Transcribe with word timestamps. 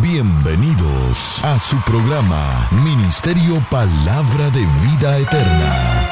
Bienvenidos 0.00 1.42
a 1.42 1.58
su 1.58 1.76
programa 1.82 2.68
Ministerio 2.70 3.60
Palabra 3.68 4.48
de 4.50 4.64
Vida 4.84 5.18
Eterna. 5.18 6.08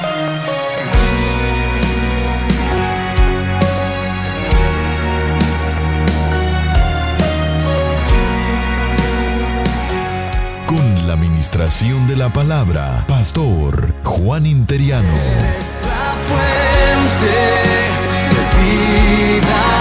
Con 10.67 11.07
la 11.07 11.15
administración 11.15 12.09
de 12.09 12.17
la 12.17 12.31
palabra, 12.31 13.05
Pastor 13.07 13.95
Juan 14.03 14.47
Interiano. 14.47 15.15
Fuente 16.27 17.37
de 18.34 19.41
vida 19.41 19.76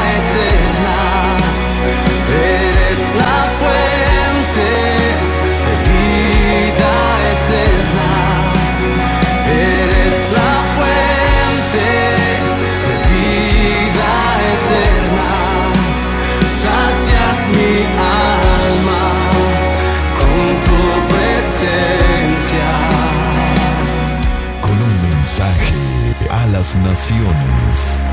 naciones. 26.73 28.03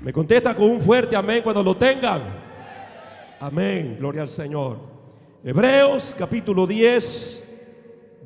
Me 0.00 0.12
contesta 0.12 0.54
con 0.54 0.70
un 0.70 0.80
fuerte 0.80 1.16
amén 1.16 1.42
cuando 1.42 1.62
lo 1.62 1.76
tengan. 1.76 2.22
Amén, 3.40 3.96
gloria 3.98 4.22
al 4.22 4.28
Señor. 4.28 4.78
Hebreos 5.42 6.14
capítulo 6.16 6.66
10, 6.66 7.44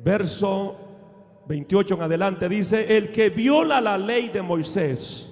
verso 0.03 0.77
28 1.47 1.95
en 1.95 2.01
adelante 2.01 2.47
dice, 2.47 2.95
el 2.95 3.11
que 3.11 3.31
viola 3.31 3.81
la 3.81 3.97
ley 3.97 4.29
de 4.29 4.43
Moisés 4.43 5.31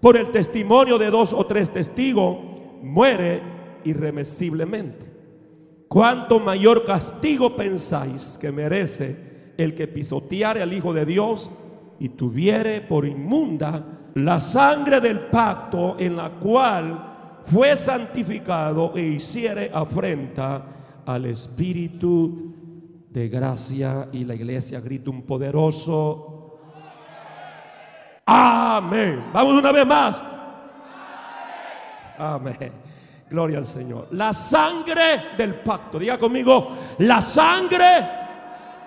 por 0.00 0.18
el 0.18 0.30
testimonio 0.30 0.98
de 0.98 1.08
dos 1.08 1.32
o 1.32 1.46
tres 1.46 1.72
testigos, 1.72 2.36
muere 2.82 3.40
irremisiblemente. 3.84 5.06
¿Cuánto 5.88 6.38
mayor 6.40 6.84
castigo 6.84 7.56
pensáis 7.56 8.36
que 8.38 8.52
merece 8.52 9.33
el 9.56 9.74
que 9.74 9.88
pisoteare 9.88 10.62
al 10.62 10.72
Hijo 10.72 10.92
de 10.92 11.04
Dios 11.04 11.50
y 11.98 12.10
tuviere 12.10 12.80
por 12.80 13.06
inmunda 13.06 14.10
la 14.14 14.40
sangre 14.40 15.00
del 15.00 15.20
pacto 15.20 15.96
en 15.98 16.16
la 16.16 16.30
cual 16.30 17.40
fue 17.42 17.76
santificado 17.76 18.92
e 18.94 19.02
hiciere 19.02 19.70
afrenta 19.72 20.66
al 21.06 21.26
Espíritu 21.26 22.54
de 23.10 23.28
gracia? 23.28 24.08
Y 24.12 24.24
la 24.24 24.34
iglesia 24.34 24.80
grita 24.80 25.10
un 25.10 25.22
poderoso 25.22 26.34
Amén. 28.26 29.24
Vamos 29.32 29.54
una 29.54 29.72
vez 29.72 29.86
más. 29.86 30.22
Amén. 32.18 32.72
Gloria 33.28 33.58
al 33.58 33.66
Señor. 33.66 34.08
La 34.12 34.32
sangre 34.32 35.36
del 35.36 35.56
pacto. 35.56 35.98
Diga 35.98 36.18
conmigo, 36.18 36.76
la 36.98 37.20
sangre 37.20 38.23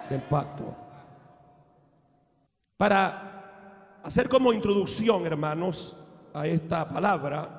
del 0.10 0.22
pacto. 0.22 0.76
Para 2.78 4.00
hacer 4.04 4.30
como 4.30 4.54
introducción, 4.54 5.26
hermanos, 5.26 5.98
a 6.34 6.46
esta 6.46 6.88
palabra, 6.88 7.58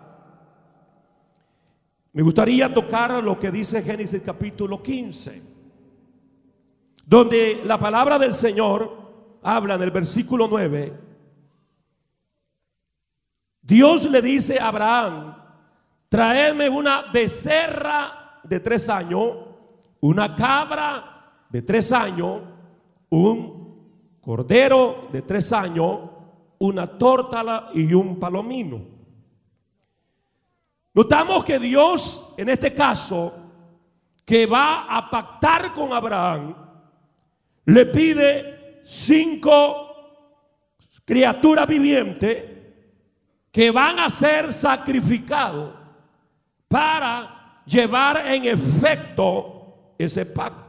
me 2.12 2.22
gustaría 2.22 2.72
tocar 2.72 3.22
lo 3.22 3.38
que 3.38 3.50
dice 3.50 3.82
Génesis 3.82 4.22
capítulo 4.24 4.82
15, 4.82 5.42
donde 7.04 7.62
la 7.64 7.78
palabra 7.78 8.19
del 8.19 8.34
Señor 8.34 9.38
habla 9.42 9.75
en 9.75 9.82
el 9.82 9.91
versículo 9.91 10.48
9. 10.48 11.00
Dios 13.62 14.10
le 14.10 14.22
dice 14.22 14.59
a 14.59 14.69
Abraham, 14.69 15.36
traeme 16.09 16.69
una 16.69 17.10
becerra 17.12 18.41
de 18.42 18.60
tres 18.60 18.88
años, 18.88 19.36
una 20.00 20.34
cabra 20.34 21.17
de 21.50 21.62
tres 21.62 21.92
años, 21.92 22.42
un 23.10 24.19
cordero 24.20 25.09
de 25.12 25.22
tres 25.22 25.53
años, 25.53 26.00
una 26.59 26.86
tórtala 26.86 27.70
y 27.75 27.94
un 27.94 28.19
palomino. 28.19 28.81
Notamos 30.94 31.44
que 31.44 31.59
Dios, 31.59 32.34
en 32.36 32.48
este 32.48 32.75
caso, 32.75 33.32
que 34.25 34.47
va 34.47 34.82
a 34.82 35.09
pactar 35.09 35.72
con 35.72 35.92
Abraham, 35.92 36.54
le 37.65 37.86
pide 37.86 38.82
cinco 38.84 39.88
criaturas 41.04 41.66
vivientes 41.66 42.44
que 43.50 43.70
van 43.70 43.98
a 43.98 44.10
ser 44.10 44.53
sacrificados 44.53 45.75
para 46.69 47.62
llevar 47.65 48.26
en 48.26 48.44
efecto 48.44 49.94
ese 49.98 50.26
pacto. 50.26 50.67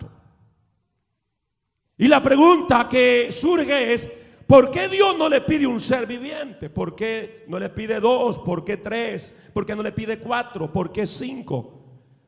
Y 2.02 2.08
la 2.08 2.24
pregunta 2.24 2.88
que 2.90 3.30
surge 3.30 3.94
es, 3.94 4.10
¿por 4.48 4.72
qué 4.72 4.88
Dios 4.88 5.18
no 5.18 5.28
le 5.28 5.42
pide 5.42 5.68
un 5.68 5.82
ser 5.82 6.08
viviente? 6.08 6.70
¿Por 6.70 6.96
qué 6.96 7.44
no 7.50 7.60
le 7.60 7.68
pide 7.68 8.00
dos? 8.00 8.40
¿Por 8.40 8.64
qué 8.64 8.78
tres? 8.78 9.36
¿Por 9.54 9.66
qué 9.66 9.76
no 9.76 9.84
le 9.84 9.92
pide 9.92 10.18
cuatro? 10.18 10.72
¿Por 10.72 10.94
qué 10.94 11.06
cinco? 11.06 11.84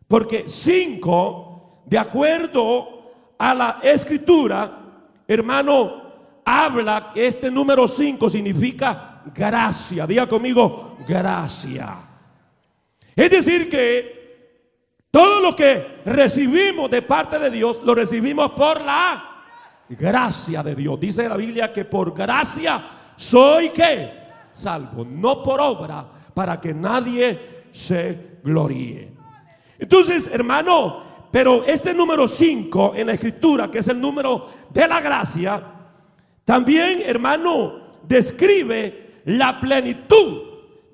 Porque 0.09 0.43
cinco, 0.45 1.83
de 1.85 1.97
acuerdo 1.97 3.35
a 3.37 3.55
la 3.55 3.79
escritura, 3.81 5.07
hermano, 5.25 6.41
habla 6.43 7.11
que 7.13 7.27
este 7.27 7.49
número 7.49 7.88
cinco 7.88 8.29
significa 8.29 9.23
gracia. 9.33 10.05
Diga 10.05 10.27
conmigo, 10.27 10.97
gracia. 11.07 11.97
Es 13.15 13.29
decir 13.29 13.69
que 13.69 15.07
todo 15.09 15.39
lo 15.39 15.55
que 15.55 16.01
recibimos 16.03 16.91
de 16.91 17.01
parte 17.03 17.39
de 17.39 17.49
Dios, 17.49 17.79
lo 17.85 17.95
recibimos 17.95 18.51
por 18.51 18.81
la 18.81 19.29
gracia 19.97 20.63
de 20.63 20.75
Dios. 20.75 21.00
Dice 21.00 21.28
la 21.28 21.38
Biblia 21.38 21.72
que 21.72 21.85
por 21.85 22.13
gracia 22.13 22.84
soy 23.16 23.69
que 23.69 24.12
salvo, 24.52 25.06
no 25.06 25.44
por 25.44 25.62
obra, 25.62 26.06
para 26.34 26.59
que 26.59 26.74
nadie 26.74 27.66
se 27.72 28.40
gloríe. 28.44 29.12
Entonces, 29.78 30.30
hermano, 30.31 31.03
pero 31.31 31.63
este 31.63 31.94
número 31.94 32.28
5 32.28 32.94
en 32.96 33.07
la 33.07 33.13
escritura, 33.13 33.72
que 33.72 33.80
es 33.80 33.88
el 33.88 34.00
número 34.00 34.50
de 34.69 34.88
la 34.88 35.00
gracia, 35.00 35.63
también, 36.46 37.00
hermano, 37.06 37.91
describe 38.07 39.22
la 39.25 39.59
plenitud 39.59 40.44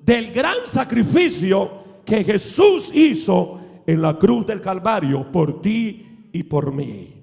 del 0.00 0.32
gran 0.32 0.56
sacrificio 0.64 2.02
que 2.04 2.24
Jesús 2.24 2.92
hizo 2.94 3.60
en 3.86 4.00
la 4.00 4.18
cruz 4.18 4.46
del 4.46 4.60
Calvario 4.60 5.30
por 5.30 5.60
ti 5.60 6.28
y 6.32 6.42
por 6.44 6.72
mí. 6.72 7.17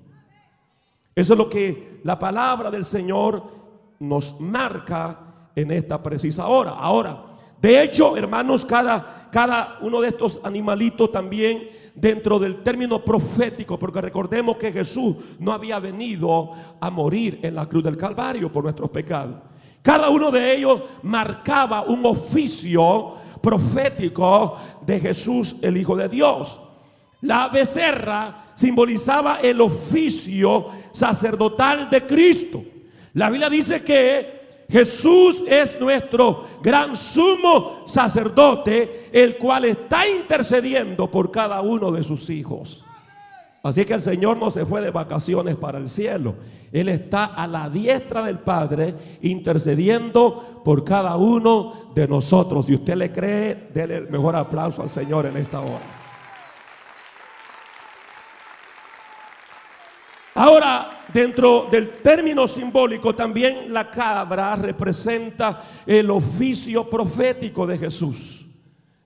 Eso 1.16 1.34
es 1.34 1.40
lo 1.40 1.50
que 1.50 2.02
la 2.04 2.20
palabra 2.20 2.70
del 2.70 2.84
Señor 2.84 3.44
nos 4.00 4.40
marca 4.40 5.50
en 5.56 5.72
esta 5.72 6.04
precisa 6.04 6.48
hora. 6.48 6.72
Ahora, 6.72 7.24
de 7.62 7.82
hecho, 7.82 8.18
hermanos, 8.18 8.66
cada, 8.66 9.30
cada 9.32 9.78
uno 9.82 10.02
de 10.02 10.10
estos 10.10 10.42
animalitos 10.44 11.12
también 11.12 11.70
dentro 11.96 12.38
del 12.38 12.62
término 12.62 13.04
profético, 13.04 13.80
porque 13.80 14.02
recordemos 14.02 14.58
que 14.58 14.74
Jesús 14.74 15.16
no 15.40 15.54
había 15.54 15.80
venido 15.80 16.52
a 16.80 16.90
morir 16.90 17.40
en 17.42 17.56
la 17.56 17.66
cruz 17.66 17.84
del 17.86 17.96
Calvario 17.96 18.52
por 18.52 18.66
nuestros 18.66 18.90
pecados. 18.90 19.38
Cada 19.82 20.10
uno 20.10 20.32
de 20.32 20.56
ellos 20.56 20.82
marcaba 21.04 21.84
un 21.84 22.06
oficio 22.06 23.14
profético 23.42 24.58
de 24.86 25.00
Jesús, 25.00 25.56
el 25.62 25.78
Hijo 25.78 25.96
de 25.96 26.10
Dios. 26.10 26.60
La 27.26 27.50
becerra 27.50 28.52
simbolizaba 28.54 29.40
el 29.42 29.60
oficio 29.60 30.68
sacerdotal 30.92 31.90
de 31.90 32.06
Cristo. 32.06 32.64
La 33.14 33.32
Biblia 33.32 33.50
dice 33.50 33.84
que 33.84 34.66
Jesús 34.70 35.44
es 35.48 35.80
nuestro 35.80 36.46
gran 36.62 36.96
sumo 36.96 37.82
sacerdote, 37.86 39.10
el 39.12 39.38
cual 39.38 39.66
está 39.66 40.08
intercediendo 40.08 41.10
por 41.10 41.32
cada 41.32 41.62
uno 41.62 41.92
de 41.92 42.04
sus 42.04 42.30
hijos. 42.30 42.86
Así 43.64 43.84
que 43.86 43.96
el 43.96 44.02
Señor 44.02 44.38
no 44.38 44.52
se 44.52 44.64
fue 44.64 44.82
de 44.82 44.92
vacaciones 44.92 45.56
para 45.56 45.80
el 45.80 45.90
cielo. 45.90 46.36
Él 46.72 46.90
está 46.90 47.26
a 47.26 47.48
la 47.48 47.68
diestra 47.68 48.24
del 48.24 48.38
Padre 48.38 49.18
intercediendo 49.24 50.62
por 50.64 50.84
cada 50.84 51.16
uno 51.18 51.92
de 51.96 52.08
nosotros. 52.08 52.68
Si 52.68 52.76
usted 52.76 52.96
le 52.96 53.12
cree, 53.12 53.70
déle 53.74 53.98
el 53.98 54.10
mejor 54.12 54.36
aplauso 54.36 54.84
al 54.84 54.92
Señor 54.92 55.26
en 55.26 55.38
esta 55.38 55.62
hora. 55.62 55.95
Ahora, 60.38 61.06
dentro 61.14 61.70
del 61.72 62.02
término 62.02 62.46
simbólico, 62.46 63.16
también 63.16 63.74
la 63.74 63.90
cabra 63.90 64.54
representa 64.58 65.64
el 65.86 66.10
oficio 66.12 66.90
profético 66.90 67.66
de 67.66 67.78
Jesús. 67.78 68.46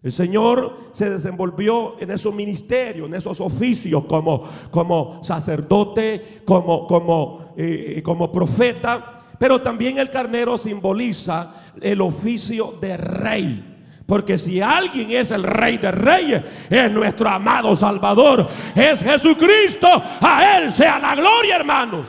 El 0.01 0.11
Señor 0.11 0.89
se 0.91 1.07
desenvolvió 1.07 1.99
en 1.99 2.09
esos 2.09 2.33
ministerios, 2.33 3.07
en 3.07 3.13
esos 3.13 3.39
oficios 3.41 4.05
como, 4.05 4.43
como 4.71 5.23
sacerdote, 5.23 6.41
como, 6.45 6.87
como, 6.87 7.53
eh, 7.55 8.01
como 8.03 8.31
profeta, 8.31 9.19
pero 9.37 9.61
también 9.61 9.99
el 9.99 10.09
carnero 10.09 10.57
simboliza 10.57 11.53
el 11.79 12.01
oficio 12.01 12.75
de 12.81 12.97
rey. 12.97 13.68
Porque 14.09 14.39
si 14.39 14.59
alguien 14.59 15.11
es 15.11 15.29
el 15.29 15.43
rey 15.43 15.77
de 15.77 15.91
reyes, 15.91 16.43
es 16.67 16.91
nuestro 16.91 17.29
amado 17.29 17.75
Salvador, 17.75 18.49
es 18.73 19.03
Jesucristo. 19.03 19.87
A 20.19 20.57
Él 20.57 20.71
sea 20.71 20.97
la 20.97 21.13
gloria, 21.13 21.57
hermanos. 21.57 22.07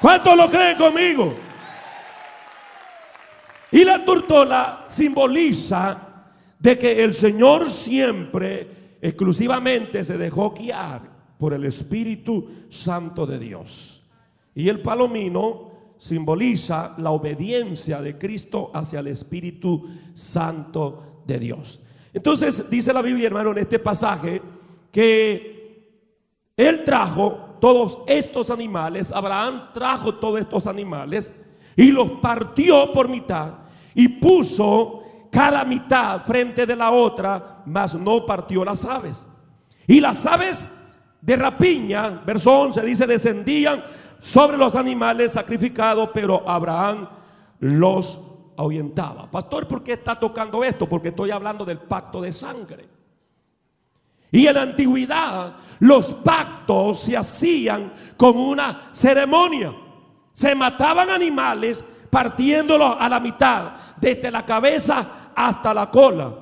¿Cuántos 0.00 0.36
lo 0.36 0.48
creen 0.48 0.78
conmigo? 0.78 1.34
Y 3.72 3.82
la 3.82 4.04
tortola 4.04 4.84
simboliza 4.86 5.98
de 6.60 6.78
que 6.78 7.02
el 7.02 7.12
Señor 7.12 7.70
siempre, 7.70 8.98
exclusivamente, 9.02 10.04
se 10.04 10.16
dejó 10.16 10.52
guiar 10.52 11.00
por 11.38 11.54
el 11.54 11.64
Espíritu 11.64 12.68
Santo 12.68 13.26
de 13.26 13.40
Dios. 13.40 14.00
Y 14.54 14.68
el 14.68 14.78
palomino 14.78 15.72
simboliza 15.98 16.94
la 16.98 17.10
obediencia 17.10 18.00
de 18.00 18.16
Cristo 18.16 18.70
hacia 18.72 19.00
el 19.00 19.08
Espíritu 19.08 19.88
Santo 20.14 21.15
de 21.26 21.38
Dios. 21.38 21.80
Entonces 22.12 22.70
dice 22.70 22.92
la 22.92 23.02
Biblia, 23.02 23.26
hermano, 23.26 23.50
en 23.50 23.58
este 23.58 23.78
pasaje 23.78 24.40
que 24.90 25.92
Él 26.56 26.84
trajo 26.84 27.58
todos 27.60 27.98
estos 28.06 28.50
animales, 28.50 29.12
Abraham 29.12 29.70
trajo 29.74 30.14
todos 30.14 30.40
estos 30.40 30.66
animales 30.66 31.34
y 31.76 31.90
los 31.90 32.12
partió 32.12 32.92
por 32.92 33.08
mitad 33.08 33.52
y 33.94 34.08
puso 34.08 35.02
cada 35.30 35.64
mitad 35.64 36.22
frente 36.22 36.64
de 36.64 36.76
la 36.76 36.90
otra, 36.90 37.62
mas 37.66 37.94
no 37.94 38.24
partió 38.24 38.64
las 38.64 38.84
aves. 38.84 39.28
Y 39.86 40.00
las 40.00 40.24
aves 40.26 40.66
de 41.20 41.36
rapiña, 41.36 42.22
verso 42.24 42.52
11, 42.60 42.82
dice, 42.82 43.06
descendían 43.06 43.84
sobre 44.18 44.56
los 44.56 44.74
animales 44.76 45.32
sacrificados, 45.32 46.10
pero 46.14 46.48
Abraham 46.48 47.08
los 47.58 48.20
ahuyentaba. 48.56 49.30
Pastor, 49.30 49.66
¿por 49.68 49.82
qué 49.82 49.94
está 49.94 50.18
tocando 50.18 50.62
esto? 50.64 50.88
Porque 50.88 51.08
estoy 51.08 51.30
hablando 51.30 51.64
del 51.64 51.78
pacto 51.78 52.20
de 52.20 52.32
sangre. 52.32 52.88
Y 54.30 54.46
en 54.46 54.54
la 54.54 54.62
antigüedad 54.62 55.56
los 55.78 56.12
pactos 56.12 57.00
se 57.00 57.16
hacían 57.16 57.92
con 58.16 58.36
una 58.36 58.88
ceremonia. 58.92 59.74
Se 60.32 60.54
mataban 60.54 61.10
animales 61.10 61.84
partiéndolos 62.10 62.96
a 62.98 63.08
la 63.08 63.20
mitad, 63.20 63.72
desde 63.98 64.30
la 64.30 64.44
cabeza 64.44 65.30
hasta 65.34 65.72
la 65.72 65.90
cola. 65.90 66.34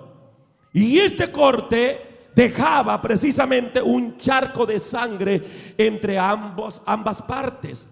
Y 0.73 0.99
este 0.99 1.31
corte 1.31 2.31
dejaba 2.35 3.01
precisamente 3.01 3.81
un 3.81 4.17
charco 4.17 4.67
de 4.67 4.81
sangre 4.81 5.75
entre 5.79 6.19
ambos, 6.19 6.83
ambas 6.85 7.23
partes. 7.23 7.91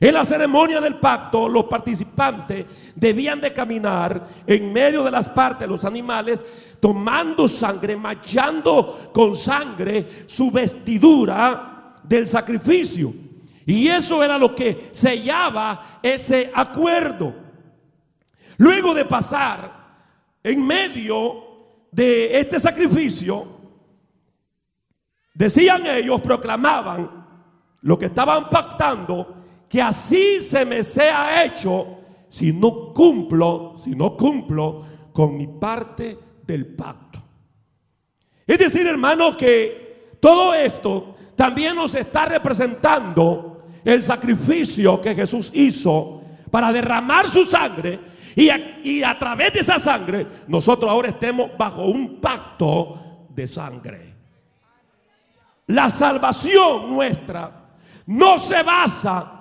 En 0.00 0.14
la 0.14 0.24
ceremonia 0.24 0.80
del 0.80 0.96
pacto, 0.96 1.46
los 1.46 1.64
participantes 1.66 2.64
debían 2.94 3.38
de 3.38 3.52
caminar 3.52 4.28
en 4.46 4.72
medio 4.72 5.04
de 5.04 5.10
las 5.10 5.28
partes 5.28 5.68
de 5.68 5.72
los 5.72 5.84
animales, 5.84 6.42
tomando 6.80 7.46
sangre, 7.46 7.96
machando 7.96 9.10
con 9.12 9.36
sangre 9.36 10.24
su 10.24 10.50
vestidura 10.50 11.96
del 12.02 12.26
sacrificio. 12.26 13.12
Y 13.66 13.88
eso 13.88 14.24
era 14.24 14.38
lo 14.38 14.54
que 14.54 14.88
sellaba 14.92 16.00
ese 16.02 16.50
acuerdo. 16.54 17.34
Luego 18.56 18.94
de 18.94 19.04
pasar 19.04 19.70
en 20.42 20.66
medio 20.66 21.44
de 21.92 22.40
este 22.40 22.58
sacrificio, 22.58 23.46
decían 25.34 25.86
ellos, 25.86 26.22
proclamaban 26.22 27.26
lo 27.82 27.98
que 27.98 28.06
estaban 28.06 28.48
pactando, 28.48 29.39
que 29.70 29.80
así 29.80 30.40
se 30.40 30.64
me 30.64 30.82
sea 30.82 31.44
hecho 31.44 31.98
si 32.28 32.52
no 32.52 32.92
cumplo, 32.92 33.76
si 33.78 33.90
no 33.90 34.16
cumplo 34.16 34.84
con 35.12 35.36
mi 35.36 35.46
parte 35.46 36.18
del 36.44 36.74
pacto. 36.74 37.22
Es 38.44 38.58
decir, 38.58 38.84
hermanos, 38.88 39.36
que 39.36 40.16
todo 40.18 40.52
esto 40.54 41.14
también 41.36 41.76
nos 41.76 41.94
está 41.94 42.26
representando 42.26 43.62
el 43.84 44.02
sacrificio 44.02 45.00
que 45.00 45.14
Jesús 45.14 45.52
hizo 45.54 46.20
para 46.50 46.72
derramar 46.72 47.28
su 47.28 47.44
sangre 47.44 48.00
y 48.34 49.02
a, 49.02 49.18
través 49.20 49.52
de 49.52 49.60
esa 49.60 49.78
sangre, 49.78 50.26
nosotros 50.48 50.90
ahora 50.90 51.10
estemos 51.10 51.52
bajo 51.56 51.84
un 51.84 52.20
pacto 52.20 53.28
de 53.28 53.46
sangre. 53.46 54.14
La 55.68 55.88
salvación 55.90 56.90
nuestra 56.90 57.76
no 58.06 58.36
se 58.36 58.64
basa 58.64 59.39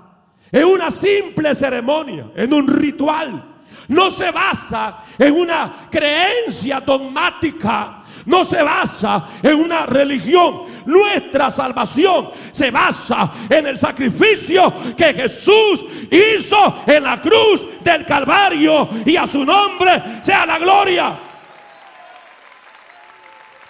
en 0.52 0.66
una 0.66 0.92
simple 0.92 1.54
ceremonia, 1.56 2.28
en 2.36 2.54
un 2.54 2.68
ritual. 2.68 3.46
No 3.88 4.10
se 4.12 4.32
basa 4.32 5.04
en 5.18 5.34
una 5.34 5.88
creencia 5.90 6.80
dogmática 6.80 8.00
no 8.30 8.44
se 8.44 8.62
basa 8.62 9.28
en 9.42 9.56
una 9.56 9.88
religión. 9.88 10.64
Nuestra 10.86 11.50
salvación 11.50 12.30
se 12.52 12.70
basa 12.70 13.32
en 13.50 13.66
el 13.66 13.78
sacrificio 13.78 14.96
que 14.96 15.14
Jesús 15.14 15.84
hizo 16.12 16.84
en 16.86 17.04
la 17.04 17.20
cruz 17.20 17.66
del 17.82 18.06
Calvario. 18.06 18.88
Y 19.06 19.16
a 19.16 19.26
su 19.26 19.44
nombre 19.44 20.22
sea 20.22 20.46
la 20.46 20.60
gloria. 20.60 21.20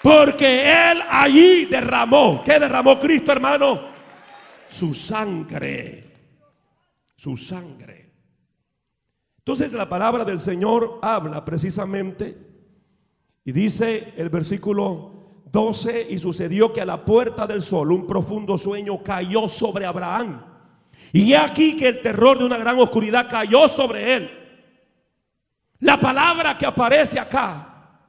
Porque 0.02 0.92
Él 0.92 1.04
allí 1.10 1.66
derramó. 1.66 2.44
¿Qué 2.44 2.60
derramó 2.60 3.00
Cristo, 3.00 3.31
hermano? 3.31 3.90
Su 4.68 4.94
sangre. 4.94 6.09
Su 7.19 7.36
sangre. 7.36 8.13
Entonces 9.39 9.74
la 9.74 9.89
palabra 9.89 10.24
del 10.24 10.39
Señor 10.39 11.00
habla 11.01 11.44
precisamente 11.44 12.38
y 13.44 13.51
dice 13.51 14.13
el 14.16 14.30
versículo 14.30 15.44
12, 15.51 16.07
y 16.12 16.18
sucedió 16.18 16.71
que 16.71 16.80
a 16.80 16.86
la 16.86 17.04
puerta 17.04 17.45
del 17.45 17.62
sol 17.62 17.92
un 17.92 18.07
profundo 18.07 18.57
sueño 18.57 19.04
cayó 19.04 19.50
sobre 19.50 19.86
Abraham. 19.86 20.45
Y 21.12 21.33
aquí 21.33 21.75
que 21.75 21.89
el 21.89 22.01
terror 22.01 22.39
de 22.39 22.45
una 22.45 22.57
gran 22.57 22.80
oscuridad 22.80 23.30
cayó 23.30 23.68
sobre 23.68 24.13
él. 24.13 24.31
La 25.80 26.00
palabra 26.00 26.57
que 26.57 26.66
aparece 26.66 27.19
acá, 27.19 28.00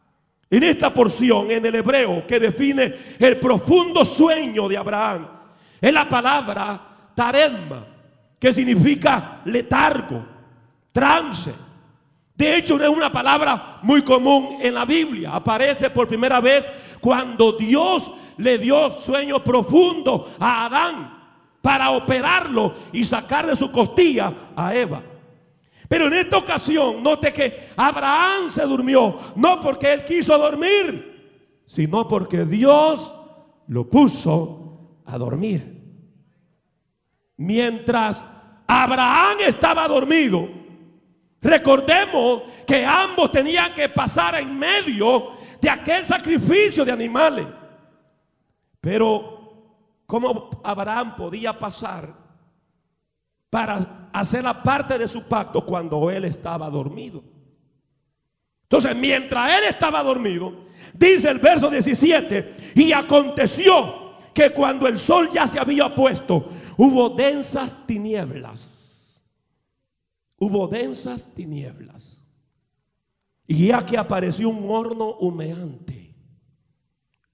en 0.48 0.62
esta 0.62 0.94
porción, 0.94 1.50
en 1.50 1.66
el 1.66 1.74
hebreo, 1.74 2.24
que 2.28 2.38
define 2.38 3.16
el 3.18 3.40
profundo 3.40 4.04
sueño 4.04 4.68
de 4.68 4.76
Abraham, 4.76 5.26
es 5.80 5.92
la 5.92 6.08
palabra 6.08 7.12
taremma, 7.16 7.89
que 8.40 8.52
significa 8.52 9.42
letargo, 9.44 10.26
trance 10.90 11.52
de 12.40 12.56
hecho, 12.56 12.82
es 12.82 12.88
una 12.88 13.12
palabra 13.12 13.80
muy 13.82 14.00
común 14.00 14.56
en 14.62 14.72
la 14.72 14.86
Biblia. 14.86 15.34
Aparece 15.34 15.90
por 15.90 16.08
primera 16.08 16.40
vez 16.40 16.72
cuando 16.98 17.52
Dios 17.52 18.10
le 18.38 18.56
dio 18.56 18.90
sueño 18.90 19.44
profundo 19.44 20.32
a 20.40 20.64
Adán 20.64 21.18
para 21.60 21.90
operarlo 21.90 22.72
y 22.94 23.04
sacar 23.04 23.46
de 23.46 23.54
su 23.54 23.70
costilla 23.70 24.32
a 24.56 24.74
Eva. 24.74 25.02
Pero 25.86 26.06
en 26.06 26.14
esta 26.14 26.38
ocasión, 26.38 27.02
note 27.02 27.30
que 27.30 27.68
Abraham 27.76 28.50
se 28.50 28.64
durmió, 28.64 29.18
no 29.36 29.60
porque 29.60 29.92
él 29.92 30.02
quiso 30.02 30.38
dormir, 30.38 31.62
sino 31.66 32.08
porque 32.08 32.46
Dios 32.46 33.14
lo 33.66 33.90
puso 33.90 35.02
a 35.04 35.18
dormir. 35.18 35.79
Mientras 37.40 38.24
Abraham 38.66 39.38
estaba 39.40 39.88
dormido, 39.88 40.60
Recordemos 41.40 42.42
que 42.66 42.84
ambos 42.84 43.32
tenían 43.32 43.74
que 43.74 43.88
pasar 43.88 44.34
en 44.36 44.58
medio 44.58 45.32
de 45.60 45.70
aquel 45.70 46.04
sacrificio 46.04 46.84
de 46.84 46.92
animales. 46.92 47.46
Pero, 48.80 50.02
¿cómo 50.06 50.50
Abraham 50.62 51.16
podía 51.16 51.58
pasar 51.58 52.14
para 53.48 54.10
hacer 54.12 54.44
la 54.44 54.62
parte 54.62 54.98
de 54.98 55.08
su 55.08 55.26
pacto 55.28 55.64
cuando 55.64 56.10
él 56.10 56.26
estaba 56.26 56.68
dormido? 56.68 57.22
Entonces, 58.64 58.94
mientras 58.94 59.50
él 59.58 59.64
estaba 59.70 60.02
dormido, 60.02 60.66
dice 60.92 61.30
el 61.30 61.38
verso 61.38 61.70
17, 61.70 62.72
y 62.74 62.92
aconteció 62.92 64.10
que 64.34 64.50
cuando 64.50 64.86
el 64.86 64.98
sol 64.98 65.28
ya 65.32 65.46
se 65.46 65.58
había 65.58 65.94
puesto, 65.94 66.50
hubo 66.80 67.10
densas 67.10 67.86
tinieblas 67.86 68.80
hubo 70.40 70.66
densas 70.66 71.32
tinieblas. 71.32 72.20
Y 73.46 73.68
ya 73.68 73.84
que 73.84 73.96
apareció 73.96 74.48
un 74.48 74.68
horno 74.68 75.16
humeante, 75.18 76.14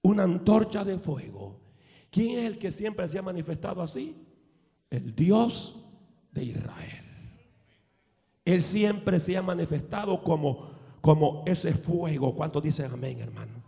una 0.01 0.23
antorcha 0.23 0.83
de 0.83 0.99
fuego. 0.99 1.59
¿Quién 2.11 2.39
es 2.39 2.45
el 2.45 2.57
que 2.57 2.71
siempre 2.71 3.07
se 3.07 3.17
ha 3.17 3.21
manifestado 3.21 3.81
así? 3.81 4.15
El 4.89 5.15
Dios 5.15 5.77
de 6.31 6.43
Israel. 6.43 7.05
Él 8.45 8.61
siempre 8.61 9.19
se 9.19 9.37
ha 9.37 9.41
manifestado 9.41 10.23
como, 10.23 10.71
como 11.01 11.43
ese 11.45 11.73
fuego. 11.73 12.35
¿Cuántos 12.35 12.63
dicen 12.63 12.91
amén, 12.91 13.19
hermano? 13.19 13.63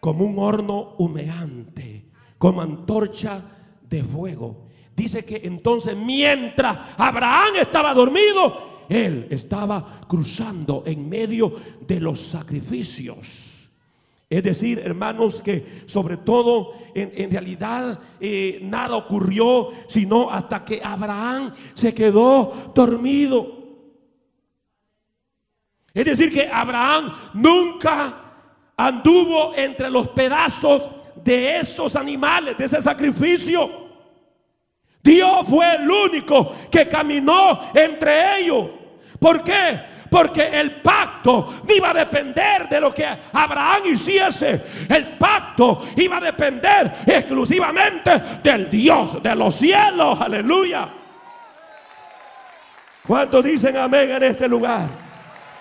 Como 0.00 0.24
un 0.24 0.38
horno 0.38 0.94
humeante, 0.98 2.10
como 2.38 2.60
antorcha 2.60 3.44
de 3.88 4.02
fuego. 4.02 4.66
Dice 4.94 5.24
que 5.24 5.40
entonces 5.44 5.96
mientras 5.96 6.78
Abraham 6.98 7.54
estaba 7.60 7.94
dormido, 7.94 8.86
él 8.88 9.26
estaba 9.30 10.00
cruzando 10.06 10.82
en 10.86 11.08
medio 11.08 11.54
de 11.80 12.00
los 12.00 12.20
sacrificios. 12.20 13.70
Es 14.28 14.42
decir, 14.42 14.78
hermanos, 14.78 15.42
que 15.42 15.82
sobre 15.84 16.16
todo 16.16 16.72
en, 16.94 17.30
realidad 17.30 17.98
eh, 18.18 18.60
nada 18.62 18.96
ocurrió, 18.96 19.70
sino 19.86 20.30
hasta 20.30 20.64
que 20.64 20.80
Abraham 20.82 21.54
se 21.74 21.94
quedó 21.94 22.72
dormido. 22.74 23.62
Es 25.92 26.06
decir, 26.06 26.32
que 26.32 26.48
Abraham 26.50 27.12
nunca 27.34 28.22
anduvo 28.76 29.54
entre 29.54 29.90
los 29.90 30.08
pedazos 30.08 30.88
de 31.22 31.58
esos 31.58 31.94
animales, 31.94 32.56
de 32.56 32.64
ese 32.64 32.80
sacrificio. 32.80 33.81
Dios 35.02 35.46
fue 35.48 35.74
el 35.74 35.90
único 35.90 36.54
que 36.70 36.88
caminó 36.88 37.70
entre 37.74 38.38
ellos. 38.38 38.68
¿Por 39.18 39.42
qué? 39.42 39.80
Porque 40.08 40.60
el 40.60 40.82
pacto 40.82 41.62
iba 41.68 41.90
a 41.90 41.94
depender 41.94 42.68
de 42.68 42.80
lo 42.80 42.92
que 42.92 43.06
Abraham 43.32 43.82
hiciese. 43.92 44.62
El 44.88 45.16
pacto 45.16 45.88
iba 45.96 46.18
a 46.18 46.20
depender 46.20 46.98
exclusivamente 47.06 48.10
del 48.42 48.68
Dios 48.68 49.22
de 49.22 49.34
los 49.34 49.54
cielos. 49.54 50.20
Aleluya. 50.20 50.92
¿Cuántos 53.06 53.42
dicen 53.42 53.76
amén 53.76 54.10
en 54.10 54.22
este 54.22 54.48
lugar? 54.48 54.88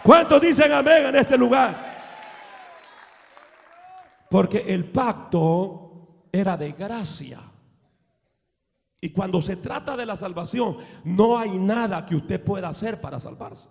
¿Cuántos 0.04 0.42
dicen 0.42 0.72
amén 0.72 1.08
en 1.08 1.16
este 1.16 1.38
lugar? 1.38 1.92
Porque 4.30 4.66
el 4.68 4.86
pacto 4.86 6.28
era 6.32 6.58
de 6.58 6.74
gracia. 6.74 7.51
Y 9.02 9.10
cuando 9.10 9.42
se 9.42 9.56
trata 9.56 9.98
de 9.98 10.06
la 10.06 10.16
salvación, 10.16 10.78
no 11.04 11.40
hay 11.40 11.58
nada 11.58 12.06
que 12.06 12.16
usted 12.16 12.44
pueda 12.44 12.70
hacer 12.70 13.02
para 13.02 13.20
salvarse. 13.20 13.68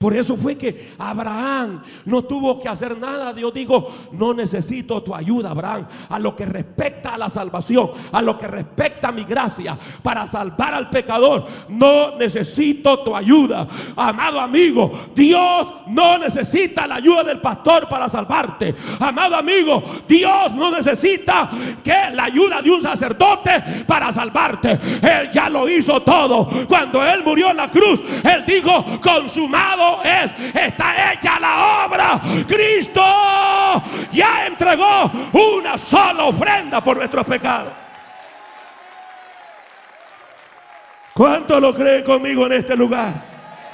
Por 0.00 0.16
eso 0.16 0.34
fue 0.34 0.56
que 0.56 0.94
Abraham 0.96 1.82
no 2.06 2.22
tuvo 2.22 2.58
que 2.58 2.70
hacer 2.70 2.96
nada. 2.98 3.34
Dios 3.34 3.52
dijo, 3.52 3.92
no 4.12 4.32
necesito 4.32 5.02
tu 5.02 5.14
ayuda, 5.14 5.50
Abraham, 5.50 5.86
a 6.08 6.18
lo 6.18 6.34
que 6.34 6.46
respecta 6.46 7.10
a 7.10 7.18
la 7.18 7.28
salvación, 7.28 7.90
a 8.10 8.22
lo 8.22 8.38
que 8.38 8.48
respecta 8.48 9.08
a 9.08 9.12
mi 9.12 9.24
gracia, 9.24 9.78
para 10.02 10.26
salvar 10.26 10.72
al 10.72 10.88
pecador. 10.88 11.44
No 11.68 12.16
necesito 12.16 13.00
tu 13.00 13.14
ayuda. 13.14 13.68
Amado 13.94 14.40
amigo, 14.40 14.90
Dios 15.14 15.70
no 15.88 16.16
necesita 16.16 16.86
la 16.86 16.94
ayuda 16.94 17.24
del 17.24 17.42
pastor 17.42 17.86
para 17.86 18.08
salvarte. 18.08 18.74
Amado 19.00 19.36
amigo, 19.36 19.82
Dios 20.08 20.54
no 20.54 20.70
necesita 20.70 21.50
que 21.84 22.10
la 22.14 22.24
ayuda 22.24 22.62
de 22.62 22.70
un 22.70 22.80
sacerdote 22.80 23.84
para 23.86 24.10
salvarte. 24.10 24.70
Él 25.02 25.30
ya 25.30 25.50
lo 25.50 25.68
hizo 25.68 26.00
todo. 26.00 26.48
Cuando 26.66 27.04
Él 27.04 27.22
murió 27.22 27.50
en 27.50 27.58
la 27.58 27.68
cruz, 27.68 28.02
Él 28.24 28.46
dijo, 28.46 28.82
consumado 29.02 29.89
es, 30.02 30.32
está 30.54 31.12
hecha 31.12 31.38
la 31.40 31.84
obra. 31.86 32.20
Cristo 32.46 33.02
ya 34.12 34.46
entregó 34.46 35.10
una 35.32 35.76
sola 35.76 36.24
ofrenda 36.24 36.82
por 36.82 36.96
nuestros 36.96 37.24
pecados. 37.24 37.72
¿Cuántos 41.14 41.60
lo 41.60 41.74
creen 41.74 42.04
conmigo 42.04 42.46
en 42.46 42.52
este 42.52 42.76
lugar? 42.76 43.12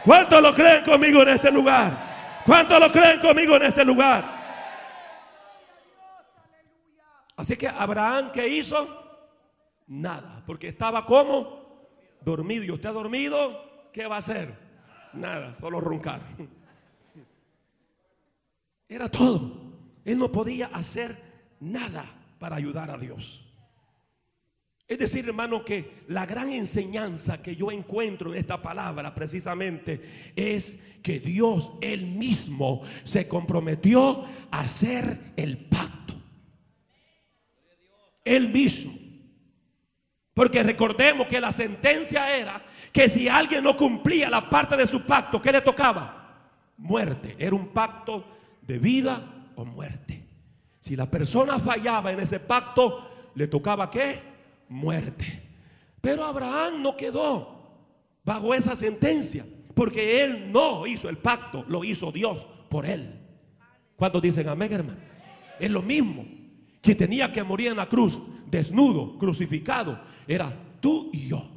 ¿Cuántos 0.04 0.42
lo 0.42 0.54
creen 0.54 0.82
conmigo 0.85 1.23
en 1.23 1.28
este 1.28 1.50
lugar? 1.50 2.42
¿Cuántos 2.44 2.80
lo 2.80 2.90
creen 2.90 3.20
conmigo 3.20 3.56
en 3.56 3.62
este 3.62 3.85
lugar? 3.85 4.25
Así 7.37 7.56
que 7.56 7.68
Abraham, 7.68 8.30
¿qué 8.32 8.49
hizo? 8.49 8.88
Nada, 9.87 10.42
porque 10.46 10.68
estaba 10.68 11.04
como 11.04 11.88
dormido. 12.23 12.64
¿Y 12.64 12.70
usted 12.70 12.88
ha 12.88 12.92
dormido? 12.92 13.90
¿Qué 13.92 14.06
va 14.06 14.16
a 14.16 14.18
hacer? 14.18 14.65
Nada, 15.16 15.56
solo 15.61 15.80
roncar. 15.80 16.20
Era 18.88 19.11
todo. 19.11 19.66
Él 20.04 20.18
no 20.18 20.30
podía 20.30 20.66
hacer 20.66 21.16
nada 21.61 22.04
para 22.38 22.56
ayudar 22.56 22.90
a 22.90 22.99
Dios. 22.99 23.42
Es 24.88 24.99
decir, 24.99 25.26
hermano, 25.26 25.64
que 25.64 26.04
la 26.08 26.26
gran 26.26 26.50
enseñanza 26.52 27.42
que 27.42 27.56
yo 27.56 27.73
encuentro 27.73 28.32
en 28.32 28.38
esta 28.38 28.62
palabra 28.62 29.12
precisamente 29.14 30.32
es 30.37 30.78
que 31.02 31.18
Dios 31.18 31.73
él 31.80 32.06
mismo 32.06 32.82
se 33.02 33.26
comprometió 33.26 34.25
a 34.50 34.61
hacer 34.61 35.32
el 35.37 35.56
pacto. 35.58 36.14
Él 38.25 38.49
mismo. 38.50 38.92
Porque 40.32 40.62
recordemos 40.62 41.26
que 41.26 41.40
la 41.40 41.50
sentencia 41.50 42.37
era 42.37 42.64
que 42.97 43.11
si 43.11 43.29
alguien 43.29 43.62
no 43.62 43.76
cumplía 43.76 44.31
la 44.31 44.49
parte 44.49 44.75
de 44.75 44.87
su 44.87 45.03
pacto, 45.03 45.43
¿qué 45.43 45.53
le 45.53 45.61
tocaba? 45.61 46.49
Muerte. 46.79 47.37
Era 47.38 47.55
un 47.55 47.69
pacto 47.69 48.25
de 48.62 48.79
vida 48.79 49.50
o 49.55 49.67
muerte. 49.67 50.26
Si 50.81 50.97
la 50.97 51.05
persona 51.05 51.59
fallaba 51.59 52.11
en 52.11 52.21
ese 52.21 52.41
pacto, 52.41 53.07
le 53.35 53.49
tocaba 53.49 53.91
qué? 53.91 54.23
Muerte. 54.71 55.43
Pero 56.00 56.25
Abraham 56.25 56.81
no 56.81 56.97
quedó 56.97 57.85
bajo 58.25 58.55
esa 58.55 58.75
sentencia, 58.75 59.45
porque 59.75 60.25
él 60.25 60.50
no 60.50 60.87
hizo 60.87 61.11
el 61.11 61.19
pacto, 61.19 61.67
lo 61.69 61.85
hizo 61.85 62.11
Dios 62.11 62.47
por 62.71 62.87
él. 62.87 63.21
¿Cuántos 63.95 64.23
dicen 64.23 64.49
amén, 64.49 64.73
hermano? 64.73 65.00
Es 65.61 65.71
lo 65.71 65.83
mismo 65.83 66.25
que 66.81 66.95
tenía 66.95 67.31
que 67.31 67.43
morir 67.43 67.69
en 67.69 67.76
la 67.76 67.91
cruz, 67.91 68.23
desnudo, 68.47 69.19
crucificado, 69.19 70.00
era 70.26 70.50
tú 70.81 71.11
y 71.12 71.29
yo 71.29 71.56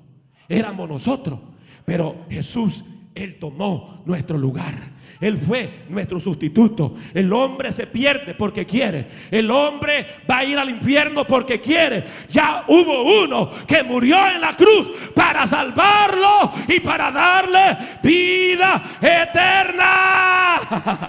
éramos 0.49 0.89
nosotros. 0.89 1.39
Pero 1.85 2.25
Jesús, 2.29 2.83
Él 3.15 3.37
tomó 3.39 4.01
nuestro 4.05 4.37
lugar. 4.37 4.99
Él 5.21 5.37
fue 5.37 5.85
nuestro 5.89 6.19
sustituto. 6.19 6.95
El 7.13 7.31
hombre 7.33 7.71
se 7.73 7.87
pierde 7.87 8.33
porque 8.35 8.65
quiere. 8.65 9.07
El 9.29 9.51
hombre 9.51 10.21
va 10.29 10.39
a 10.39 10.45
ir 10.45 10.57
al 10.57 10.69
infierno 10.69 11.25
porque 11.25 11.59
quiere. 11.59 12.05
Ya 12.29 12.63
hubo 12.67 13.23
uno 13.23 13.51
que 13.67 13.83
murió 13.83 14.17
en 14.27 14.39
la 14.39 14.53
cruz 14.55 14.89
para 15.13 15.45
salvarlo 15.45 16.53
y 16.67 16.79
para 16.79 17.11
darle 17.11 17.99
vida 18.01 18.81
eterna. 19.01 20.59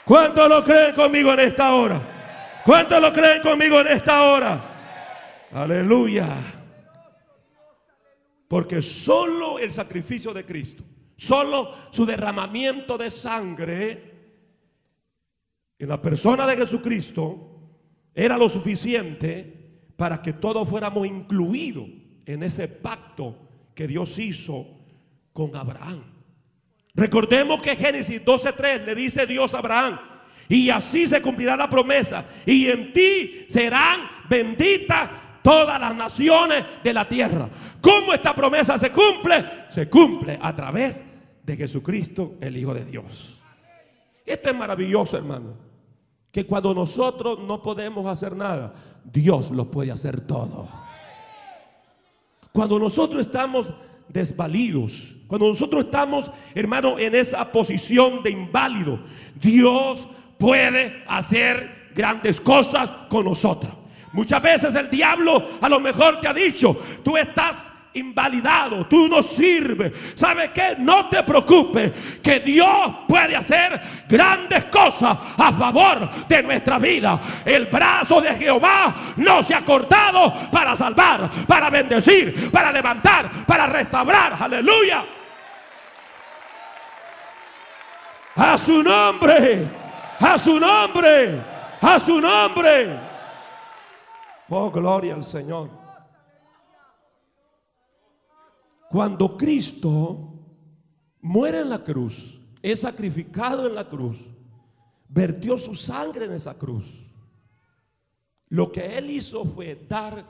¿Cuántos 0.05 0.49
lo 0.49 0.63
creen 0.65 0.95
conmigo 0.95 1.33
en 1.33 1.41
esta 1.41 1.73
hora? 1.73 2.03
¿Cuántos 2.65 3.01
lo 3.01 3.13
creen 3.13 3.43
conmigo 3.43 3.81
en 3.81 3.87
esta 3.89 4.23
hora? 4.23 5.49
Aleluya. 5.53 6.29
Porque 8.49 8.83
solo 8.83 9.59
el 9.59 9.71
sacrificio 9.71 10.35
de 10.35 10.45
Cristo, 10.45 10.85
solo 11.17 11.75
su 11.91 12.05
derramamiento 12.05 12.99
de 12.99 13.11
sangre 13.11 14.11
en 15.79 15.89
la 15.89 16.03
persona 16.03 16.47
de 16.47 16.57
Jesucristo 16.57 17.51
era 18.15 18.37
lo 18.37 18.49
suficiente 18.49 19.93
para 19.97 20.21
que 20.21 20.35
todos 20.35 20.69
fuéramos 20.69 21.07
incluidos 21.07 21.89
en 22.27 22.43
ese 22.43 22.69
pacto 22.69 23.49
que 23.75 23.87
Dios 23.87 24.19
hizo 24.19 24.67
con 25.33 25.57
Abraham. 25.57 26.03
Recordemos 26.95 27.63
que 27.63 27.77
Génesis 27.77 28.25
12:3 28.25 28.85
le 28.85 28.95
dice 28.95 29.27
Dios 29.27 29.55
a 29.55 29.59
Abraham, 29.59 29.99
y 30.51 30.69
así 30.69 31.07
se 31.07 31.23
cumplirá 31.23 31.57
la 31.57 31.71
promesa. 31.71 32.27
Y 32.45 32.67
en 32.67 32.93
ti 32.93 33.47
serán 33.49 34.01
benditas 34.29 35.09
todas 35.43 35.81
las 35.81 35.95
naciones 35.95 36.65
de 36.83 36.93
la 36.93 37.09
tierra. 37.09 37.49
¿Cómo 37.81 38.13
esta 38.13 38.35
promesa 38.35 38.77
se 38.77 38.91
cumple? 38.91 39.45
Se 39.69 39.89
cumple 39.89 40.37
a 40.43 40.55
través 40.55 41.05
de 41.45 41.57
Jesucristo, 41.57 42.35
el 42.41 42.57
Hijo 42.57 42.75
de 42.75 42.85
Dios. 42.85 43.39
Esto 44.27 44.51
es 44.51 44.57
maravilloso, 44.57 45.17
hermano. 45.17 45.55
Que 46.33 46.45
cuando 46.45 46.75
nosotros 46.75 47.39
no 47.39 47.63
podemos 47.63 48.07
hacer 48.07 48.35
nada, 48.35 48.75
Dios 49.05 49.53
lo 49.53 49.71
puede 49.71 49.93
hacer 49.93 50.21
todo. 50.21 50.69
Cuando 52.51 52.77
nosotros 52.81 53.21
estamos 53.21 53.73
desvalidos, 54.09 55.15
cuando 55.29 55.47
nosotros 55.47 55.85
estamos, 55.85 56.29
hermano, 56.57 56.99
en 56.99 57.15
esa 57.15 57.53
posición 57.53 58.25
de 58.25 58.31
inválido, 58.31 58.99
Dios 59.41 60.09
puede 60.41 61.05
hacer 61.07 61.91
grandes 61.95 62.41
cosas 62.41 62.91
con 63.09 63.27
nosotros. 63.27 63.71
Muchas 64.13 64.43
veces 64.43 64.75
el 64.75 64.91
diablo 64.91 65.51
a 65.61 65.69
lo 65.69 65.79
mejor 65.79 66.21
te 66.21 66.27
ha 66.27 66.33
dicho, 66.33 66.77
tú 67.05 67.17
estás 67.17 67.71
invalidado, 67.93 68.87
tú 68.87 69.07
no 69.07 69.23
sirves. 69.23 69.93
¿Sabes 70.15 70.51
qué? 70.51 70.77
No 70.79 71.09
te 71.09 71.23
preocupes, 71.23 71.93
que 72.23 72.41
Dios 72.41 72.69
puede 73.07 73.37
hacer 73.37 73.81
grandes 74.09 74.65
cosas 74.67 75.17
a 75.37 75.53
favor 75.53 76.27
de 76.27 76.43
nuestra 76.43 76.79
vida. 76.79 77.21
El 77.45 77.67
brazo 77.67 78.21
de 78.21 78.35
Jehová 78.35 78.95
no 79.17 79.43
se 79.43 79.55
ha 79.55 79.61
cortado 79.61 80.51
para 80.51 80.75
salvar, 80.75 81.31
para 81.47 81.69
bendecir, 81.69 82.51
para 82.51 82.73
levantar, 82.73 83.45
para 83.47 83.67
restaurar. 83.67 84.37
Aleluya. 84.41 85.05
A 88.37 88.57
su 88.57 88.83
nombre, 88.83 89.80
a 90.21 90.39
su 90.39 90.61
nombre, 90.61 91.43
a 91.81 91.99
su 91.99 92.21
nombre. 92.21 93.01
Oh, 94.49 94.71
gloria 94.71 95.15
al 95.15 95.25
Señor. 95.25 95.71
Cuando 98.91 99.37
Cristo 99.37 100.35
muere 101.21 101.61
en 101.61 101.71
la 101.71 101.83
cruz, 101.83 102.39
es 102.61 102.81
sacrificado 102.81 103.67
en 103.67 103.75
la 103.75 103.89
cruz, 103.89 104.19
vertió 105.09 105.57
su 105.57 105.75
sangre 105.75 106.27
en 106.27 106.33
esa 106.33 106.55
cruz. 106.59 107.01
Lo 108.49 108.71
que 108.71 108.99
Él 108.99 109.11
hizo 109.11 109.45
fue 109.45 109.87
dar 109.89 110.25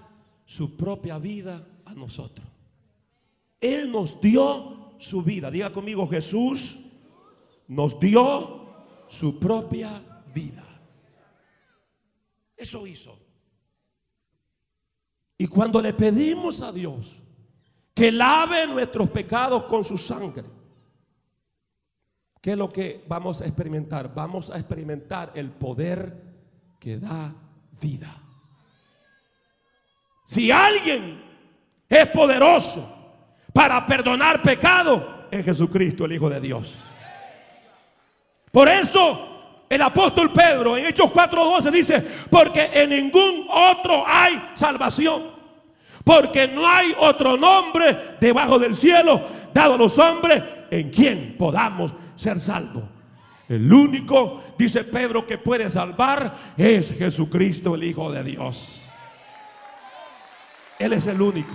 su 0.44 0.76
propia 0.76 1.18
vida 1.18 1.66
a 1.84 1.94
nosotros. 1.94 2.46
Él 3.60 3.90
nos 3.90 4.20
dio 4.20 4.94
su 4.98 5.22
vida. 5.22 5.50
Diga 5.50 5.72
conmigo, 5.72 6.06
Jesús 6.06 6.78
nos 7.66 7.98
dio 7.98 8.59
su 9.10 9.40
propia 9.40 10.00
vida. 10.32 10.64
Eso 12.56 12.86
hizo. 12.86 13.18
Y 15.36 15.48
cuando 15.48 15.82
le 15.82 15.92
pedimos 15.94 16.62
a 16.62 16.70
Dios 16.70 17.16
que 17.92 18.12
lave 18.12 18.68
nuestros 18.68 19.10
pecados 19.10 19.64
con 19.64 19.82
su 19.82 19.98
sangre, 19.98 20.44
¿qué 22.40 22.52
es 22.52 22.58
lo 22.58 22.68
que 22.68 23.04
vamos 23.08 23.40
a 23.40 23.46
experimentar? 23.46 24.14
Vamos 24.14 24.48
a 24.48 24.58
experimentar 24.58 25.32
el 25.34 25.50
poder 25.50 26.76
que 26.78 26.98
da 26.98 27.34
vida. 27.80 28.16
Si 30.24 30.52
alguien 30.52 31.20
es 31.88 32.06
poderoso 32.10 32.88
para 33.52 33.84
perdonar 33.84 34.40
pecado, 34.40 35.26
es 35.32 35.44
Jesucristo, 35.44 36.04
el 36.04 36.12
Hijo 36.12 36.30
de 36.30 36.40
Dios. 36.40 36.72
Por 38.50 38.68
eso 38.68 39.28
el 39.68 39.80
apóstol 39.82 40.32
Pedro 40.32 40.76
en 40.76 40.86
Hechos 40.86 41.12
4:12 41.12 41.70
dice, 41.70 42.06
porque 42.28 42.70
en 42.72 42.90
ningún 42.90 43.46
otro 43.48 44.04
hay 44.06 44.50
salvación. 44.54 45.38
Porque 46.02 46.48
no 46.48 46.66
hay 46.66 46.94
otro 46.98 47.36
nombre 47.36 48.16
debajo 48.20 48.58
del 48.58 48.74
cielo 48.74 49.22
dado 49.52 49.74
a 49.74 49.78
los 49.78 49.98
hombres 49.98 50.42
en 50.70 50.90
quien 50.90 51.36
podamos 51.38 51.94
ser 52.16 52.40
salvos. 52.40 52.84
El 53.48 53.72
único, 53.72 54.42
dice 54.56 54.84
Pedro, 54.84 55.26
que 55.26 55.36
puede 55.36 55.68
salvar 55.70 56.34
es 56.56 56.96
Jesucristo, 56.96 57.74
el 57.74 57.84
Hijo 57.84 58.10
de 58.10 58.22
Dios. 58.22 58.88
Él 60.78 60.92
es 60.94 61.06
el 61.06 61.20
único. 61.20 61.52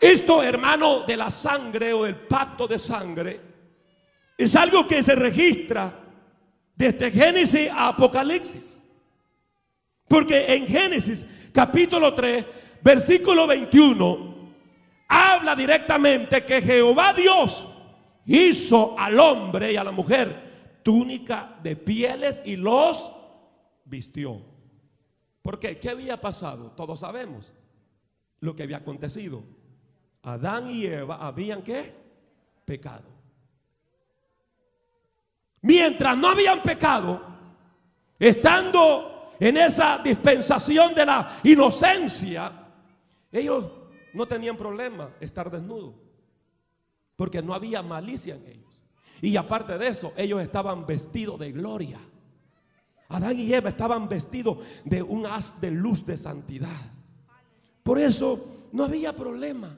Esto, 0.00 0.42
hermano, 0.42 1.02
de 1.02 1.16
la 1.16 1.30
sangre 1.30 1.92
o 1.92 2.04
del 2.04 2.16
pacto 2.16 2.66
de 2.66 2.78
sangre, 2.78 3.40
es 4.38 4.56
algo 4.56 4.86
que 4.88 5.02
se 5.02 5.14
registra 5.14 5.92
desde 6.74 7.10
Génesis 7.10 7.70
a 7.70 7.88
Apocalipsis. 7.88 8.80
Porque 10.08 10.54
en 10.54 10.66
Génesis 10.66 11.26
capítulo 11.52 12.14
3, 12.14 12.46
versículo 12.82 13.46
21, 13.46 14.54
habla 15.08 15.54
directamente 15.54 16.44
que 16.44 16.62
Jehová 16.62 17.12
Dios 17.12 17.68
hizo 18.24 18.98
al 18.98 19.20
hombre 19.20 19.72
y 19.72 19.76
a 19.76 19.84
la 19.84 19.92
mujer 19.92 20.80
túnica 20.82 21.58
de 21.62 21.76
pieles 21.76 22.40
y 22.46 22.56
los 22.56 23.12
vistió. 23.84 24.40
¿Por 25.42 25.58
qué? 25.58 25.78
¿Qué 25.78 25.90
había 25.90 26.20
pasado? 26.20 26.72
Todos 26.72 27.00
sabemos 27.00 27.52
lo 28.40 28.56
que 28.56 28.62
había 28.62 28.78
acontecido. 28.78 29.44
Adán 30.22 30.70
y 30.70 30.86
Eva 30.86 31.16
habían 31.16 31.62
qué? 31.62 31.94
Pecado. 32.64 33.08
Mientras 35.62 36.16
no 36.16 36.28
habían 36.28 36.62
pecado, 36.62 37.20
estando 38.18 39.32
en 39.38 39.56
esa 39.56 39.98
dispensación 39.98 40.94
de 40.94 41.06
la 41.06 41.40
inocencia, 41.44 42.52
ellos 43.32 43.70
no 44.12 44.26
tenían 44.26 44.56
problema 44.56 45.10
estar 45.20 45.50
desnudos, 45.50 45.94
porque 47.16 47.42
no 47.42 47.54
había 47.54 47.82
malicia 47.82 48.34
en 48.34 48.46
ellos. 48.46 48.80
Y 49.22 49.36
aparte 49.36 49.76
de 49.76 49.88
eso, 49.88 50.12
ellos 50.16 50.40
estaban 50.42 50.86
vestidos 50.86 51.38
de 51.38 51.52
gloria. 51.52 52.00
Adán 53.08 53.38
y 53.38 53.52
Eva 53.52 53.70
estaban 53.70 54.08
vestidos 54.08 54.58
de 54.84 55.02
un 55.02 55.26
haz 55.26 55.60
de 55.60 55.70
luz 55.70 56.06
de 56.06 56.16
santidad. 56.16 56.68
Por 57.82 57.98
eso 57.98 58.68
no 58.72 58.84
había 58.84 59.14
problema. 59.14 59.76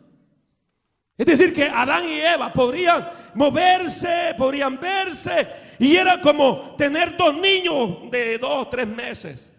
Es 1.16 1.26
decir, 1.26 1.52
que 1.52 1.64
Adán 1.64 2.04
y 2.08 2.20
Eva 2.20 2.52
podrían 2.52 3.08
moverse, 3.34 4.34
podrían 4.36 4.80
verse, 4.80 5.48
y 5.78 5.94
era 5.94 6.20
como 6.20 6.74
tener 6.76 7.16
dos 7.16 7.34
niños 7.34 8.10
de 8.10 8.38
dos, 8.38 8.70
tres 8.70 8.88
meses, 8.88 9.50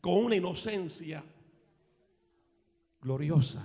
con 0.00 0.14
una 0.24 0.36
inocencia 0.36 1.22
gloriosa. 3.00 3.64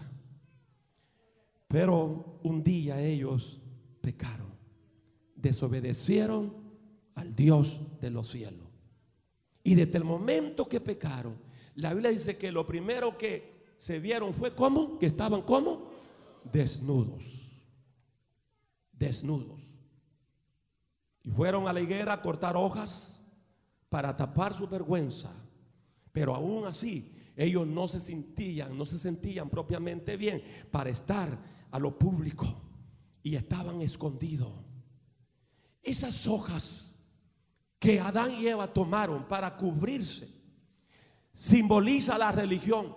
Pero 1.67 2.39
un 2.43 2.63
día 2.63 2.99
ellos 3.01 3.61
pecaron, 4.01 4.53
desobedecieron 5.35 6.53
al 7.15 7.35
Dios 7.35 7.79
de 7.99 8.09
los 8.09 8.29
cielos. 8.29 8.67
Y 9.63 9.75
desde 9.75 9.97
el 9.97 10.03
momento 10.03 10.67
que 10.67 10.79
pecaron, 10.79 11.37
la 11.75 11.93
Biblia 11.93 12.11
dice 12.11 12.37
que 12.37 12.51
lo 12.51 12.65
primero 12.65 13.17
que 13.17 13.75
se 13.79 13.99
vieron 13.99 14.33
fue 14.33 14.55
como, 14.55 14.97
que 14.97 15.07
estaban 15.07 15.41
como 15.41 15.86
desnudos 16.51 17.47
desnudos. 18.97 19.61
Y 21.23 21.29
fueron 21.29 21.67
a 21.67 21.73
la 21.73 21.81
higuera 21.81 22.13
a 22.13 22.21
cortar 22.21 22.55
hojas 22.55 23.23
para 23.89 24.15
tapar 24.15 24.53
su 24.53 24.67
vergüenza. 24.67 25.31
Pero 26.11 26.33
aún 26.33 26.65
así, 26.65 27.13
ellos 27.35 27.67
no 27.67 27.87
se 27.87 27.99
sentían, 27.99 28.77
no 28.77 28.85
se 28.85 28.97
sentían 28.97 29.49
propiamente 29.49 30.17
bien 30.17 30.41
para 30.71 30.89
estar 30.89 31.37
a 31.69 31.79
lo 31.79 31.97
público. 31.97 32.47
Y 33.21 33.35
estaban 33.35 33.81
escondidos. 33.81 34.51
Esas 35.83 36.27
hojas 36.27 36.93
que 37.79 37.99
Adán 37.99 38.31
y 38.31 38.47
Eva 38.47 38.73
tomaron 38.73 39.27
para 39.27 39.55
cubrirse 39.55 40.35
simboliza 41.33 42.17
la 42.17 42.31
religión. 42.31 42.95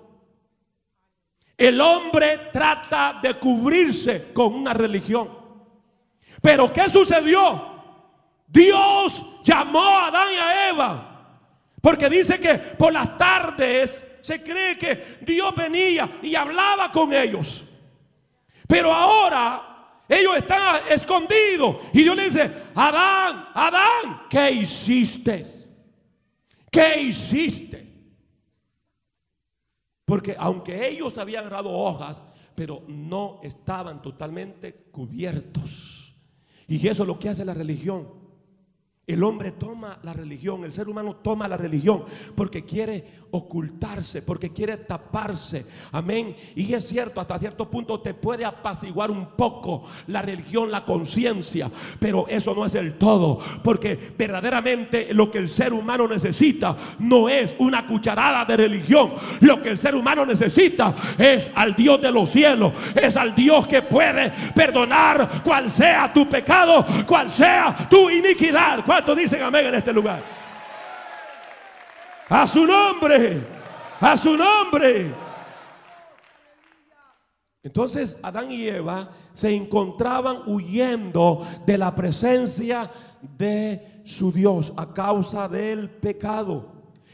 El 1.61 1.79
hombre 1.79 2.49
trata 2.51 3.19
de 3.23 3.35
cubrirse 3.35 4.33
con 4.33 4.55
una 4.55 4.73
religión. 4.73 5.29
Pero 6.41 6.73
¿qué 6.73 6.89
sucedió? 6.89 7.83
Dios 8.47 9.27
llamó 9.45 9.87
a 9.87 10.07
Adán 10.07 10.29
y 10.33 10.37
a 10.39 10.69
Eva. 10.71 11.37
Porque 11.83 12.09
dice 12.09 12.41
que 12.41 12.55
por 12.55 12.95
las 12.95 13.15
tardes 13.19 14.09
se 14.23 14.43
cree 14.43 14.79
que 14.79 15.19
Dios 15.21 15.55
venía 15.55 16.19
y 16.23 16.35
hablaba 16.35 16.91
con 16.91 17.13
ellos. 17.13 17.63
Pero 18.67 18.91
ahora 18.91 20.03
ellos 20.09 20.39
están 20.39 20.81
escondidos. 20.89 21.77
Y 21.93 22.05
Dios 22.05 22.17
le 22.17 22.25
dice, 22.25 22.51
Adán, 22.75 23.51
Adán, 23.53 24.23
¿qué 24.31 24.51
hiciste? 24.51 25.45
¿Qué 26.71 27.03
hiciste? 27.03 27.90
Porque 30.11 30.35
aunque 30.37 30.89
ellos 30.89 31.19
habían 31.19 31.49
dado 31.49 31.71
hojas, 31.71 32.21
pero 32.57 32.83
no 32.89 33.39
estaban 33.45 34.03
totalmente 34.03 34.75
cubiertos. 34.91 36.17
Y 36.67 36.85
eso 36.89 37.05
es 37.05 37.07
lo 37.07 37.17
que 37.17 37.29
hace 37.29 37.45
la 37.45 37.55
religión. 37.55 38.09
El 39.07 39.25
hombre 39.25 39.51
toma 39.51 39.99
la 40.03 40.13
religión, 40.13 40.65
el 40.65 40.73
ser 40.73 40.89
humano 40.89 41.17
toma 41.17 41.49
la 41.49 41.57
religión 41.57 42.05
porque 42.37 42.65
quiere 42.65 43.21
ocultarse, 43.33 44.23
porque 44.23 44.53
quiere 44.53 44.77
taparse. 44.77 45.67
Amén. 45.93 46.37
Y 46.55 46.73
es 46.75 46.87
cierto, 46.87 47.21
hasta 47.21 47.39
cierto 47.39 47.69
punto 47.69 48.01
te 48.01 48.15
puede 48.15 48.45
apaciguar 48.45 49.11
un 49.11 49.37
poco 49.37 49.85
la 50.07 50.23
religión, 50.23 50.71
la 50.71 50.85
conciencia, 50.85 51.71
pero 51.99 52.27
eso 52.29 52.55
no 52.55 52.65
es 52.65 52.75
el 52.77 52.99
todo, 52.99 53.39
porque 53.65 54.13
verdaderamente 54.17 55.13
lo 55.13 55.31
que 55.31 55.39
el 55.39 55.49
ser 55.49 55.73
humano 55.73 56.07
necesita 56.07 56.77
no 57.01 57.29
es 57.29 57.57
una 57.59 57.87
cucharada 57.87 58.45
de 58.45 58.57
religión. 58.57 59.15
Lo 59.41 59.61
que 59.61 59.71
el 59.71 59.79
ser 59.79 59.95
humano 59.97 60.25
necesita 60.25 60.95
es 61.19 61.51
al 61.55 61.75
Dios 61.75 62.01
de 62.01 62.13
los 62.13 62.31
cielos, 62.31 62.73
es 62.95 63.17
al 63.17 63.35
Dios 63.35 63.67
que 63.67 63.83
puede 63.83 64.33
perdonar 64.55 65.43
cual 65.43 65.69
sea 65.69 66.13
tu 66.13 66.29
pecado, 66.29 66.87
cual 67.07 67.29
sea 67.29 67.89
tu 67.91 68.09
iniquidad. 68.09 68.85
¿Cuántos 68.91 69.17
dicen 69.17 69.41
amén 69.41 69.67
en 69.67 69.77
este 69.77 69.93
lugar? 69.93 70.21
A 72.29 72.45
su 72.45 72.67
nombre. 72.67 73.41
A 74.01 74.17
su 74.17 74.37
nombre. 74.37 75.15
Entonces 77.63 78.19
Adán 78.21 78.51
y 78.51 78.67
Eva 78.67 79.13
se 79.33 79.55
encontraban 79.55 80.43
huyendo 80.47 81.47
de 81.65 81.79
la 81.79 81.95
presencia 81.95 82.91
de 83.23 84.03
su 84.05 84.33
Dios 84.33 84.75
a 84.77 84.93
causa 84.93 85.49
del 85.49 85.89
pecado. 85.89 86.73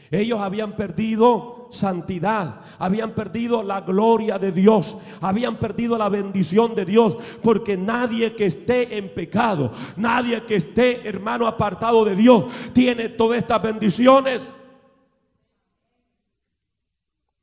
Ellos 0.09 0.39
habían 0.39 0.75
perdido 0.75 1.56
santidad, 1.69 2.61
habían 2.79 3.13
perdido 3.13 3.63
la 3.63 3.81
gloria 3.81 4.37
de 4.37 4.51
Dios, 4.51 4.97
habían 5.21 5.57
perdido 5.57 5.97
la 5.97 6.09
bendición 6.09 6.75
de 6.75 6.85
Dios, 6.85 7.17
porque 7.41 7.77
nadie 7.77 8.35
que 8.35 8.45
esté 8.45 8.97
en 8.97 9.13
pecado, 9.13 9.71
nadie 9.95 10.45
que 10.45 10.55
esté 10.55 11.07
hermano 11.07 11.47
apartado 11.47 12.03
de 12.05 12.15
Dios, 12.15 12.45
tiene 12.73 13.09
todas 13.09 13.39
estas 13.39 13.61
bendiciones. 13.61 14.55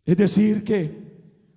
Es 0.05 0.17
decir, 0.17 0.63
que 0.63 1.05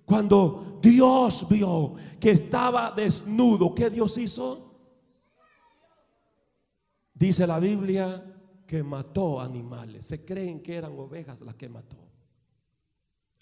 cuando 0.04 0.78
Dios 0.82 1.46
vio 1.48 1.94
que 2.18 2.30
estaba 2.30 2.92
desnudo, 2.92 3.74
¿qué 3.74 3.90
Dios 3.90 4.16
hizo? 4.16 4.68
Dice 7.12 7.46
la 7.46 7.58
Biblia 7.58 8.24
que 8.66 8.82
mató 8.82 9.40
animales. 9.40 10.06
Se 10.06 10.24
creen 10.24 10.62
que 10.62 10.76
eran 10.76 10.98
ovejas 10.98 11.40
las 11.40 11.56
que 11.56 11.68
mató. 11.68 12.07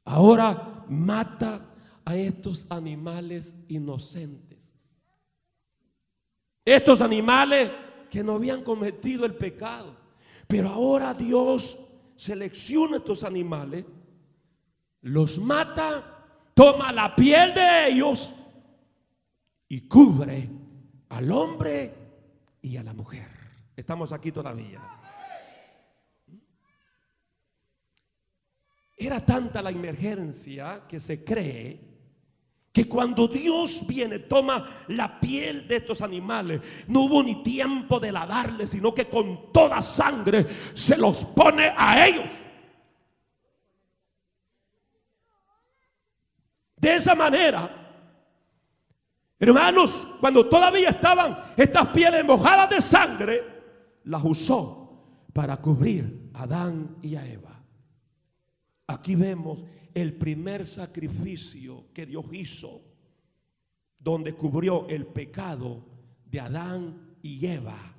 Ahora 0.06 0.84
mata 0.88 1.66
a 2.04 2.16
estos 2.16 2.66
animales 2.70 3.58
inocentes. 3.68 4.72
Estos 6.64 7.00
animales 7.00 7.70
que 8.08 8.24
no 8.24 8.34
habían 8.34 8.62
cometido 8.62 9.26
el 9.26 9.34
pecado. 9.34 9.94
Pero 10.46 10.70
ahora 10.70 11.12
Dios 11.12 11.78
selecciona 12.14 12.98
estos 12.98 13.24
animales 13.24 13.84
los 15.02 15.38
mata, 15.38 16.50
toma 16.54 16.92
la 16.92 17.14
piel 17.14 17.54
de 17.54 17.88
ellos 17.88 18.32
y 19.68 19.82
cubre 19.82 20.50
al 21.10 21.30
hombre 21.30 21.94
y 22.60 22.76
a 22.76 22.82
la 22.82 22.92
mujer. 22.92 23.28
Estamos 23.76 24.10
aquí 24.10 24.32
todavía. 24.32 24.80
Era 28.96 29.24
tanta 29.24 29.60
la 29.60 29.70
emergencia 29.70 30.84
que 30.88 30.98
se 30.98 31.22
cree 31.22 31.86
que 32.76 32.86
cuando 32.86 33.26
Dios 33.26 33.86
viene, 33.86 34.18
toma 34.18 34.84
la 34.88 35.18
piel 35.18 35.66
de 35.66 35.76
estos 35.76 36.02
animales, 36.02 36.60
no 36.88 37.04
hubo 37.04 37.22
ni 37.22 37.42
tiempo 37.42 37.98
de 37.98 38.12
lavarles, 38.12 38.70
sino 38.70 38.92
que 38.92 39.08
con 39.08 39.50
toda 39.50 39.80
sangre 39.80 40.46
se 40.74 40.96
los 40.98 41.24
pone 41.24 41.72
a 41.74 42.06
ellos. 42.06 42.30
De 46.76 46.94
esa 46.94 47.14
manera, 47.14 47.70
hermanos, 49.38 50.06
cuando 50.20 50.46
todavía 50.46 50.90
estaban 50.90 51.54
estas 51.56 51.88
pieles 51.88 52.24
mojadas 52.26 52.68
de 52.68 52.80
sangre, 52.82 53.44
las 54.04 54.22
usó 54.22 55.26
para 55.32 55.56
cubrir 55.56 56.30
a 56.34 56.42
Adán 56.42 56.98
y 57.00 57.16
a 57.16 57.26
Eva. 57.26 57.55
Aquí 58.88 59.14
vemos 59.14 59.64
el 59.94 60.14
primer 60.14 60.66
sacrificio 60.66 61.86
que 61.92 62.06
Dios 62.06 62.24
hizo, 62.32 62.82
donde 63.98 64.34
cubrió 64.34 64.86
el 64.88 65.06
pecado 65.06 65.84
de 66.24 66.40
Adán 66.40 67.16
y 67.22 67.44
Eva 67.46 67.94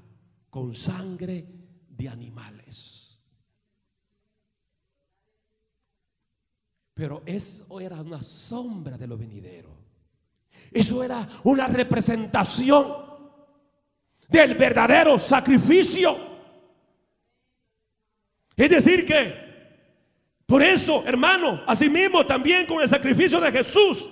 con 0.49 0.73
sangre 0.73 1.45
de 1.89 2.07
animales. 2.09 3.19
Pero 6.93 7.21
eso 7.25 7.79
era 7.79 8.01
una 8.01 8.23
sombra 8.23 8.97
de 8.97 9.07
lo 9.07 9.17
venidero. 9.17 9.69
Eso 10.71 11.03
era 11.03 11.27
una 11.43 11.67
representación 11.67 12.87
del 14.27 14.55
verdadero 14.55 15.19
sacrificio. 15.19 16.17
Es 18.55 18.69
decir 18.69 19.05
que, 19.05 19.46
por 20.47 20.63
eso, 20.63 21.03
hermano, 21.05 21.61
asimismo 21.67 22.25
también 22.25 22.65
con 22.65 22.81
el 22.81 22.87
sacrificio 22.87 23.41
de 23.41 23.51
Jesús 23.51 24.09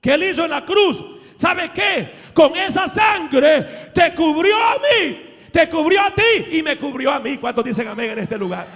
que 0.00 0.14
él 0.14 0.22
hizo 0.22 0.44
en 0.44 0.50
la 0.50 0.64
cruz, 0.64 1.04
¿sabe 1.36 1.70
qué? 1.74 2.12
Con 2.32 2.56
esa 2.56 2.88
sangre 2.88 3.90
te 3.94 4.14
cubrió 4.14 4.56
a 4.56 4.76
mí, 4.76 5.36
te 5.52 5.68
cubrió 5.68 6.00
a 6.00 6.14
ti 6.14 6.56
y 6.56 6.62
me 6.62 6.78
cubrió 6.78 7.12
a 7.12 7.20
mí. 7.20 7.36
¿Cuántos 7.36 7.62
dicen 7.62 7.86
amén 7.88 8.12
en 8.12 8.20
este 8.20 8.38
lugar? 8.38 8.66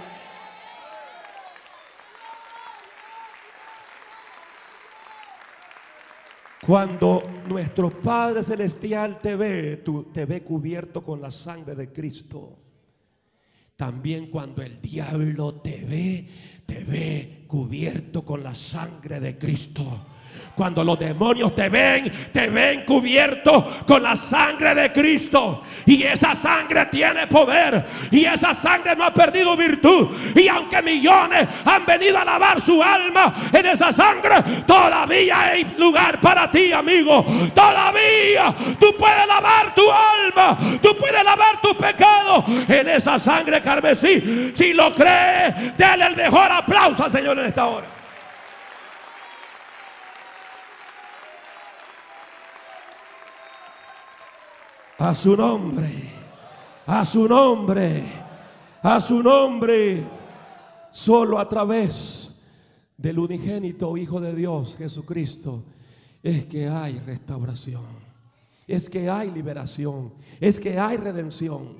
Cuando 6.63 7.23
nuestro 7.47 7.89
Padre 7.89 8.43
Celestial 8.43 9.19
te 9.19 9.35
ve, 9.35 9.77
tú, 9.77 10.03
te 10.13 10.27
ve 10.27 10.43
cubierto 10.43 11.03
con 11.03 11.19
la 11.19 11.31
sangre 11.31 11.73
de 11.73 11.91
Cristo. 11.91 12.60
También 13.81 14.27
cuando 14.27 14.61
el 14.61 14.79
diablo 14.79 15.55
te 15.55 15.83
ve, 15.83 16.27
te 16.67 16.83
ve 16.83 17.45
cubierto 17.47 18.23
con 18.23 18.43
la 18.43 18.53
sangre 18.53 19.19
de 19.19 19.39
Cristo. 19.39 20.05
Cuando 20.55 20.83
los 20.83 20.99
demonios 20.99 21.55
te 21.55 21.69
ven, 21.69 22.11
te 22.31 22.49
ven 22.49 22.83
cubierto 22.85 23.83
con 23.87 24.03
la 24.03 24.15
sangre 24.15 24.75
de 24.75 24.91
Cristo. 24.91 25.63
Y 25.85 26.03
esa 26.03 26.35
sangre 26.35 26.85
tiene 26.87 27.27
poder. 27.27 27.83
Y 28.11 28.25
esa 28.25 28.53
sangre 28.53 28.95
no 28.95 29.05
ha 29.05 29.13
perdido 29.13 29.55
virtud. 29.55 30.09
Y 30.35 30.47
aunque 30.47 30.81
millones 30.81 31.47
han 31.65 31.85
venido 31.85 32.17
a 32.17 32.25
lavar 32.25 32.59
su 32.59 32.81
alma 32.83 33.49
en 33.51 33.65
esa 33.65 33.93
sangre, 33.93 34.63
todavía 34.67 35.41
hay 35.41 35.73
lugar 35.77 36.19
para 36.19 36.51
ti, 36.51 36.71
amigo. 36.73 37.25
Todavía 37.55 38.53
tú 38.79 38.93
puedes 38.97 39.27
lavar 39.27 39.73
tu 39.73 39.83
alma. 39.89 40.57
Tú 40.81 40.95
puedes 40.97 41.23
lavar 41.23 41.61
tu 41.61 41.75
pecado 41.75 42.43
en 42.67 42.87
esa 42.89 43.17
sangre 43.17 43.61
carmesí. 43.61 44.51
Si 44.53 44.73
lo 44.73 44.93
crees, 44.93 45.77
dale 45.77 46.07
el 46.07 46.15
mejor 46.15 46.51
aplauso 46.51 47.05
al 47.05 47.11
Señor 47.11 47.39
en 47.39 47.45
esta 47.45 47.67
hora. 47.67 48.00
A 55.01 55.15
su 55.15 55.35
nombre, 55.35 55.89
a 56.85 57.03
su 57.03 57.27
nombre, 57.27 58.03
a 58.83 59.01
su 59.01 59.23
nombre. 59.23 60.05
Solo 60.91 61.39
a 61.39 61.49
través 61.49 62.31
del 62.97 63.17
unigénito 63.17 63.97
Hijo 63.97 64.21
de 64.21 64.35
Dios, 64.35 64.75
Jesucristo, 64.77 65.63
es 66.21 66.45
que 66.45 66.67
hay 66.67 66.99
restauración, 66.99 67.83
es 68.67 68.91
que 68.91 69.09
hay 69.09 69.31
liberación, 69.31 70.13
es 70.39 70.59
que 70.59 70.77
hay 70.77 70.97
redención. 70.97 71.77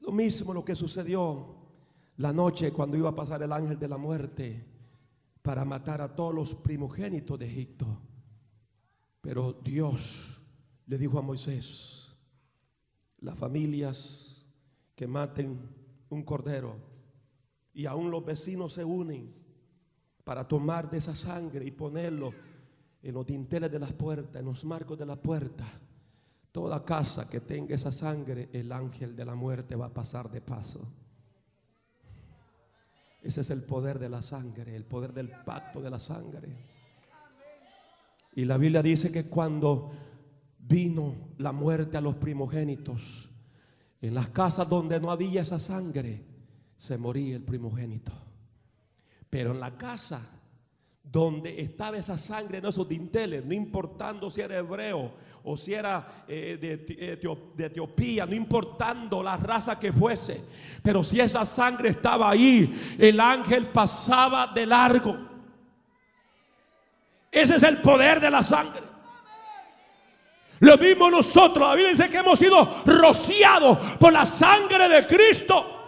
Lo 0.00 0.12
mismo 0.12 0.52
lo 0.52 0.62
que 0.62 0.74
sucedió 0.74 1.56
la 2.18 2.34
noche 2.34 2.70
cuando 2.70 2.98
iba 2.98 3.08
a 3.08 3.14
pasar 3.14 3.42
el 3.42 3.52
ángel 3.54 3.78
de 3.78 3.88
la 3.88 3.96
muerte 3.96 4.66
para 5.40 5.64
matar 5.64 6.02
a 6.02 6.14
todos 6.14 6.34
los 6.34 6.54
primogénitos 6.54 7.38
de 7.38 7.46
Egipto. 7.46 7.86
Pero 9.22 9.54
Dios 9.54 10.39
le 10.90 10.98
dijo 10.98 11.20
a 11.20 11.22
Moisés, 11.22 12.08
las 13.18 13.38
familias 13.38 14.44
que 14.96 15.06
maten 15.06 15.56
un 16.08 16.24
cordero 16.24 16.74
y 17.72 17.86
aún 17.86 18.10
los 18.10 18.24
vecinos 18.24 18.72
se 18.72 18.84
unen 18.84 19.32
para 20.24 20.48
tomar 20.48 20.90
de 20.90 20.98
esa 20.98 21.14
sangre 21.14 21.64
y 21.64 21.70
ponerlo 21.70 22.34
en 23.04 23.14
los 23.14 23.24
dinteles 23.24 23.70
de 23.70 23.78
las 23.78 23.92
puertas, 23.92 24.40
en 24.40 24.46
los 24.46 24.64
marcos 24.64 24.98
de 24.98 25.06
la 25.06 25.14
puerta. 25.14 25.64
Toda 26.50 26.84
casa 26.84 27.28
que 27.28 27.38
tenga 27.38 27.76
esa 27.76 27.92
sangre, 27.92 28.48
el 28.52 28.72
ángel 28.72 29.14
de 29.14 29.24
la 29.24 29.36
muerte 29.36 29.76
va 29.76 29.86
a 29.86 29.94
pasar 29.94 30.28
de 30.28 30.40
paso. 30.40 30.92
Ese 33.22 33.42
es 33.42 33.50
el 33.50 33.62
poder 33.62 34.00
de 34.00 34.08
la 34.08 34.22
sangre, 34.22 34.74
el 34.74 34.86
poder 34.86 35.12
del 35.12 35.28
pacto 35.28 35.80
de 35.80 35.90
la 35.90 36.00
sangre. 36.00 36.48
Y 38.34 38.44
la 38.44 38.58
Biblia 38.58 38.82
dice 38.82 39.12
que 39.12 39.26
cuando 39.26 40.09
vino 40.70 41.16
la 41.38 41.50
muerte 41.52 41.96
a 41.96 42.00
los 42.00 42.14
primogénitos. 42.14 43.28
En 44.00 44.14
las 44.14 44.28
casas 44.28 44.68
donde 44.68 44.98
no 45.00 45.10
había 45.10 45.42
esa 45.42 45.58
sangre, 45.58 46.24
se 46.76 46.96
moría 46.96 47.36
el 47.36 47.42
primogénito. 47.42 48.12
Pero 49.28 49.50
en 49.50 49.60
la 49.60 49.76
casa 49.76 50.22
donde 51.02 51.60
estaba 51.60 51.98
esa 51.98 52.16
sangre 52.16 52.58
en 52.58 52.66
esos 52.66 52.88
dinteles, 52.88 53.44
no 53.44 53.52
importando 53.52 54.30
si 54.30 54.40
era 54.40 54.58
hebreo 54.58 55.12
o 55.42 55.56
si 55.56 55.74
era 55.74 56.24
eh, 56.28 56.56
de, 56.60 56.76
de, 56.76 57.66
Etiopía, 57.66 58.24
no 58.24 58.34
importando 58.34 59.22
la 59.22 59.36
raza 59.36 59.78
que 59.78 59.92
fuese, 59.92 60.40
pero 60.82 61.02
si 61.02 61.18
esa 61.18 61.44
sangre 61.44 61.90
estaba 61.90 62.30
ahí, 62.30 62.96
el 62.96 63.18
ángel 63.18 63.68
pasaba 63.68 64.52
de 64.54 64.66
largo. 64.66 65.16
Ese 67.32 67.56
es 67.56 67.62
el 67.64 67.78
poder 67.78 68.20
de 68.20 68.30
la 68.30 68.42
sangre. 68.42 68.89
Lo 70.60 70.76
mismo 70.76 71.10
nosotros. 71.10 71.68
La 71.68 71.74
Biblia 71.74 71.90
dice 71.90 72.08
que 72.08 72.18
hemos 72.18 72.38
sido 72.38 72.82
rociados 72.84 73.78
por 73.98 74.12
la 74.12 74.24
sangre 74.26 74.88
de 74.88 75.06
Cristo. 75.06 75.78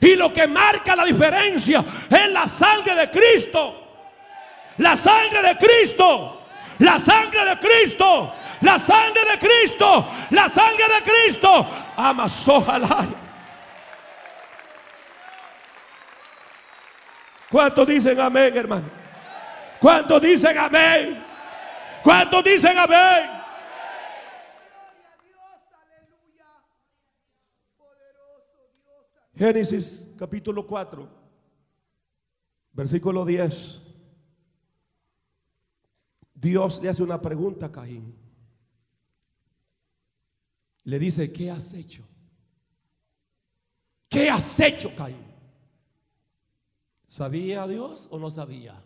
Y 0.00 0.14
lo 0.16 0.32
que 0.32 0.46
marca 0.46 0.94
la 0.94 1.04
diferencia 1.04 1.84
es 2.10 2.30
la 2.30 2.46
sangre 2.46 2.94
de 2.94 3.10
Cristo. 3.10 3.74
La 4.78 4.96
sangre 4.96 5.42
de 5.42 5.56
Cristo. 5.56 6.42
La 6.78 6.98
sangre 6.98 7.44
de 7.44 7.58
Cristo. 7.58 8.32
La 8.60 8.78
sangre 8.78 9.24
de 9.24 9.38
Cristo. 9.38 10.08
La 10.30 10.48
sangre 10.48 10.84
de 10.88 11.10
Cristo. 11.10 11.66
Amas 11.96 12.48
ojalá. 12.48 13.06
¿Cuántos 17.50 17.86
dicen 17.86 18.20
amén, 18.20 18.56
hermano? 18.56 18.84
¿Cuántos 19.80 20.20
dicen 20.20 20.56
amén? 20.58 21.31
¿Cuántos 22.02 22.44
dicen 22.44 22.76
amén? 22.78 23.42
Génesis 29.34 30.14
capítulo 30.18 30.66
4, 30.66 31.08
versículo 32.72 33.24
10. 33.24 33.82
Dios 36.34 36.82
le 36.82 36.88
hace 36.88 37.02
una 37.02 37.20
pregunta 37.20 37.66
a 37.66 37.72
Caín. 37.72 38.14
Le 40.84 40.98
dice, 40.98 41.32
¿qué 41.32 41.50
has 41.50 41.72
hecho? 41.72 42.04
¿Qué 44.08 44.28
has 44.28 44.60
hecho, 44.60 44.94
Caín? 44.94 45.24
¿Sabía 47.06 47.66
Dios 47.66 48.08
o 48.10 48.18
no 48.18 48.30
sabía? 48.30 48.82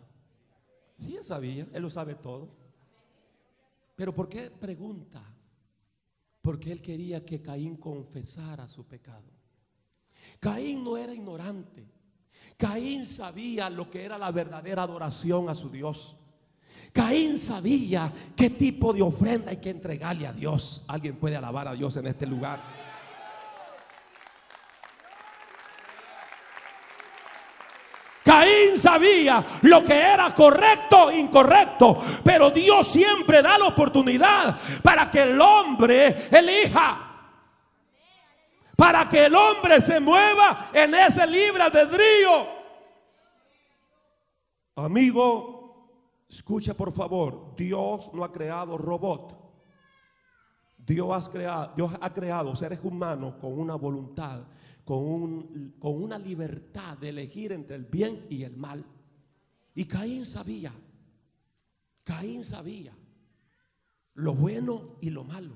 Sí, 0.99 1.15
él 1.15 1.23
sabía, 1.23 1.67
él 1.73 1.81
lo 1.81 1.89
sabe 1.89 2.15
todo. 2.15 2.66
Pero 3.97 4.13
¿por 4.13 4.29
qué 4.29 4.51
pregunta? 4.51 5.23
Porque 6.39 6.71
él 6.71 6.83
quería 6.83 7.25
que 7.25 7.41
Caín 7.41 7.77
confesara 7.77 8.67
su 8.67 8.85
pecado. 8.85 9.33
Caín 10.39 10.83
no 10.83 10.95
era 10.95 11.15
ignorante. 11.15 11.83
Caín 12.57 13.07
sabía 13.07 13.71
lo 13.71 13.89
que 13.89 14.05
era 14.05 14.19
la 14.19 14.31
verdadera 14.31 14.83
adoración 14.83 15.49
a 15.49 15.55
su 15.55 15.71
Dios. 15.71 16.15
Caín 16.93 17.39
sabía 17.39 18.13
qué 18.35 18.51
tipo 18.51 18.93
de 18.93 19.01
ofrenda 19.01 19.49
hay 19.49 19.57
que 19.57 19.71
entregarle 19.71 20.27
a 20.27 20.31
Dios. 20.31 20.83
Alguien 20.87 21.15
puede 21.15 21.35
alabar 21.35 21.67
a 21.67 21.73
Dios 21.73 21.97
en 21.97 22.05
este 22.05 22.27
lugar. 22.27 22.61
Sabía 28.77 29.45
lo 29.63 29.83
que 29.83 29.99
era 29.99 30.33
correcto 30.33 31.09
e 31.09 31.17
incorrecto, 31.17 32.01
pero 32.23 32.51
Dios 32.51 32.87
siempre 32.87 33.41
da 33.41 33.57
la 33.57 33.67
oportunidad 33.67 34.57
para 34.81 35.09
que 35.09 35.23
el 35.23 35.39
hombre 35.41 36.29
elija 36.31 37.07
para 38.77 39.09
que 39.09 39.25
el 39.25 39.35
hombre 39.35 39.81
se 39.81 39.99
mueva 39.99 40.69
en 40.71 40.93
ese 40.93 41.25
libre 41.25 41.63
albedrío. 41.63 42.47
Amigo, 44.75 46.23
escucha 46.29 46.75
por 46.75 46.93
favor, 46.93 47.55
Dios 47.57 48.11
no 48.13 48.23
ha 48.23 48.31
creado 48.31 48.77
robot. 48.77 49.35
Dios 50.77 51.27
ha 51.27 51.31
creado, 51.31 51.73
Dios 51.75 51.91
ha 51.99 52.13
creado 52.13 52.55
seres 52.55 52.79
humanos 52.83 53.33
con 53.41 53.59
una 53.59 53.75
voluntad, 53.75 54.43
con, 54.87 55.73
con 55.79 56.01
una 56.01 56.17
libertad 56.17 56.97
de 56.97 57.09
elegir 57.09 57.51
entre 57.51 57.75
el 57.75 57.83
bien 57.83 58.25
y 58.29 58.43
el 58.43 58.55
mal. 58.55 58.85
Y 59.75 59.83
Caín 59.83 60.25
sabía, 60.25 60.71
Caín 62.05 62.45
sabía 62.45 62.93
lo 64.13 64.33
bueno 64.33 64.95
y 65.01 65.09
lo 65.09 65.25
malo, 65.25 65.55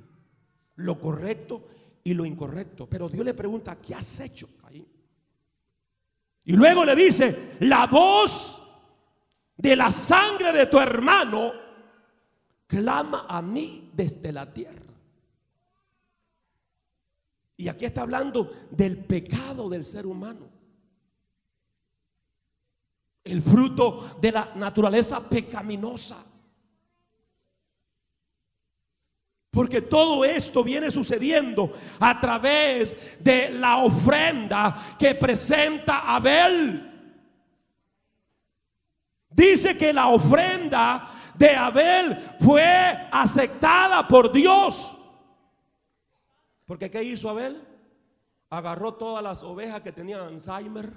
lo 0.75 0.99
correcto 0.99 1.65
y 2.03 2.13
lo 2.13 2.25
incorrecto. 2.25 2.89
Pero 2.89 3.07
Dios 3.07 3.23
le 3.23 3.33
pregunta, 3.33 3.79
¿qué 3.79 3.95
has 3.95 4.19
hecho, 4.19 4.49
Caín? 4.61 4.85
Y 6.43 6.51
luego 6.51 6.83
le 6.83 6.93
dice, 6.93 7.53
la 7.61 7.87
voz 7.87 8.61
de 9.55 9.77
la 9.77 9.93
sangre 9.93 10.51
de 10.51 10.65
tu 10.65 10.77
hermano 10.77 11.53
clama 12.67 13.27
a 13.29 13.41
mí 13.41 13.91
desde 13.93 14.33
la 14.33 14.53
tierra. 14.53 14.90
Y 17.61 17.69
aquí 17.69 17.85
está 17.85 18.01
hablando 18.01 18.69
del 18.71 18.97
pecado 18.97 19.69
del 19.69 19.85
ser 19.85 20.07
humano. 20.07 20.49
El 23.23 23.39
fruto 23.39 24.17
de 24.19 24.31
la 24.31 24.51
naturaleza 24.55 25.29
pecaminosa. 25.29 26.25
Porque 29.51 29.83
todo 29.83 30.25
esto 30.25 30.63
viene 30.63 30.89
sucediendo 30.89 31.71
a 31.99 32.19
través 32.19 32.97
de 33.19 33.51
la 33.51 33.77
ofrenda 33.77 34.95
que 34.97 35.13
presenta 35.13 36.15
Abel. 36.15 37.13
Dice 39.29 39.77
que 39.77 39.93
la 39.93 40.07
ofrenda 40.07 41.11
de 41.35 41.55
Abel 41.55 42.37
fue 42.39 43.07
aceptada 43.11 44.07
por 44.07 44.31
Dios. 44.31 44.97
Porque 46.71 46.89
¿qué 46.89 47.03
hizo 47.03 47.29
Abel? 47.29 47.67
Agarró 48.49 48.93
todas 48.93 49.21
las 49.21 49.43
ovejas 49.43 49.81
que 49.81 49.91
tenían 49.91 50.21
Alzheimer, 50.21 50.93